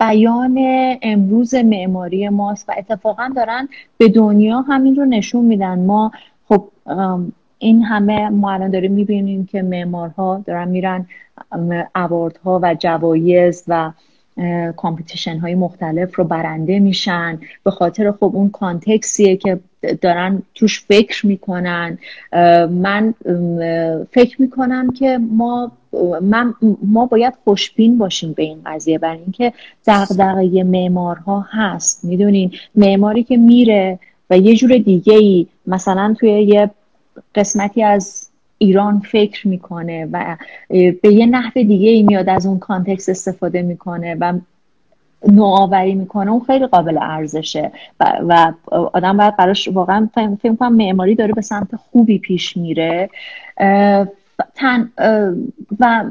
بیان 0.00 0.58
امروز 1.02 1.54
معماری 1.54 2.28
ماست 2.28 2.68
و 2.68 2.72
اتفاقا 2.78 3.30
دارن 3.36 3.68
به 3.98 4.08
دنیا 4.08 4.60
همین 4.60 4.96
رو 4.96 5.04
نشون 5.04 5.44
میدن. 5.44 5.78
ما 5.78 6.10
خب 6.48 6.68
این 7.64 7.82
همه 7.82 8.28
ما 8.28 8.52
الان 8.52 8.70
داریم 8.70 8.92
می‌بینیم 8.92 9.46
که 9.46 9.62
معمارها 9.62 10.42
دارن 10.46 10.68
میرن 10.68 11.06
ها 12.44 12.60
و 12.62 12.74
جوایز 12.78 13.64
و 13.68 13.92
competition 14.76 15.38
های 15.38 15.54
مختلف 15.54 16.14
رو 16.14 16.24
برنده 16.24 16.78
میشن. 16.78 17.38
به 17.64 17.70
خاطر 17.70 18.12
خب 18.12 18.30
اون 18.34 18.50
context 18.50 19.17
یه 19.17 19.36
که 19.36 19.60
دارن 20.00 20.42
توش 20.54 20.84
فکر 20.84 21.26
می‌کنن. 21.26 21.98
من 22.70 23.14
فکر 24.12 24.42
می‌کنم 24.42 24.92
که 24.92 25.18
ما 25.18 25.72
من 26.22 26.54
ما 26.82 27.06
باید 27.06 27.34
خوشبین 27.44 27.98
باشیم 27.98 28.32
به 28.32 28.42
این 28.42 28.58
قضیه. 28.66 28.98
برای 28.98 29.18
اینکه 29.18 29.52
دغدغه 29.86 30.62
معمارها 30.62 31.46
هست. 31.50 32.04
می‌دونین 32.04 32.52
معماری 32.74 33.22
که 33.22 33.36
میره 33.36 33.98
و 34.30 34.38
یه 34.38 34.56
جور 34.56 34.78
دیگه 34.78 35.14
ای 35.14 35.46
مثلا 35.66 36.14
توی 36.18 36.30
یه 36.30 36.70
قسمتی 37.34 37.82
از 37.82 38.28
ایران 38.58 39.00
فکر 39.00 39.48
می‌کنه 39.48 40.08
و 40.12 40.36
به 40.68 41.12
یه 41.12 41.26
نحو 41.26 41.50
دیگه 41.54 41.88
ای 41.88 42.02
میاد 42.02 42.28
از 42.28 42.46
اون 42.46 42.58
کانتکست 42.58 43.08
استفاده 43.08 43.62
می‌کنه 43.62 44.14
و 44.14 44.38
نوآوری 45.28 45.94
می‌کنه. 45.94 46.30
اون 46.30 46.44
خیلی 46.44 46.66
قابل 46.66 46.98
ارزشه 47.02 47.72
و, 48.00 48.12
و 48.28 48.52
آدم 48.92 49.16
باید 49.16 49.36
براش 49.36 49.68
واقعا 49.68 50.08
فکر 50.14 50.54
کنم 50.54 50.74
معماری 50.74 51.14
داره 51.14 51.32
به 51.32 51.40
سمت 51.40 51.76
خوبی 51.76 52.18
پیش 52.18 52.56
میره. 52.56 53.10
تن 54.54 54.92
و 55.80 56.04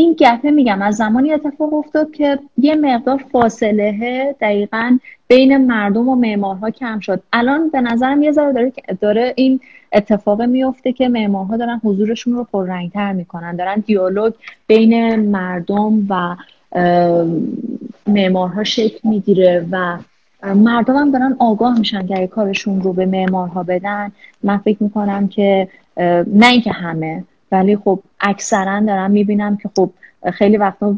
این 0.00 0.16
گپه 0.18 0.50
میگم 0.50 0.82
از 0.82 0.96
زمانی 0.96 1.32
اتفاق 1.32 1.74
افتاد 1.74 2.10
که 2.10 2.38
یه 2.58 2.74
مقدار 2.74 3.24
فاصله 3.32 4.36
دقیقا 4.40 4.98
بین 5.28 5.66
مردم 5.66 6.08
و 6.08 6.14
معمارها 6.14 6.70
کم 6.70 7.00
شد. 7.00 7.22
الان 7.32 7.68
به 7.70 7.80
نظرم 7.80 8.22
یه 8.22 8.32
ذره 8.32 8.52
داره, 8.52 8.72
داره 9.00 9.32
این 9.36 9.60
اتفاق 9.92 10.42
میفته 10.42 10.92
که 10.92 11.08
معمارها 11.08 11.56
دارن 11.56 11.80
حضورشون 11.84 12.32
رو 12.32 12.44
پررنگتر 12.44 13.12
می‌کنن. 13.12 13.56
دارن 13.56 13.82
دیالوگ 13.86 14.32
بین 14.66 15.16
مردم 15.16 16.06
و 16.08 16.36
معمارها 18.06 18.64
شکل 18.64 19.08
می‌گیره 19.08 19.66
و 19.70 19.98
مردم 20.54 20.96
هم 20.96 21.10
دارن 21.10 21.36
آگاه 21.38 21.78
میشن 21.78 22.06
که 22.06 22.26
کارشون 22.26 22.82
رو 22.82 22.92
به 22.92 23.06
معمارها 23.06 23.62
بدن. 23.62 24.12
من 24.42 24.58
فکر 24.58 24.82
می‌کنم 24.82 25.28
که 25.28 25.68
نه 26.26 26.46
اینکه 26.46 26.72
همه 26.72 27.24
ولی 27.52 27.76
خب 27.76 28.00
اکثرا 28.20 28.80
دارم 28.80 29.10
می‌بینم 29.10 29.56
که 29.56 29.70
خب 29.76 29.90
خیلی 30.32 30.56
وقتا 30.56 30.94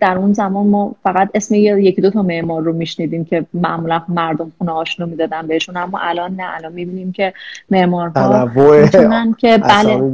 در 0.00 0.18
اون 0.18 0.32
زمان 0.32 0.66
ما 0.66 0.94
فقط 1.02 1.30
اسم 1.34 1.54
یکی 1.54 2.02
دو 2.02 2.10
تا 2.10 2.22
معمار 2.22 2.62
رو 2.62 2.72
میشنیدیم 2.72 3.24
که 3.24 3.46
معمولا 3.54 4.02
مردم 4.08 4.52
خونه 4.58 4.72
آشنا 4.72 5.06
می‌دادن 5.06 5.46
بهشون 5.46 5.76
اما 5.76 5.98
الان 5.98 6.34
نه. 6.34 6.54
الان 6.54 6.72
می‌بینیم 6.72 7.12
که 7.12 7.32
معمارها 7.70 8.44
می‌تونن 8.82 9.34
که 9.38 9.58
بله 9.58 10.12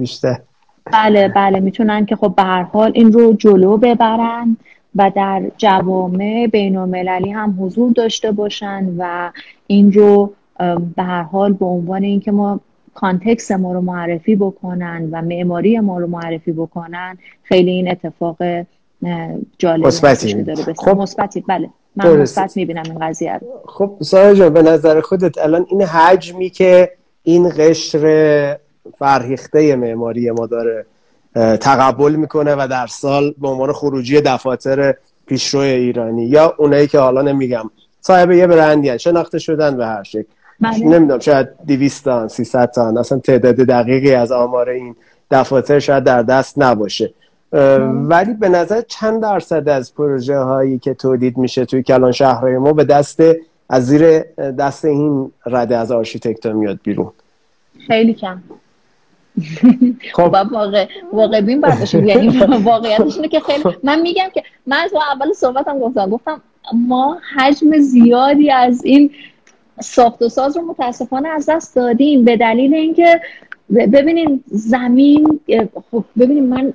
بله 0.93 1.29
بله 1.29 1.61
می‌تونن 1.61 2.07
که 2.07 2.17
خب 2.17 2.35
به 2.37 2.43
هر 2.43 2.63
حال 2.63 2.91
این 2.95 3.13
رو 3.13 3.33
جلو 3.33 3.77
ببرن 3.77 4.57
و 4.97 5.11
در 5.17 5.43
جوامع 5.57 6.47
بین 6.53 6.77
المللی 6.77 7.31
هم 7.31 7.57
حضور 7.61 7.93
داشته 7.93 8.33
باشن 8.33 8.95
و 8.99 9.31
این 9.67 9.93
رو 9.93 10.33
به 10.97 11.03
هر 11.03 11.23
حال 11.23 11.53
به 11.53 11.67
عنوان 11.67 12.03
اینکه 12.03 12.33
ما 12.33 12.61
کانتکس 12.95 13.51
ما 13.51 13.72
رو 13.72 13.80
معرفی 13.80 14.36
بکنن 14.36 15.09
و 15.12 15.22
معماری 15.22 15.80
ما 15.80 15.99
رو 15.99 16.07
معرفی 16.07 16.53
بکنن 16.53 17.18
خیلی 17.43 17.70
این 17.70 17.90
اتفاق 17.90 18.36
جالب 19.59 19.86
مثبتی 19.86 20.45
خب 20.76 20.97
مثبتی. 20.97 21.45
بله 21.49 21.70
من 21.97 22.16
مثبت 22.16 22.57
می‌بینم 22.57 22.82
این 22.84 22.99
قضیه 22.99 23.34
رو. 23.34 23.47
خب 23.66 23.97
سایه 24.01 24.34
جان 24.34 24.53
به 24.53 24.62
نظر 24.62 25.01
خودت 25.01 25.38
الان 25.38 25.66
این 25.70 25.82
حجمی 25.82 26.51
که 26.51 26.90
این 27.22 27.53
قشر 27.57 28.59
فرهیخته 28.99 29.76
معماری 29.76 30.30
ما 30.30 30.47
داره 30.47 30.86
تقبل 31.34 32.14
می‌کنه 32.14 32.55
و 32.55 32.68
در 32.70 32.86
سال 32.86 33.34
به 33.40 33.49
عنوان 33.49 33.72
خروجی 33.72 34.20
دفاتر 34.20 34.95
پیشرو 35.26 35.61
ایرانی 35.61 36.26
یا 36.26 36.55
اونایی 36.59 36.86
که 36.86 36.99
حالا 36.99 37.22
نمیگم 37.22 37.70
صاحب 38.01 38.30
یه 38.30 38.47
برندی 38.47 38.99
شناخته 38.99 39.38
شدن 39.38 39.76
به 39.76 39.86
هر 39.86 40.03
شکل. 40.03 40.28
بله. 40.63 40.85
نمی‌دونم 40.85 41.19
شاید 41.19 41.49
200 41.67 42.05
تا 42.05 42.29
300 42.29 42.71
تا. 42.71 43.01
اصلا 43.01 43.19
تعداد 43.19 43.55
دقیقی 43.55 44.15
از 44.15 44.33
آمار 44.33 44.69
این 44.69 44.97
دفاتر 45.31 45.79
شاید 45.79 46.05
در 46.05 46.23
دست 46.23 46.59
نباشه. 46.59 47.15
ولی 48.09 48.35
به 48.35 48.49
نظر 48.49 48.81
چند 48.81 49.23
درصد 49.23 49.69
از 49.69 49.95
پروژه 49.95 50.39
هایی 50.39 50.79
که 50.79 50.95
تولید 50.95 51.39
میشه 51.39 51.65
توی 51.65 51.83
کلان 51.83 52.13
شهرهای 52.13 52.59
ما 52.59 52.73
به 52.73 52.85
دست 52.85 53.23
از 53.69 53.87
زیر 53.87 54.19
دست 54.59 54.85
این 54.85 55.33
رده 55.47 55.77
از 55.77 55.93
architect 55.93 56.47
میاد 56.47 56.79
بیرون؟ 56.83 57.13
خیلی 57.87 58.15
کم. 58.15 58.43
خب. 60.15 60.37
واقع 60.53 60.87
واقع 61.13 61.41
بین 61.41 61.61
باید 61.61 61.95
یعنی 62.09 62.39
واقعیتش 62.65 63.17
اینه 63.17 63.29
که 63.29 63.41
خیلی 63.41 63.65
من 63.83 64.01
میگم 64.01 64.29
که 64.35 64.43
من 64.67 64.77
از 64.77 64.93
اول 65.13 65.33
صحبتم 65.33 65.79
گفتم 65.79 66.11
گفتم 66.11 66.41
ما 66.89 67.19
حجم 67.37 67.79
زیادی 67.79 68.51
از 68.51 68.85
این 68.85 69.11
ساخت 69.81 70.23
و 70.23 70.29
ساز 70.29 70.57
رو 70.57 70.62
متاسفانه 70.62 71.29
از 71.29 71.49
دست 71.49 71.77
دادیم. 71.77 72.25
به 72.25 72.37
دلیل 72.37 72.75
اینکه 72.75 73.20
ببینین 73.70 74.45
زمین 74.47 75.41
خب 75.91 76.05
ببینین 76.18 76.49
من 76.49 76.73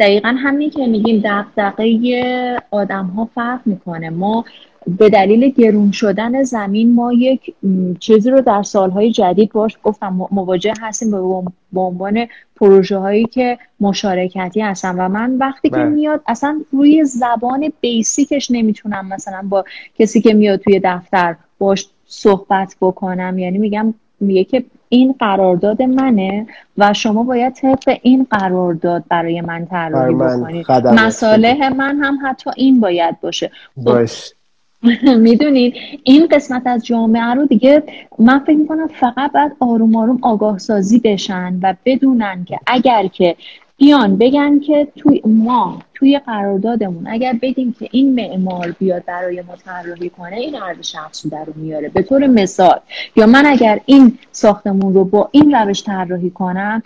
دقیقا 0.00 0.36
همین 0.38 0.70
که 0.70 0.86
میگیم 0.86 1.20
دقدقه 1.24 2.56
آدم 2.70 3.04
ها 3.06 3.28
فرق 3.34 3.60
می‌کنه. 3.66 4.10
ما 4.10 4.44
به 4.98 5.10
دلیل 5.10 5.48
گرون 5.48 5.90
شدن 5.92 6.42
زمین 6.42 6.94
ما 6.94 7.12
یک 7.12 7.54
چیزی 8.00 8.30
رو 8.30 8.40
در 8.40 8.62
سالهای 8.62 9.12
جدید 9.12 9.52
باش 9.52 9.78
گفتم 9.82 10.28
مواجه 10.30 10.72
هستیم 10.80 11.10
به 11.72 11.80
عنوان 11.80 12.26
پروژه 12.56 12.96
هایی 12.96 13.24
که 13.24 13.58
مشارکتی 13.80 14.60
هستن. 14.60 15.00
و 15.00 15.08
من 15.08 15.36
وقتی 15.38 15.70
که 15.70 15.76
بله. 15.76 15.84
میاد 15.84 16.22
اصلا 16.26 16.60
روی 16.72 17.04
زبان 17.04 17.72
بیسیکش 17.80 18.50
نمی‌تونم 18.50 19.08
مثلا 19.08 19.42
با 19.48 19.64
کسی 19.98 20.20
که 20.20 20.34
میاد 20.34 20.60
توی 20.60 20.80
دفتر 20.84 21.36
باش 21.58 21.86
صحبت 22.06 22.76
بکنم. 22.80 23.38
یعنی 23.38 23.58
میگم 23.58 23.94
میگه 24.20 24.44
که 24.44 24.64
این 24.88 25.14
قرارداد 25.18 25.82
منه 25.82 26.46
و 26.78 26.92
شما 26.92 27.22
باید 27.22 27.52
طبق 27.52 27.98
این 28.02 28.26
قرارداد 28.30 29.04
برای 29.08 29.40
من 29.40 29.66
طراحی 29.66 30.14
بکنید. 30.14 30.70
مصالح 30.70 31.68
من 31.68 31.96
هم 31.96 32.18
حتی 32.22 32.50
این 32.56 32.80
باید 32.80 33.20
باشه. 33.20 33.50
خب، 33.76 33.84
باش. 33.84 34.32
می‌دونید 35.18 35.74
این 36.02 36.26
قسمت 36.26 36.66
از 36.66 36.86
جامعه 36.86 37.34
رو 37.34 37.46
دیگه 37.46 37.82
من 38.18 38.38
فکر 38.38 38.56
می‌کنم 38.56 38.86
فقط 38.86 39.32
باید 39.32 39.52
آروم 39.60 39.96
آروم 39.96 40.18
آگاه 40.22 40.58
سازی 40.58 40.98
بشن 40.98 41.58
و 41.62 41.74
بدونن 41.84 42.44
که 42.44 42.58
اگر 42.66 43.06
که 43.06 43.36
بیان 43.78 44.16
بگن 44.16 44.60
که 44.60 44.88
توی 44.96 45.22
ما 45.24 45.82
توی 45.94 46.18
قراردادمون 46.18 47.06
اگر 47.06 47.32
بگیم 47.42 47.76
که 47.78 47.88
این 47.92 48.14
معمار 48.14 48.74
بیاد 48.78 49.04
برای 49.04 49.42
ما 49.42 49.56
طراحی 49.56 50.10
کنه 50.10 50.36
این 50.36 50.54
ارزش 50.54 50.94
افزوده 50.94 51.44
رو 51.44 51.52
میاره. 51.56 51.88
به 51.88 52.02
طور 52.02 52.26
مثال 52.26 52.80
یا 53.16 53.26
من 53.26 53.46
اگر 53.46 53.80
این 53.86 54.18
ساختمون 54.32 54.94
رو 54.94 55.04
با 55.04 55.28
این 55.32 55.54
روش 55.54 55.82
طراحی 55.82 56.30
کنم 56.30 56.82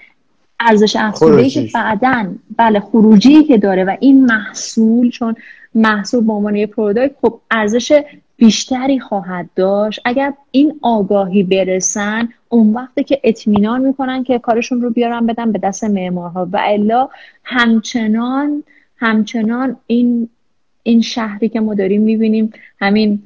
ارزش 0.60 0.96
افزوده 0.96 1.48
که 1.48 1.68
بعدا 1.74 2.34
بله 2.56 2.80
خروجی 2.80 3.44
که 3.44 3.58
داره 3.58 3.84
و 3.84 3.96
این 4.00 4.24
محصول 4.24 5.10
چون 5.10 5.34
محصول 5.74 6.24
به 6.24 6.32
عنوان 6.32 6.56
یه 6.56 6.66
پروداکت 6.66 7.14
خب 7.22 7.40
ارزش 7.50 8.02
بیشتری 8.36 9.00
خواهد 9.00 9.50
داشت. 9.56 10.00
اگر 10.04 10.32
این 10.50 10.78
آگاهی 10.82 11.42
برسن 11.42 12.28
اون 12.48 12.74
وقتی 12.74 13.04
که 13.04 13.20
اطمینان 13.24 13.80
می‌کنن 13.80 14.24
که 14.24 14.38
کارشون 14.38 14.82
رو 14.82 14.90
بیارن 14.90 15.26
بدن 15.26 15.52
به 15.52 15.58
دست 15.58 15.84
معمارها. 15.84 16.48
و 16.52 16.60
الا 16.64 17.08
همچنان 17.44 18.64
همچنان 18.96 19.76
این 19.86 20.28
این 20.82 21.00
شهری 21.00 21.48
که 21.48 21.60
ما 21.60 21.74
داریم 21.74 22.02
می‌بینیم 22.02 22.52
همین 22.80 23.22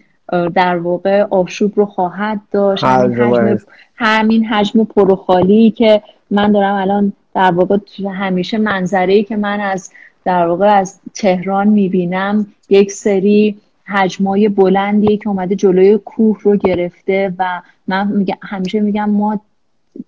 در 0.55 0.77
واقع 0.77 1.23
آشوب 1.23 1.73
رو 1.77 1.87
خواهد 1.87 2.41
داشت. 2.51 2.85
همین 2.85 3.15
حجم, 3.15 3.59
همین 3.95 4.45
حجم 4.45 4.85
پروخالی 4.85 5.71
که 5.71 6.03
من 6.31 6.53
دارم 6.53 6.75
الان 6.75 7.13
در 7.35 7.51
واقع 7.51 7.79
همیشه 8.15 8.59
منظره 8.59 9.23
که 9.23 9.37
من 9.37 9.61
از 9.61 9.91
در 10.25 10.47
واقع 10.47 10.67
از 10.67 11.01
تهران 11.15 11.69
می‌بینم 11.69 12.47
یک 12.69 12.93
سری 12.93 13.57
حجمای 13.87 14.49
بلندیه 14.49 15.17
که 15.17 15.29
اومده 15.29 15.57
جلوی 15.57 15.99
کوه 15.99 16.39
رو 16.43 16.57
گرفته 16.57 17.33
و 17.39 17.63
من 17.87 18.09
میگم 18.09 18.37
همیشه 18.43 18.81
میگم 18.81 19.11
ما 19.11 19.41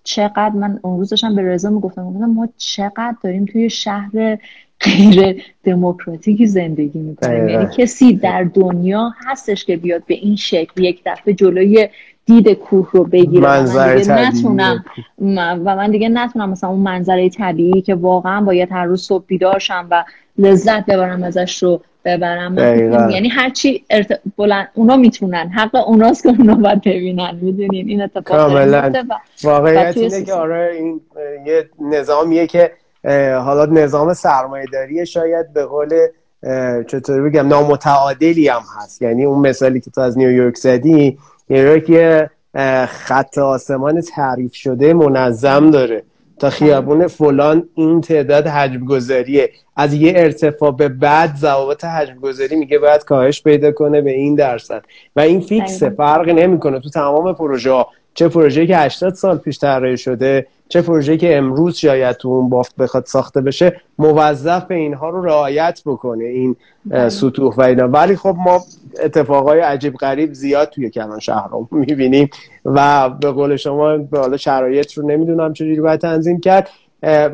چقدر 0.03 0.49
من 0.49 0.79
اون 0.81 0.97
روز 0.97 1.09
داشتم 1.09 1.35
به 1.35 1.41
رضا 1.41 1.69
می‌گفتم 1.69 2.01
ما 2.01 2.49
چقدر 2.57 3.15
داریم 3.23 3.45
توی 3.45 3.69
شهر 3.69 4.37
غیر 4.79 5.43
دموکراتیکی 5.63 6.47
زندگی 6.47 6.99
می‌کنیم. 6.99 7.49
یعنی 7.49 7.67
کسی 7.77 8.13
در 8.13 8.43
دنیا 8.43 9.13
هستش 9.25 9.65
که 9.65 9.77
بیاد 9.77 10.03
به 10.07 10.13
این 10.13 10.35
شکل 10.35 10.83
یک 10.83 11.01
دفعه 11.05 11.33
جلوی 11.33 11.89
دید 12.25 12.49
کوه 12.53 12.89
رو 12.91 13.03
بگیرم 13.03 13.43
من 13.43 13.95
دیگه 13.97 14.13
نتونم 14.13 14.83
و 15.65 15.75
من 15.75 15.91
دیگه 15.91 16.09
نتونم 16.09 16.49
مثلا 16.49 16.69
اون 16.69 16.79
منظره 16.79 17.29
طبیعی 17.29 17.81
که 17.81 17.95
واقعا 17.95 18.41
باید 18.41 18.71
هر 18.71 18.85
روز 18.85 19.01
صبح 19.01 19.25
بیدار 19.27 19.63
و 19.91 20.05
لذت 20.37 20.85
ببرم 20.85 21.23
ازش 21.23 21.63
رو 21.63 21.81
ببرم. 22.05 22.57
یعنی 23.11 23.27
هرچی 23.27 23.83
ارت... 23.89 24.19
بلند 24.37 24.67
اونا 24.73 24.97
می‌تونن. 24.97 25.49
حق 25.49 25.75
اوناست 25.75 26.23
که 26.23 26.29
اونا 26.29 26.55
باید 26.55 26.81
ببینن. 26.81 27.39
می‌دونین؟ 27.41 27.89
این 27.89 28.01
اتفاق 28.01 28.51
واقعیت 29.43 29.97
اینه 29.97 30.23
که 30.23 30.33
آره 30.33 30.71
این 30.77 31.01
یه 31.45 31.69
نظامیه 31.81 32.47
که 32.47 32.71
حالا 33.43 33.65
نظام 33.65 34.13
سرمایه‌داری 34.13 35.05
شاید 35.05 35.53
به 35.53 35.65
قول 35.65 35.89
چطوری 36.87 37.21
بگم 37.21 37.47
نامتعادلی 37.47 38.47
هم 38.47 38.61
هست. 38.77 39.01
یعنی 39.01 39.25
اون 39.25 39.47
مثالی 39.47 39.79
که 39.79 39.91
تو 39.91 40.01
از 40.01 40.17
نیویورک 40.17 40.55
زدی 40.55 41.17
نیویورک 41.49 41.89
یه 41.89 42.29
خط 42.87 43.37
آسمان 43.37 44.01
تعریف 44.01 44.55
شده 44.55 44.93
منظم 44.93 45.71
داره. 45.71 46.03
تا 46.39 46.49
خیابون 46.49 47.07
فلان 47.07 47.69
این 47.75 48.01
تعداد 48.01 48.47
حجم 48.47 48.85
گذاریه 48.85 49.51
از 49.75 49.93
یه 49.93 50.13
ارتفاع 50.15 50.71
به 50.71 50.89
بعد 50.89 51.35
ضوابط 51.35 51.85
حجم 51.85 52.15
گذاری 52.15 52.55
میگه 52.55 52.79
باید 52.79 53.03
کاهش 53.03 53.43
پیدا 53.43 53.71
کنه 53.71 54.01
به 54.01 54.11
این 54.11 54.35
درصد. 54.35 54.83
و 55.15 55.19
این 55.19 55.41
فیکسه 55.41 55.89
فرق 55.89 56.29
نمی‌کنه. 56.29 56.79
تو 56.79 56.89
تمام 56.89 57.33
پروژه 57.33 57.71
ها 57.71 57.87
چه 58.13 58.27
پروژه‌ای 58.27 58.67
که 58.67 58.77
80 58.77 59.13
سال 59.13 59.37
پیش 59.37 59.59
طراحی 59.59 59.97
شده 59.97 60.47
چه 60.69 60.81
پروژه‌ای 60.81 61.17
که 61.17 61.37
امروز 61.37 61.75
شاید 61.75 62.15
تو 62.15 62.29
اون 62.29 62.49
بافت 62.49 62.75
بخواد 62.75 63.05
ساخته 63.05 63.41
بشه 63.41 63.81
موظف 63.99 64.71
اینها 64.71 65.09
رو 65.09 65.25
رعایت 65.25 65.81
بکنه 65.85 66.25
این 66.25 66.55
بله. 66.85 67.09
سطوح 67.09 67.55
و 67.55 67.61
اینا 67.61 67.87
ولی 67.87 68.15
خب 68.15 68.35
ما 68.37 68.63
اتفاقای 69.03 69.59
عجیب 69.59 69.95
غریب 69.95 70.33
زیاد 70.33 70.69
توی 70.69 70.89
کلان 70.89 71.19
شهر 71.19 71.47
رو 71.51 71.67
می‌بینیم 71.71 72.29
و 72.65 73.09
به 73.09 73.31
قول 73.31 73.55
شما 73.55 73.97
به 73.97 74.19
حالا 74.19 74.37
شرایط 74.37 74.93
رو 74.93 75.07
نمی‌دونم 75.07 75.53
چجوری 75.53 75.81
باید 75.81 75.99
تنظیم 75.99 76.39
کرد 76.39 76.69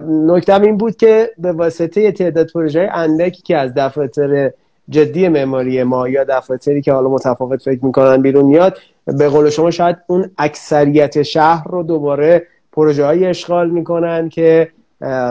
نکتم 0.07 0.61
این 0.61 0.78
بود 0.78 0.95
که 0.95 1.32
به 1.38 1.51
واسطه 1.51 2.11
تعداد 2.11 2.51
پروژه 2.51 2.89
اندکی 2.93 3.41
که 3.41 3.57
از 3.57 3.73
دفاتر 3.73 4.51
جدی 4.89 5.28
معماری 5.28 5.84
ما 5.84 6.09
یا 6.09 6.23
دفاتری 6.23 6.82
که 6.82 6.93
حالا 6.93 7.09
متفاوت 7.09 7.61
فکر 7.61 7.86
می‌کنن 7.86 8.21
بیرون 8.21 8.45
میاد 8.45 8.78
به 9.06 9.30
قول 9.30 9.49
شما 9.49 9.72
شاید 9.72 9.97
اون 10.08 10.32
اکثریت 10.38 11.24
شهر 11.24 11.68
رو 11.68 11.84
دوباره 11.84 12.47
پروژه 12.72 13.06
های 13.06 13.26
اشغال 13.26 13.70
می‌کنن 13.70 14.30
که 14.30 14.70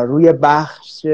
روی 0.06 0.32
بخش 0.32 1.06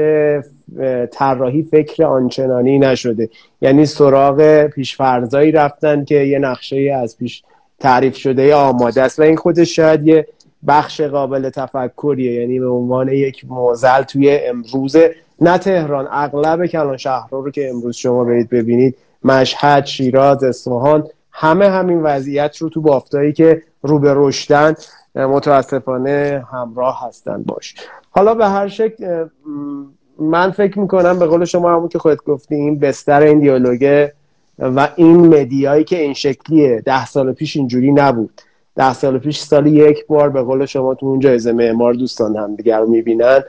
طراحی 1.11 1.63
فکر 1.63 2.03
آنچنانی 2.03 2.79
نشده. 2.79 3.29
یعنی 3.61 3.85
سراغ 3.85 4.65
پیشفرزایی 4.65 5.51
رفتن 5.51 6.05
که 6.05 6.15
یه 6.15 6.39
نقشه 6.39 6.97
از 7.01 7.17
پیش 7.17 7.43
تعریف 7.79 8.15
شده 8.15 8.55
آماده 8.55 9.01
است. 9.01 9.19
و 9.19 9.23
این 9.23 9.35
خودش 9.35 9.75
شاید 9.75 10.07
یه 10.07 10.27
بخش 10.67 11.01
قابل 11.01 11.49
تفکریه. 11.49 12.41
یعنی 12.41 12.59
به 12.59 12.67
عنوان 12.67 13.09
یک 13.09 13.45
موزل 13.49 14.01
توی 14.01 14.39
امروز 14.39 14.95
نه 15.41 15.57
تهران 15.57 16.07
اغلب 16.11 16.65
کلان 16.65 16.97
شهرها 16.97 17.39
رو 17.39 17.51
که 17.51 17.69
امروز 17.69 17.95
شما 17.95 18.23
برید 18.23 18.49
ببینید. 18.49 18.95
مشهد 19.23 19.85
شیراز 19.85 20.43
اصفهان 20.43 21.07
همه 21.41 21.69
همین 21.69 22.01
وضعیت 22.01 22.57
رو 22.57 22.69
تو 22.69 22.81
بافتایی 22.81 23.33
که 23.33 23.61
رو 23.81 23.99
به 23.99 24.13
رشدن 24.15 24.75
متاسفانه 25.15 26.45
همراه 26.51 27.07
هستن 27.07 27.43
باش. 27.43 27.75
حالا 28.09 28.33
به 28.33 28.47
هر 28.47 28.67
شکل 28.67 29.25
من 30.19 30.51
فکر 30.51 30.79
می‌کنم 30.79 31.19
به 31.19 31.25
قول 31.25 31.45
شما 31.45 31.75
همون 31.75 31.87
که 31.87 31.99
خودت 31.99 32.23
گفتی 32.23 32.55
این 32.55 32.79
بستر 32.79 33.21
این 33.21 33.39
دیالوگه 33.39 34.13
و 34.59 34.89
این 34.95 35.27
مدیایی 35.27 35.83
که 35.83 35.99
این 35.99 36.13
شکلیه 36.13 36.81
ده 36.85 37.05
سال 37.05 37.33
پیش 37.33 37.55
اینجوری 37.55 37.91
نبود. 37.91 38.41
ده 38.75 38.93
سال 38.93 39.17
پیش 39.17 39.39
سال 39.39 39.67
یک 39.67 40.07
بار 40.07 40.29
به 40.29 40.41
قول 40.41 40.65
شما 40.65 40.95
تو 40.95 41.05
اون 41.05 41.19
جایزه 41.19 41.51
معمار 41.51 41.93
دوستان 41.93 42.35
هم 42.35 42.55
دیگر 42.55 42.79
رو 42.79 42.87
می‌بینن. 42.87 43.43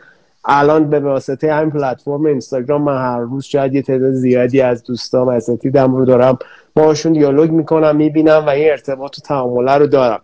الان 0.45 0.91
به 0.91 1.01
واسطه 1.01 1.53
همین 1.53 1.71
پلتفرم 1.71 2.25
اینستاگرام 2.25 2.83
من 2.83 2.97
هر 2.97 3.21
روز 3.21 3.45
شاید 3.45 3.75
یه 3.75 3.83
تعداد 3.83 4.13
زیادی 4.13 4.61
از 4.61 4.85
دوستام 4.85 5.29
اساتیدم 5.29 5.95
رو 5.95 6.05
دارم. 6.05 6.39
باهاشون 6.75 7.13
دیالوگ 7.13 7.51
می‌کنم 7.51 7.97
می‌بینم 7.97 8.45
و 8.47 8.49
این 8.49 8.71
ارتباط 8.71 9.19
و 9.19 9.21
تعامله 9.21 9.73
رو 9.73 9.87
دارم. 9.87 10.21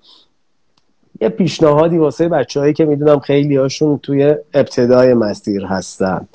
یه 1.20 1.28
پیشنهادی 1.28 1.98
واسه 1.98 2.28
بچههایی 2.28 2.72
که 2.72 2.84
می‌دونم 2.84 3.18
خیلی 3.18 3.56
هاشون 3.56 3.98
توی 3.98 4.34
ابتدای 4.54 5.14
مسیر 5.14 5.64
هستن 5.64 6.28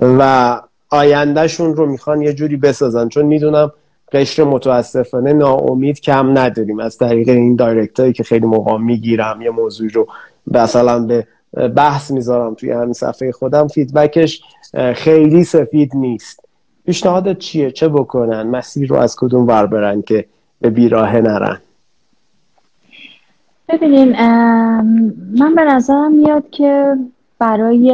و 0.00 0.60
آیندهشون 0.90 1.76
رو 1.76 1.86
می‌خوان 1.86 2.22
یه 2.22 2.32
جوری 2.32 2.56
بسازن. 2.56 3.08
چون 3.08 3.26
می‌دونم 3.26 3.72
قشر 4.12 4.44
متاسفانه 4.44 5.32
ناامید 5.32 6.00
کم 6.00 6.38
نداریم. 6.38 6.80
از 6.80 6.98
طریق 6.98 7.28
این 7.28 7.56
direct 7.56 8.00
هایی 8.00 8.12
که 8.12 8.22
خیلی 8.22 8.46
موقع 8.46 8.76
می‌گیرم 8.76 9.42
یه 9.42 9.50
موضوع 9.50 9.88
رو 9.88 10.06
مثلا 10.46 11.06
به 11.06 11.26
بحث 11.76 12.10
می‌ذارم 12.10 12.54
توی 12.54 12.70
همین 12.70 12.92
صفحه 12.92 13.32
خودم. 13.32 13.68
feedback 13.68 14.27
ش 14.27 14.42
خیلی 14.94 15.44
سفید 15.44 15.96
نیست. 15.96 16.44
پیشنهادت 16.86 17.38
چیه؟ 17.38 17.70
چه 17.70 17.88
بکنن؟ 17.88 18.42
مسیر 18.42 18.88
رو 18.88 18.96
از 18.96 19.16
کدوم 19.16 19.46
ور 19.46 19.66
برن 19.66 20.02
که 20.02 20.24
به 20.60 20.70
بیراه 20.70 21.16
نرن؟ 21.16 21.60
ببینین 23.68 24.12
من 25.38 25.54
به 25.56 25.64
نظرم 25.64 26.12
میاد 26.12 26.50
که 26.50 26.96
برای 27.38 27.92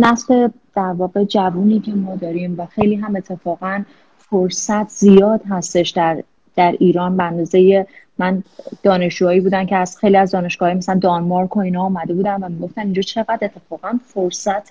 نسل 0.00 0.48
در 0.74 0.92
واقع 0.92 1.24
جوونی 1.24 1.80
که 1.80 1.92
ما 1.92 2.16
داریم 2.16 2.54
و 2.58 2.66
خیلی 2.66 2.94
هم 2.94 3.16
اتفاقا 3.16 3.82
فرصت 4.18 4.88
زیاد 4.88 5.40
هستش 5.50 5.90
در 5.90 6.22
در 6.56 6.74
ایران 6.80 7.16
به 7.16 7.22
اندازه 7.22 7.86
من 8.18 8.42
دانشجوهایی 8.82 9.40
بودن 9.40 9.66
که 9.66 9.76
از 9.76 9.98
خیلی 9.98 10.16
از 10.16 10.30
دانشگاه 10.30 10.74
مثلا 10.74 10.98
دانمارک 10.98 11.56
و 11.56 11.60
اینا 11.60 11.82
آمده 11.82 12.14
بودن 12.14 12.34
و 12.34 12.48
می‌گفتن 12.48 12.82
اینجا 12.82 13.02
چقدر 13.02 13.38
اتفاقا 13.42 13.98
فرصت 14.06 14.70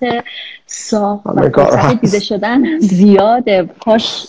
ساخت 0.66 1.26
و 1.26 1.50
فرصت 1.50 2.00
دیده 2.00 2.20
شدن 2.20 2.78
زیاده. 2.78 3.70
کاش 3.84 4.26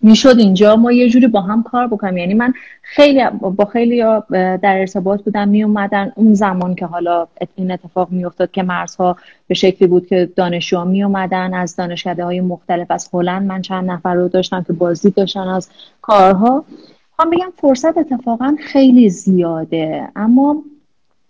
می‌شد 0.00 0.34
اینجا. 0.38 0.76
ما 0.76 0.92
یه 0.92 1.08
جوری 1.08 1.26
با 1.26 1.40
هم 1.40 1.62
کار 1.62 1.86
بکنیم. 1.86 2.16
یعنی 2.16 2.34
من 2.34 2.52
خیلی 2.82 3.24
با 3.56 3.64
خیلی 3.64 4.02
در 4.30 4.78
ارتباط 4.78 5.22
بودم 5.22 5.48
می 5.48 5.62
اومدن 5.62 6.12
اون 6.14 6.34
زمان 6.34 6.74
که 6.74 6.86
حالا 6.86 7.26
این 7.54 7.70
اتفاق 7.70 8.10
می 8.10 8.24
افتاد 8.24 8.50
که 8.50 8.62
مرزها 8.62 9.16
به 9.46 9.54
شکلی 9.54 9.88
بود 9.88 10.06
که 10.06 10.28
دانشجو 10.36 10.84
می 10.84 11.04
اومدن 11.04 11.54
از 11.54 11.76
دانشکده 11.76 12.24
های 12.24 12.40
مختلف 12.40 12.90
از 12.90 13.10
هلند 13.12 13.46
من 13.46 13.62
چند 13.62 13.90
نفر 13.90 14.14
رو 14.14 14.28
داشتم 14.28 14.62
که 14.62 14.72
بازدید 14.72 15.14
داشتن 15.14 15.48
از 15.48 15.68
کارها. 16.02 16.64
هم 17.20 17.30
بگم 17.30 17.52
فرصت 17.56 17.98
اتفاقا 17.98 18.56
خیلی 18.60 19.10
زیاده 19.10 20.08
اما 20.16 20.64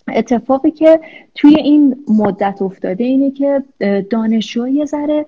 اتفاقی 0.08 0.70
که 0.70 1.00
توی 1.34 1.54
این 1.54 2.04
مدت 2.08 2.62
افتاده 2.62 3.04
اینه 3.04 3.30
که 3.30 3.62
دانشجو 4.10 4.68
یه 4.68 4.84
ذره 4.84 5.26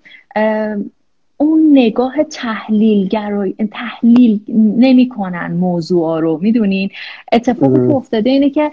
اون 1.43 1.69
نگاه 1.73 2.25
تحلیلگرای 2.25 3.55
تحلیل 3.71 4.41
نمی‌کنن 4.79 5.53
موضوع 5.53 6.21
رو 6.21 6.39
می‌دونین 6.43 6.91
اتفاقی 7.33 7.89
که 7.89 7.95
افتاده 7.95 8.31
اینه 8.31 8.51
که 8.51 8.71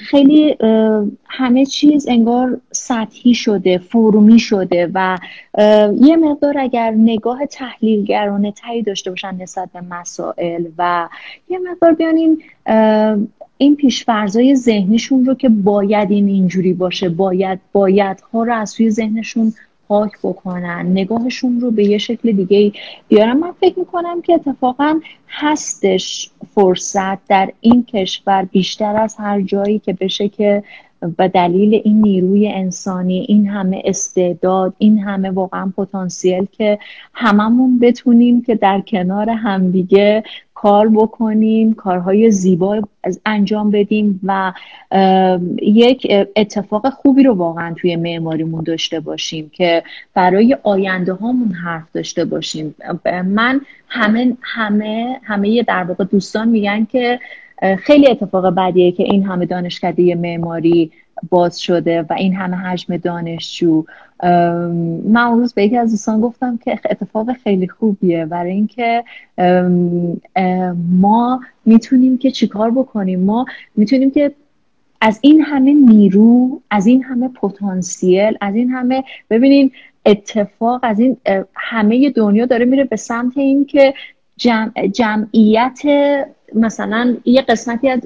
خیلی 0.00 0.56
همه 1.24 1.66
چیز 1.66 2.08
انگار 2.08 2.60
سطحی 2.72 3.34
شده 3.34 3.78
فرمی 3.78 4.38
شده 4.38 4.90
و 4.94 5.18
یه 6.00 6.16
مقدار 6.16 6.58
اگر 6.58 6.90
نگاه 6.90 7.46
تحلیلگرانه 7.46 8.52
تایی 8.52 8.82
داشته 8.82 9.10
باشن 9.10 9.34
نسبت 9.40 9.68
به 9.72 9.80
مسائل 9.80 10.64
و 10.78 11.08
یه 11.48 11.58
مقدار 11.58 11.92
بیان 11.92 12.16
این 12.16 12.42
این 13.58 13.76
پیشفرزای 13.76 14.56
ذهنیشون 14.56 15.24
رو 15.24 15.34
که 15.34 15.48
باید 15.48 16.10
این 16.10 16.28
اینجوری 16.28 16.72
باشه 16.72 17.08
باید 17.08 17.58
باید 17.72 18.20
ها 18.20 18.42
رو 18.42 18.54
از 18.54 18.74
توی 18.74 18.90
ذهنشون 18.90 19.52
پاک 19.88 20.12
بکنن. 20.22 20.86
نگاهشون 20.90 21.60
رو 21.60 21.70
به 21.70 21.84
یه 21.84 21.98
شکل 21.98 22.32
دیگه 22.32 22.72
بیارن 23.08 23.36
من 23.36 23.52
فکر 23.60 23.78
می‌کنم 23.78 24.22
که 24.22 24.34
اتفاقا 24.34 25.00
هستش 25.28 26.30
فرصت 26.54 27.26
در 27.26 27.52
این 27.60 27.84
کشور 27.84 28.44
بیشتر 28.44 28.96
از 28.96 29.16
هر 29.16 29.40
جایی 29.40 29.78
که 29.78 29.92
بشه 29.92 30.28
که 30.28 30.62
به 31.16 31.28
دلیل 31.28 31.80
این 31.84 32.02
نیروی 32.02 32.48
انسانی 32.48 33.26
این 33.28 33.48
همه 33.48 33.82
استعداد 33.84 34.74
این 34.78 34.98
همه 34.98 35.30
واقعا 35.30 35.72
پتانسیل 35.76 36.46
که 36.52 36.78
هممون 37.14 37.78
بتونیم 37.78 38.42
که 38.42 38.54
در 38.54 38.80
کنار 38.80 39.30
همدیگه 39.30 40.22
کار 40.62 40.88
بکنیم 40.88 41.74
کارهای 41.74 42.30
زیبا 42.30 42.82
انجام 43.26 43.70
بدیم 43.70 44.20
و 44.24 44.52
یک 45.62 46.06
اتفاق 46.36 46.88
خوبی 46.90 47.22
رو 47.22 47.34
واقعا 47.34 47.74
توی 47.74 47.96
معماریمون 47.96 48.64
داشته 48.64 49.00
باشیم 49.00 49.50
که 49.54 49.82
برای 50.14 50.56
آینده 50.62 51.12
هامون 51.12 51.52
حرف 51.52 51.92
داشته 51.92 52.24
باشیم. 52.24 52.74
من 53.24 53.60
همه 53.88 54.36
همه 54.40 55.20
همه 55.22 55.62
در 55.62 55.84
واقع 55.84 56.04
دوستان 56.04 56.48
میگن 56.48 56.84
که 56.84 57.20
خیلی 57.78 58.10
اتفاق 58.10 58.54
بدیه 58.54 58.92
که 58.92 59.02
این 59.02 59.24
همه 59.24 59.46
دانشکده 59.46 60.14
معماری 60.14 60.90
باز 61.30 61.60
شده 61.60 62.02
و 62.02 62.12
این 62.12 62.34
همه 62.34 62.56
حجم 62.56 62.96
دانشجو. 62.96 63.84
من 65.04 65.16
اون 65.16 65.38
روز 65.38 65.54
به 65.54 65.64
یکی 65.64 65.76
از 65.76 65.90
دوستان 65.90 66.20
گفتم 66.20 66.56
که 66.56 66.80
اتفاق 66.90 67.32
خیلی 67.32 67.68
خوبیه 67.68 68.26
برای 68.26 68.52
اینکه 68.52 69.04
ما 70.90 71.40
می‌تونیم 71.64 72.18
که 72.18 72.30
چیکار 72.30 72.70
بکنیم؟ 72.70 73.20
ما 73.20 73.44
می‌تونیم 73.76 74.10
که 74.10 74.32
از 75.00 75.18
این 75.22 75.40
همه 75.40 75.74
نیرو 75.74 76.60
از 76.70 76.86
این 76.86 77.02
همه 77.02 77.28
پتانسیل 77.28 78.38
از 78.40 78.54
این 78.54 78.70
همه 78.70 79.04
ببینین 79.30 79.70
اتفاق 80.06 80.80
از 80.82 81.00
این 81.00 81.16
همه 81.54 82.10
دنیا 82.10 82.46
داره 82.46 82.64
میره 82.64 82.84
به 82.84 82.96
سمت 82.96 83.38
اینکه 83.38 83.94
جمع، 84.36 84.88
جمعیت 84.88 85.80
مثلا 86.54 87.16
یه 87.24 87.42
قسمتی 87.42 87.88
از 87.88 88.00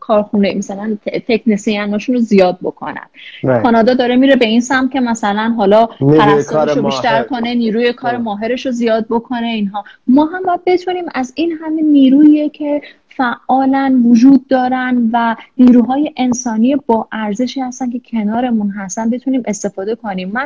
کارخونه 0.00 0.54
مثلا 0.54 0.98
تکنسیانشون 1.04 2.14
رو 2.14 2.20
زیاد 2.20 2.58
بکنن. 2.62 3.06
کانادا 3.42 3.94
داره 3.94 4.16
میره 4.16 4.36
به 4.36 4.46
این 4.46 4.60
سمت 4.60 4.92
که 4.92 5.00
مثلا 5.00 5.54
حالا 5.56 5.86
پرستارش 5.86 6.76
رو 6.76 6.82
بیشتر 6.82 7.22
کنه 7.22 7.54
نیروی 7.54 7.92
کار 7.92 8.16
ماهرش 8.16 8.66
رو 8.66 8.72
زیاد 8.72 9.06
بکنه 9.10 9.46
اینها. 9.46 9.84
ما 10.06 10.24
هم 10.24 10.42
باید 10.42 10.60
بتونیم 10.66 11.04
از 11.14 11.32
این 11.36 11.52
همه 11.62 11.82
نیرویی 11.82 12.48
که 12.48 12.82
فعالا 13.08 14.02
وجود 14.04 14.46
دارن 14.48 15.10
و 15.12 15.36
نیروهای 15.58 16.12
انسانی 16.16 16.76
با 16.76 17.08
ارزشی 17.12 17.60
هستن 17.60 17.90
که 17.90 18.00
کنارمون 18.10 18.70
هستن 18.70 19.10
بتونیم 19.10 19.42
استفاده 19.46 19.94
کنیم. 19.94 20.30
من 20.34 20.44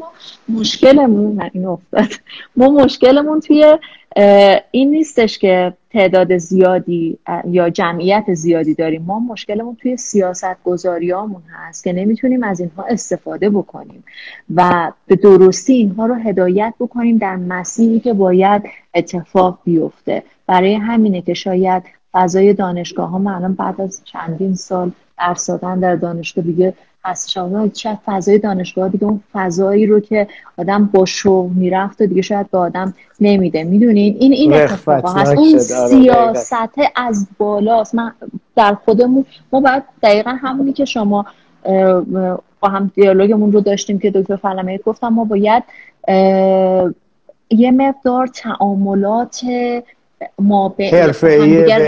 ما 0.00 0.06
مشکلمون 0.60 1.50
این 1.52 1.66
افتاد. 1.66 2.08
ما 2.56 2.68
مشکلمون 2.68 3.40
توی 3.40 3.78
این 4.70 4.90
نیستش 4.90 5.38
که 5.38 5.72
تعداد 5.90 6.36
زیادی 6.36 7.18
یا 7.48 7.70
جمعیت 7.70 8.24
زیادی 8.34 8.49
داریم. 8.74 9.02
ما 9.02 9.18
مشکلمون 9.18 9.76
توی 9.76 9.96
سیاست 9.96 10.62
گذاریامون 10.64 11.42
هست 11.50 11.84
که 11.84 11.92
نمی‌تونیم 11.92 12.44
از 12.44 12.60
اینها 12.60 12.84
استفاده 12.84 13.50
بکنیم 13.50 14.04
و 14.54 14.92
به 15.06 15.16
درستی 15.16 15.72
اینها 15.72 16.06
رو 16.06 16.14
هدایت 16.14 16.74
بکنیم 16.80 17.18
در 17.18 17.36
مسیری 17.36 18.00
که 18.00 18.12
باید 18.12 18.62
اتفاق 18.94 19.58
بیفته. 19.64 20.22
برای 20.46 20.74
همینه 20.74 21.22
که 21.22 21.34
شاید 21.34 21.82
فضای 22.12 22.52
دانشگاه 22.52 23.10
ها 23.10 23.16
الان 23.18 23.54
بعد 23.54 23.80
از 23.80 24.00
چندین 24.04 24.54
سال 24.54 24.92
درس 25.18 25.50
در 25.50 25.96
دانشگاه 25.96 26.44
دیگه 26.44 26.74
هست 27.04 27.30
شما 27.30 27.68
شاید 27.74 27.98
فضای 28.06 28.38
دانشگاه 28.38 28.88
دیگه 28.88 29.04
اون 29.04 29.20
فضایی 29.32 29.86
رو 29.86 30.00
که 30.00 30.26
آدم 30.58 30.90
با 30.92 31.04
شوق 31.04 31.50
می‌رفت 31.50 32.00
و 32.00 32.06
دیگه 32.06 32.22
شاید 32.22 32.50
به 32.50 32.58
آدم 32.58 32.94
نمیده. 33.20 33.64
می‌دونین؟ 33.64 34.16
این 34.18 34.32
این 34.32 34.54
اتفاق 34.54 35.18
هست. 35.18 35.32
اون 35.36 35.48
آره، 35.48 35.58
سیاست 35.58 36.52
از 36.96 37.26
بالاست. 37.38 37.94
من 37.94 38.12
در 38.56 38.74
خودمون 38.74 39.24
ما 39.52 39.60
باید 39.60 39.82
دقیقا 40.02 40.30
همونی 40.30 40.72
که 40.72 40.84
شما 40.84 41.26
با 42.60 42.68
هم 42.68 42.90
دیالوگمون 42.94 43.52
رو 43.52 43.60
داشتیم 43.60 43.98
که 43.98 44.10
دکتر 44.10 44.36
فلمه 44.36 44.78
گفتم 44.78 45.08
ما 45.08 45.24
باید 45.24 45.62
یه 47.50 47.70
مقدار 47.70 48.26
تعاملات 48.26 49.40
ما 50.38 50.68
به 50.68 50.90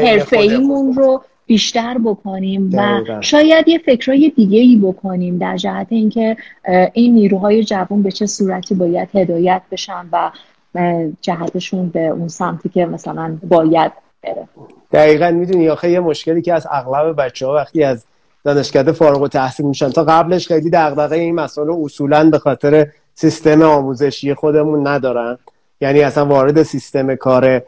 حرفه‌ایمون 0.04 0.92
رو 0.92 1.22
بیشتر 1.46 1.98
بکنیم 2.04 2.70
و 2.72 3.00
شاید 3.20 3.68
یه 3.68 3.78
فکرهای 3.78 4.32
دیگه 4.36 4.58
ای 4.58 4.76
بکنیم 4.82 5.38
در 5.38 5.56
جهت 5.56 5.86
اینکه 5.90 6.36
این 6.92 7.14
نیروهای 7.14 7.64
جوان 7.64 8.02
به 8.02 8.10
چه 8.10 8.26
صورتی 8.26 8.74
باید 8.74 9.08
هدایت 9.14 9.62
بشن 9.70 10.06
و 10.12 10.30
جهتشون 11.20 11.88
به 11.88 12.00
اون 12.00 12.28
سمتی 12.28 12.68
که 12.68 12.86
مثلا 12.86 13.38
باید 13.48 13.92
بره. 14.22 14.48
دقیقا 14.92 15.30
می‌دونی 15.30 15.68
آخه 15.68 15.90
یه 15.90 16.00
مشکلی 16.00 16.42
که 16.42 16.54
از 16.54 16.66
اغلب 16.70 17.22
بچه 17.22 17.46
ها 17.46 17.54
وقتی 17.54 17.84
از 17.84 18.04
دانشکده 18.44 18.92
فارغ 18.92 19.22
و 19.22 19.28
تحصیل 19.28 19.66
میشن 19.66 19.90
تا 19.90 20.04
قبلش 20.04 20.46
خیلی 20.48 20.70
دغدغه 20.70 21.16
این 21.16 21.34
مسائل 21.34 21.70
اصولا 21.84 22.30
به 22.30 22.38
خاطر 22.38 22.86
سیستم 23.14 23.62
آموزشی 23.62 24.34
خودمون 24.34 24.86
ندارن. 24.86 25.38
یعنی 25.80 26.00
اصلا 26.00 26.26
وارد 26.26 26.62
سیستم 26.62 27.14
کار 27.14 27.62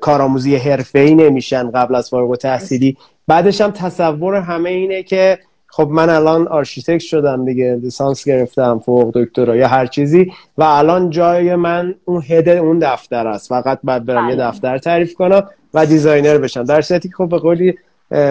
کارآموزی 0.00 0.56
ای 0.94 1.14
نمیشن 1.14 1.70
قبل 1.70 1.94
از 1.94 2.10
فارغ 2.10 2.36
تحصیلی 2.36 2.96
بعدش 3.28 3.60
هم 3.60 3.70
تصور 3.70 4.34
همه 4.34 4.70
اینه 4.70 5.02
که 5.02 5.38
خب 5.66 5.88
من 5.90 6.10
الان 6.10 6.48
architect 6.48 7.04
شدم 7.04 7.44
دیگه 7.44 7.78
لیسانس 7.82 8.24
گرفتم 8.24 8.78
فوق 8.78 9.10
دکترا 9.14 9.56
یا 9.56 9.68
هر 9.68 9.86
چیزی 9.86 10.32
و 10.58 10.62
الان 10.62 11.10
جای 11.10 11.54
من 11.54 11.94
اون 12.04 12.22
head 12.28 12.48
اون 12.48 12.78
دفتر 12.78 13.26
است. 13.26 13.48
فقط 13.48 13.78
بعد 13.84 14.04
برم 14.04 14.28
یه 14.28 14.36
بله. 14.36 14.44
دفتر 14.44 14.78
تعریف 14.78 15.14
کنم 15.14 15.48
و 15.74 15.86
designer 15.86 16.38
بشم. 16.38 16.64
در 16.64 16.80
صورتی 16.80 17.08
که 17.08 17.14
خب 17.14 17.28
به 17.28 17.38
قولی 17.38 17.74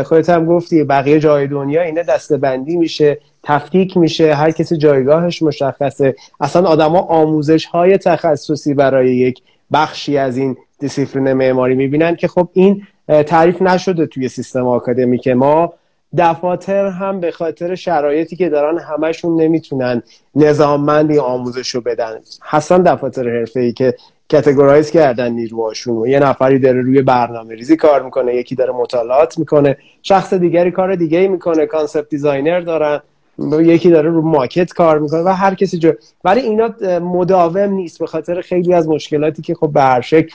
خودت 0.03 0.29
هم 0.29 0.45
گفتی 0.45 0.83
بقیه 0.83 1.19
جای 1.19 1.47
دنیا 1.47 1.81
اینه 1.81 2.03
دسته‌بندی 2.03 2.75
میشه 2.75 3.17
تفکیک 3.43 3.97
میشه 3.97 4.35
هر 4.35 4.51
کسی 4.51 4.77
جایگاهش 4.77 5.41
مشخصه. 5.41 6.15
اصلا 6.39 6.67
آدما 6.67 6.99
آموزش 6.99 7.65
های 7.65 7.97
تخصصی 7.97 8.73
برای 8.73 9.15
یک 9.15 9.41
بخشی 9.73 10.17
از 10.17 10.37
این 10.37 10.57
دیسیپلین 10.79 11.33
معماری 11.33 11.75
می‌بینن 11.75 12.15
که 12.15 12.27
خب 12.27 12.49
این 12.53 12.87
تعریف 13.07 13.61
نشده 13.61 14.05
توی 14.05 14.29
سیستم 14.29 14.67
آکادمیک 14.67 15.27
ما. 15.27 15.73
دفاتر 16.17 16.87
هم 16.87 17.19
به 17.19 17.31
خاطر 17.31 17.75
شرایطی 17.75 18.35
که 18.35 18.49
دارن 18.49 18.79
همشون 18.79 19.41
نمی‌تونن 19.41 20.03
نظام‌مند 20.35 21.11
این 21.11 21.19
آموزش 21.19 21.69
رو 21.69 21.81
بدن. 21.81 22.19
حسن 22.49 22.83
دفاتر 22.83 23.29
حرفه 23.29 23.59
ای 23.59 23.73
که 23.73 23.95
categorize 24.29 24.91
کردن 24.91 25.31
نیروهاشون 25.31 25.97
و 25.97 26.07
یه 26.07 26.19
نفری 26.19 26.59
داره 26.59 26.81
روی 26.81 27.01
برنامه 27.01 27.55
ریزی 27.55 27.75
کار 27.75 28.03
می‌کنه 28.03 28.35
یکی 28.35 28.55
داره 28.55 28.73
مطالعات 28.73 29.39
می‌کنه 29.39 29.77
شخص 30.01 30.33
دیگری 30.33 30.71
کار 30.71 30.95
دیگه 30.95 31.27
می‌کنه 31.27 31.65
concept 31.65 32.09
designer 32.09 32.59
دارن. 32.59 33.01
یکی 33.39 33.89
داره 33.89 34.09
رو 34.09 34.21
ماکت 34.21 34.73
کار 34.73 34.99
می‌کنه 34.99 35.21
و 35.21 35.27
هر 35.27 35.55
کسی 35.55 35.77
جو 35.77 35.91
ولی 36.23 36.41
اینا 36.41 36.69
مداوم 36.99 37.69
نیست 37.73 37.99
به 37.99 38.07
خاطر 38.07 38.41
خیلی 38.41 38.73
از 38.73 38.87
مشکلاتی 38.87 39.41
که 39.41 39.55
خب 39.55 39.71
به 39.73 39.81
هر 39.81 40.25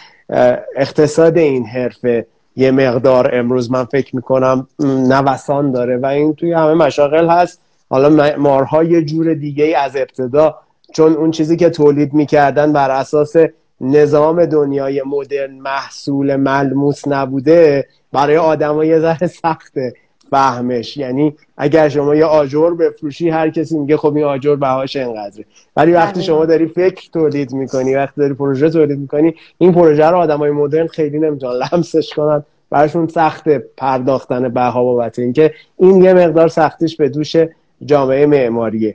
اقتصاد 0.77 1.39
این 1.39 1.67
حرفه. 1.67 2.27
یه 2.57 2.71
مقدار 2.71 3.35
امروز 3.35 3.71
من 3.71 3.85
فکر 3.85 4.17
می‌کنم 4.17 4.67
نوسان 4.81 5.73
داره 5.73 5.97
و 5.97 6.07
این 6.07 6.35
توی 6.35 6.53
همه 6.53 6.75
مشاغل 6.75 7.29
هست. 7.29 7.61
حالا 7.91 8.37
مارها 8.37 8.85
یه 8.85 9.05
جور 9.05 9.35
دیگه 9.35 9.79
از 9.79 9.97
ابتدا 9.97 10.55
چون 10.93 11.13
اون 11.13 11.31
چیزی 11.31 11.57
که 11.57 11.71
تولید 11.71 12.15
می‌کردن 12.15 12.73
بر 12.73 12.91
اساس 12.91 13.37
نظام 13.81 14.45
دنیای 14.45 15.03
مدرن 15.03 15.55
محصول 15.55 16.37
ملموس 16.37 17.09
نبوده 17.09 17.87
برای 18.13 18.37
آدم 18.37 18.83
یه 18.83 19.01
ذره 19.01 19.27
سخته. 19.27 19.95
فهمش. 20.31 20.97
یعنی 20.97 21.35
اگر 21.57 21.89
شما 21.89 22.15
یه 22.15 22.25
آجر 22.25 22.71
بفروشی 22.71 23.31
هر 23.31 23.51
کسی 23.51 23.79
میگه 23.79 23.97
خب 23.97 24.17
این 24.17 24.25
آجر 24.25 24.57
بهاش 24.57 24.97
انقدره. 24.97 25.45
ولی 25.77 25.93
وقتی 25.93 26.23
شما 26.23 26.47
داری 26.47 26.67
فکر 26.67 27.11
تولید 27.13 27.53
می‌کنی 27.53 27.95
وقتی 27.95 28.21
داری 28.21 28.35
پروژه 28.35 28.71
تولید 28.71 28.99
می‌کنی 28.99 29.35
این 29.59 29.73
پروژه 29.73 30.07
رو 30.07 30.17
آدمای 30.17 30.51
مدرن 30.51 30.87
خیلی 30.87 31.19
نمی‌تونن 31.19 31.61
لمسش 31.73 32.15
کنن. 32.17 32.45
براشون 32.71 33.07
سخت 33.07 33.49
پرداختن 33.77 34.49
بها 34.49 34.85
بابت 34.85 35.19
اینکه 35.19 35.55
این 35.79 36.03
یه 36.03 36.13
مقدار 36.13 36.49
سختیش 36.49 36.97
به 36.97 37.09
دوش 37.09 37.37
جامعه 37.85 38.27
معماریه. 38.27 38.95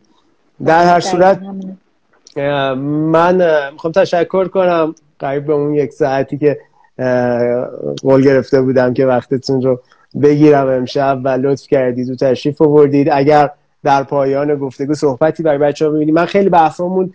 در 0.66 0.86
هر 0.86 1.00
صورت 1.00 1.42
من 2.76 3.70
می‌خوام 3.72 3.94
تشکر 3.94 4.48
کنم 4.48 4.96
قریب 5.20 5.46
به 5.46 5.54
اون 5.54 5.74
یک 5.74 5.92
ساعتی 5.92 6.38
که 6.38 6.60
قول 8.04 8.24
گرفته 8.24 8.62
بودم 8.62 8.94
که 8.94 9.06
وقتتون 9.06 9.62
رو 9.62 9.82
بگیرم 10.22 10.68
امشب 10.68 11.20
و 11.24 11.28
لطف 11.28 11.68
کردید 11.68 12.10
و 12.10 12.16
تشریف 12.16 12.62
آوردید. 12.62 13.10
اگر 13.12 13.50
در 13.84 14.04
پایان 14.04 14.56
گفتگو 14.56 14.94
صحبتی 14.94 15.44
برای 15.44 15.58
بچه 15.58 15.86
ها 15.86 15.92
ببینید 15.92 16.16
من 16.16 16.26
خیلی 16.26 16.50
بحثمون 16.50 17.14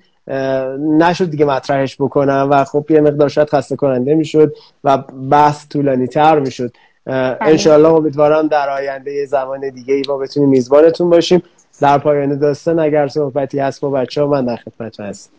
نشد 0.98 1.30
دیگه 1.30 1.44
مطرحش 1.44 1.96
بکنم 1.96 2.48
و 2.50 2.64
خب 2.64 2.86
یه 2.90 3.00
مقدار 3.00 3.28
شاید 3.28 3.48
خسته 3.48 3.76
کننده 3.76 4.14
می‌شد 4.14 4.54
و 4.84 4.98
بحث 5.30 5.66
طولانی 5.68 6.06
تر 6.06 6.38
می‌شد 6.38 6.72
بله. 7.04 7.36
انشالله 7.40 7.88
امیدوارم 7.88 8.48
در 8.48 8.70
آینده 8.70 9.12
یه 9.12 9.26
زمان 9.26 9.70
دیگه 9.70 9.94
ای 9.94 10.02
با 10.08 10.18
بتونیم 10.18 10.48
میزبانتون 10.48 11.10
باشیم. 11.10 11.42
در 11.80 11.98
پایان 11.98 12.38
داستان 12.38 12.78
اگر 12.78 13.08
صحبتی 13.08 13.58
هست 13.58 13.80
با 13.80 13.90
بچه 13.90 14.22
ها 14.22 14.26
من 14.26 14.44
در 14.44 14.56
خدمت 14.56 15.00
هست 15.00 15.30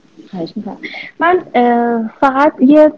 من 1.20 1.44
فقط 2.20 2.54
یه 2.60 2.92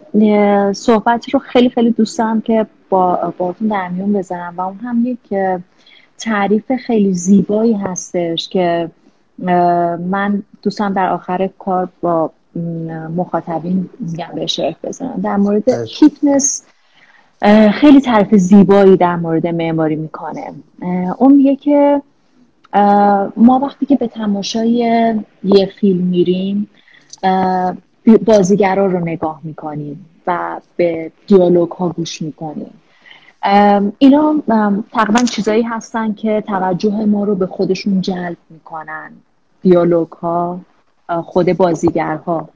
صحبتی 0.72 1.30
رو 1.30 1.38
خیلی 1.38 1.68
خیلی 1.68 1.90
دوست 1.90 2.18
دارم 2.18 2.40
که 2.40 2.66
با 2.88 3.34
باتون 3.38 3.68
در 3.68 3.88
میون 3.88 4.12
بزنم 4.12 4.54
و 4.56 4.60
اون 4.60 4.76
هم 4.76 5.06
یک 5.06 5.34
تعریف 6.18 6.72
خیلی 6.72 7.14
زیبایی 7.14 7.72
هستش 7.72 8.48
که 8.48 8.90
من 9.98 10.42
دوستم 10.62 10.92
در 10.92 11.10
آخر 11.10 11.50
کار 11.58 11.88
با 12.00 12.30
مخاطبین 13.16 13.90
میگم 14.00 14.28
به 14.34 14.42
اشتراک 14.42 14.76
بزنم 14.82 15.20
در 15.22 15.36
مورد 15.36 15.84
کیتنس 15.84 16.64
خیلی 17.72 18.00
تعریف 18.00 18.34
زیبایی 18.34 18.96
در 18.96 19.16
مورد 19.16 19.46
معماری 19.46 19.96
می‌کنه. 19.96 20.52
اون 21.18 21.32
میگه 21.32 21.56
که 21.56 22.02
ما 23.36 23.58
وقتی 23.62 23.86
که 23.86 23.96
به 23.96 24.06
تماشای 24.06 25.14
یه 25.44 25.66
فیلم 25.80 26.06
میریم 26.06 26.68
بازیگرا 28.26 28.86
رو 28.86 29.00
نگاه 29.00 29.40
می‌کنیم 29.42 30.06
و 30.26 30.60
به 30.76 31.12
دیالوگ 31.26 31.70
ها 31.70 31.88
گوش 31.88 32.22
می‌کنیم. 32.22 32.74
اینا 33.98 34.42
تقریبا 34.92 35.22
چیزایی 35.22 35.62
هستن 35.62 36.14
که 36.14 36.44
توجه 36.46 37.04
ما 37.04 37.24
رو 37.24 37.34
به 37.34 37.46
خودشون 37.46 38.00
جلب 38.00 38.36
می‌کنن. 38.50 39.12
دیالوگ 39.62 40.08
ها 40.08 40.60
خود 41.22 41.52
بازیگرها. 41.52 42.48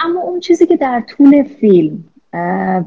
اما 0.00 0.20
اون 0.20 0.40
چیزی 0.40 0.66
که 0.66 0.76
در 0.76 1.00
طول 1.00 1.42
فیلم 1.42 2.04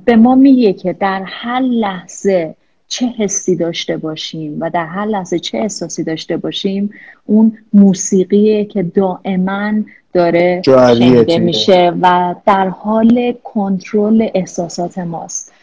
به 0.05 0.15
ما 0.15 0.35
میگه 0.35 0.73
که 0.73 0.93
در 0.93 1.23
هر 1.25 1.59
لحظه 1.59 2.55
چه 2.91 3.05
حسی 3.05 3.55
داشته 3.55 3.97
باشیم 3.97 4.57
و 4.59 4.69
در 4.69 4.85
هر 4.85 5.05
لحظه 5.05 5.39
چه 5.39 5.57
احساسی 5.57 6.03
داشته 6.03 6.37
باشیم 6.37 6.89
اون 7.25 7.57
موسیقیه 7.73 8.65
که 8.65 8.83
دائما 8.83 9.73
داره 10.13 10.61
شنیده 10.65 11.39
میشه 11.39 11.93
و 12.01 12.35
در 12.45 12.67
حال 12.69 13.33
کنترل 13.43 14.27
احساسات 14.35 14.97
ماست. 14.97 15.53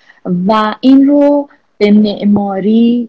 و 0.47 0.75
این 0.81 1.07
رو 1.07 1.49
به 1.79 1.91
معماری 1.91 3.09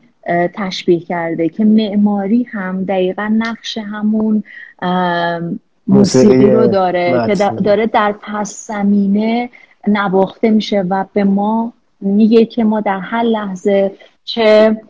تشبیه 0.54 1.00
کرده 1.00 1.50
که 1.50 1.66
معماری 1.66 2.44
هم 2.44 2.84
دقیقا 2.84 3.34
نقش 3.38 3.78
همون 3.78 4.44
موسیقی 5.88 6.52
رو 6.52 6.68
داره 6.68 7.24
که 7.28 7.36
داره 7.64 7.88
در 7.88 8.16
پس 8.22 8.68
زمینه 8.68 9.50
نواخته 9.88 10.50
میشه 10.50 10.82
و 10.82 11.06
به 11.14 11.24
ما 11.24 11.74
میگه 12.02 12.46
که 12.46 12.64
ما 12.64 12.82
در 12.82 13.00
هر 13.00 13.24
لحظه 13.24 13.92
چه 14.24 14.82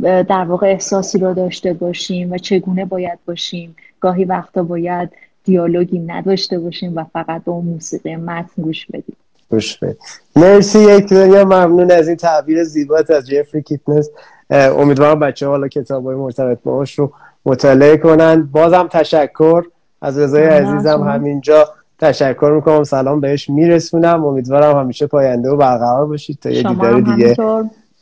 در 0.00 0.44
واقع 0.48 0.66
احساسی 0.66 1.18
رو 1.18 1.34
داشته 1.34 1.72
باشیم 1.72 2.32
و 2.32 2.38
چگونه 2.38 2.84
باید 2.84 3.18
باشیم. 3.26 3.76
گاهی 4.00 4.24
وقتا 4.24 4.62
باید 4.62 5.10
دیالوگی 5.44 5.98
نداشته 5.98 6.58
باشیم 6.58 6.96
و 6.96 7.04
فقط 7.12 7.44
به 7.44 7.50
اون 7.50 7.64
موسیقی 7.64 8.16
متن 8.16 8.62
گوش 8.62 8.86
بدیم. 8.86 9.16
گوش 9.50 9.78
بدیم 9.78 9.96
مرسی 10.36 10.78
یک 10.78 11.08
دنیا 11.08 11.44
ممنون 11.44 11.90
از 11.90 12.08
این 12.08 12.16
تعبیر 12.16 12.64
زیبات 12.64 13.10
از 13.10 13.26
جفری 13.26 13.62
کیتنس 13.62 14.10
امیدوارم 14.50 15.20
بچه 15.20 15.46
حالا 15.46 15.68
کتاب 15.68 16.04
های 16.04 16.14
مرتبط 16.14 16.58
باش 16.62 16.98
رو 16.98 17.12
مطالعه 17.46 17.96
کنن. 17.96 18.42
بازم 18.52 18.88
تشکر 18.90 19.64
از 20.02 20.18
رضای 20.18 20.42
عزیزم 20.42 21.02
همینجا. 21.02 21.68
تشکر 21.98 22.52
می‌کنم. 22.54 22.84
سلام 22.84 23.20
بهش 23.20 23.50
میرسونم. 23.50 24.24
امیدوارم 24.24 24.78
همیشه 24.78 25.06
پاینده 25.06 25.50
و 25.50 25.56
برقرار 25.56 26.06
باشید 26.06 26.38
تا 26.40 26.50
یه 26.50 26.62
دیدار 26.62 27.00
دیگه 27.00 27.34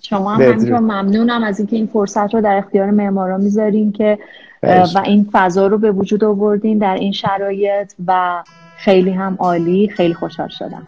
شما 0.03 0.35
هم 0.35 0.43
همینطور. 0.43 0.79
ممنونم 0.79 1.43
از 1.45 1.59
اینکه 1.59 1.77
این 1.77 1.87
فرصت 1.87 2.35
رو 2.35 2.41
در 2.41 2.57
اختیار 2.57 2.91
معمارا 2.91 3.37
می‌ذارین 3.37 3.93
که 3.93 4.19
و 4.63 5.03
این 5.05 5.29
فضا 5.33 5.67
رو 5.67 5.79
به 5.79 5.93
وجود 5.93 6.25
آوردین 6.25 6.79
در 6.79 6.95
این 6.95 7.13
شرایط 7.13 7.93
و 8.07 8.43
خیلی 8.77 9.11
هم 9.11 9.37
عالی. 9.39 9.89
خیلی 9.89 10.15
خوشحال 10.15 10.49
شدم. 10.49 10.83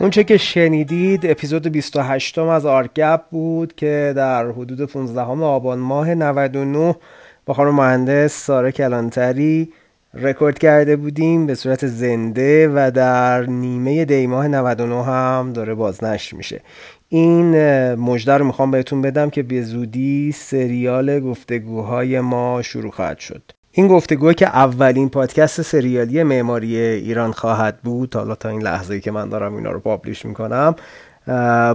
اونچه 0.00 0.24
که 0.24 0.36
شنیدید 0.36 1.26
اپیزود 1.26 1.68
28 1.68 2.38
از 2.38 2.66
آرگپ 2.66 3.20
بود 3.30 3.74
که 3.74 4.12
در 4.16 4.50
حدود 4.50 4.90
15 4.90 5.20
آبان 5.20 5.78
ماه 5.78 6.14
99 6.14 6.96
با 7.46 7.54
خانم 7.54 7.74
مهندس 7.74 8.32
ساره 8.32 8.72
کلانتری 8.72 9.72
رکورد 10.14 10.58
کرده 10.58 10.96
بودیم 10.96 11.46
به 11.46 11.54
صورت 11.54 11.86
زنده 11.86 12.68
و 12.68 12.90
در 12.90 13.46
نیمه 13.46 14.04
دیماه 14.04 14.48
99 14.48 15.04
هم 15.04 15.52
داره 15.52 15.74
بازنشر 15.74 16.36
میشه. 16.36 16.60
این 17.08 17.54
مژده 17.94 18.34
رو 18.34 18.44
می‌خوام 18.44 18.70
بهتون 18.70 19.02
بدم 19.02 19.30
که 19.30 19.42
به 19.42 19.62
زودی 19.62 20.32
سریال 20.32 21.20
گفتگوهای 21.20 22.20
ما 22.20 22.62
شروع 22.62 22.90
خواهد 22.90 23.18
شد. 23.18 23.42
این 23.78 23.88
گفتگو 23.88 24.32
که 24.32 24.46
اولین 24.46 25.08
پادکست 25.08 25.62
سریالی 25.62 26.22
معماری 26.22 26.76
ایران 26.76 27.32
خواهد 27.32 27.78
بود 27.82 28.14
حالا 28.14 28.34
تا 28.34 28.48
این 28.48 28.62
لحظه 28.62 29.00
که 29.00 29.10
من 29.10 29.28
دارم 29.28 29.56
اینا 29.56 29.70
رو 29.70 29.80
publish 29.80 30.24
می‌کنم 30.24 30.74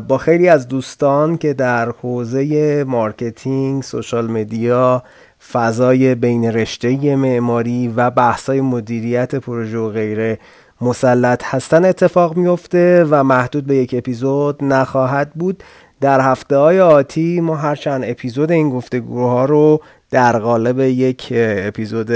با 0.07 0.17
خیلی 0.17 0.49
از 0.49 0.67
دوستان 0.67 1.37
که 1.37 1.53
در 1.53 1.91
حوزه 1.91 2.83
marketing، 2.83 3.83
social 3.83 4.31
media، 4.31 5.03
فضای 5.51 6.15
بین 6.15 6.45
رشته 6.45 7.15
معماری 7.15 7.87
و 7.87 8.09
بحثای 8.09 8.61
مدیریت 8.61 9.35
پروژه 9.35 9.77
و 9.77 9.89
غیره 9.89 10.39
مسلط 10.81 11.43
هستن 11.45 11.85
اتفاق 11.85 12.37
میفته 12.37 13.05
و 13.09 13.23
محدود 13.23 13.65
به 13.65 13.75
یک 13.75 13.95
اپیزود 13.97 14.63
نخواهد 14.63 15.31
بود. 15.33 15.63
در 16.01 16.21
هفته 16.21 16.57
های 16.57 16.79
آتی 16.79 17.41
ما 17.41 17.55
هر 17.55 17.75
چند 17.75 18.03
اپیزود 18.05 18.51
این 18.51 18.69
گفتگوها 18.69 19.45
رو 19.45 19.81
در 20.11 20.39
قالب 20.39 20.79
یک 20.79 21.33
اپیزود 21.35 22.11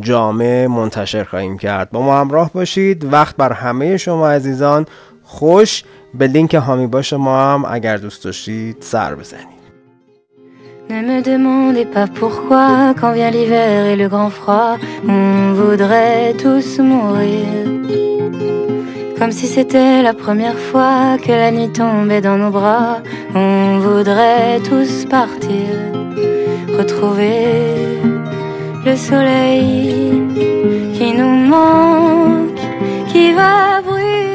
جامع 0.00 0.66
منتشر 0.66 1.24
خواهیم 1.24 1.58
کرد 1.58 1.90
با 1.90 2.02
ما 2.02 2.20
همراه 2.20 2.50
باشید 2.52 3.12
وقت 3.12 3.36
بر 3.36 3.52
همه 3.52 3.96
شما 3.96 4.28
عزیزان 4.28 4.86
خوش 5.22 5.82
به 6.14 6.26
لینک 6.26 6.54
هامی 6.54 6.86
باش 6.86 7.12
ما 7.12 7.40
هم 7.40 7.64
اگر 7.68 7.96
دوست 7.96 8.24
داشتید 8.24 8.76
سر 8.80 9.14
بزنید 9.14 9.54
Ne 10.90 11.00
me 11.00 11.22
demandez 11.22 11.86
pas 11.86 12.06
pourquoi, 12.20 12.92
quand 13.00 13.12
vient 13.12 13.30
l'hiver 13.30 13.86
et 13.86 13.96
le 13.96 14.06
grand 14.06 14.28
froid, 14.28 14.76
on 15.08 15.54
voudrait 15.54 16.34
tous 16.34 16.78
mourir. 16.78 17.46
Comme 19.18 19.32
si 19.32 19.46
c'était 19.46 20.02
la 20.02 20.12
première 20.12 20.58
fois 20.68 21.16
que 21.24 21.32
la 21.32 21.50
nuit 21.50 21.72
tombait 21.72 22.20
dans 22.20 22.36
nos 22.36 22.50
bras, 22.50 22.98
on 23.34 23.78
voudrait 23.78 24.60
tous 24.70 25.06
partir, 25.06 25.70
retrouver 26.78 28.00
le 28.84 28.96
soleil 28.96 29.94
qui 30.94 31.12
nous 31.18 31.36
manque, 31.52 32.60
qui 33.10 33.32
va 33.32 33.80
brûler. 33.82 34.33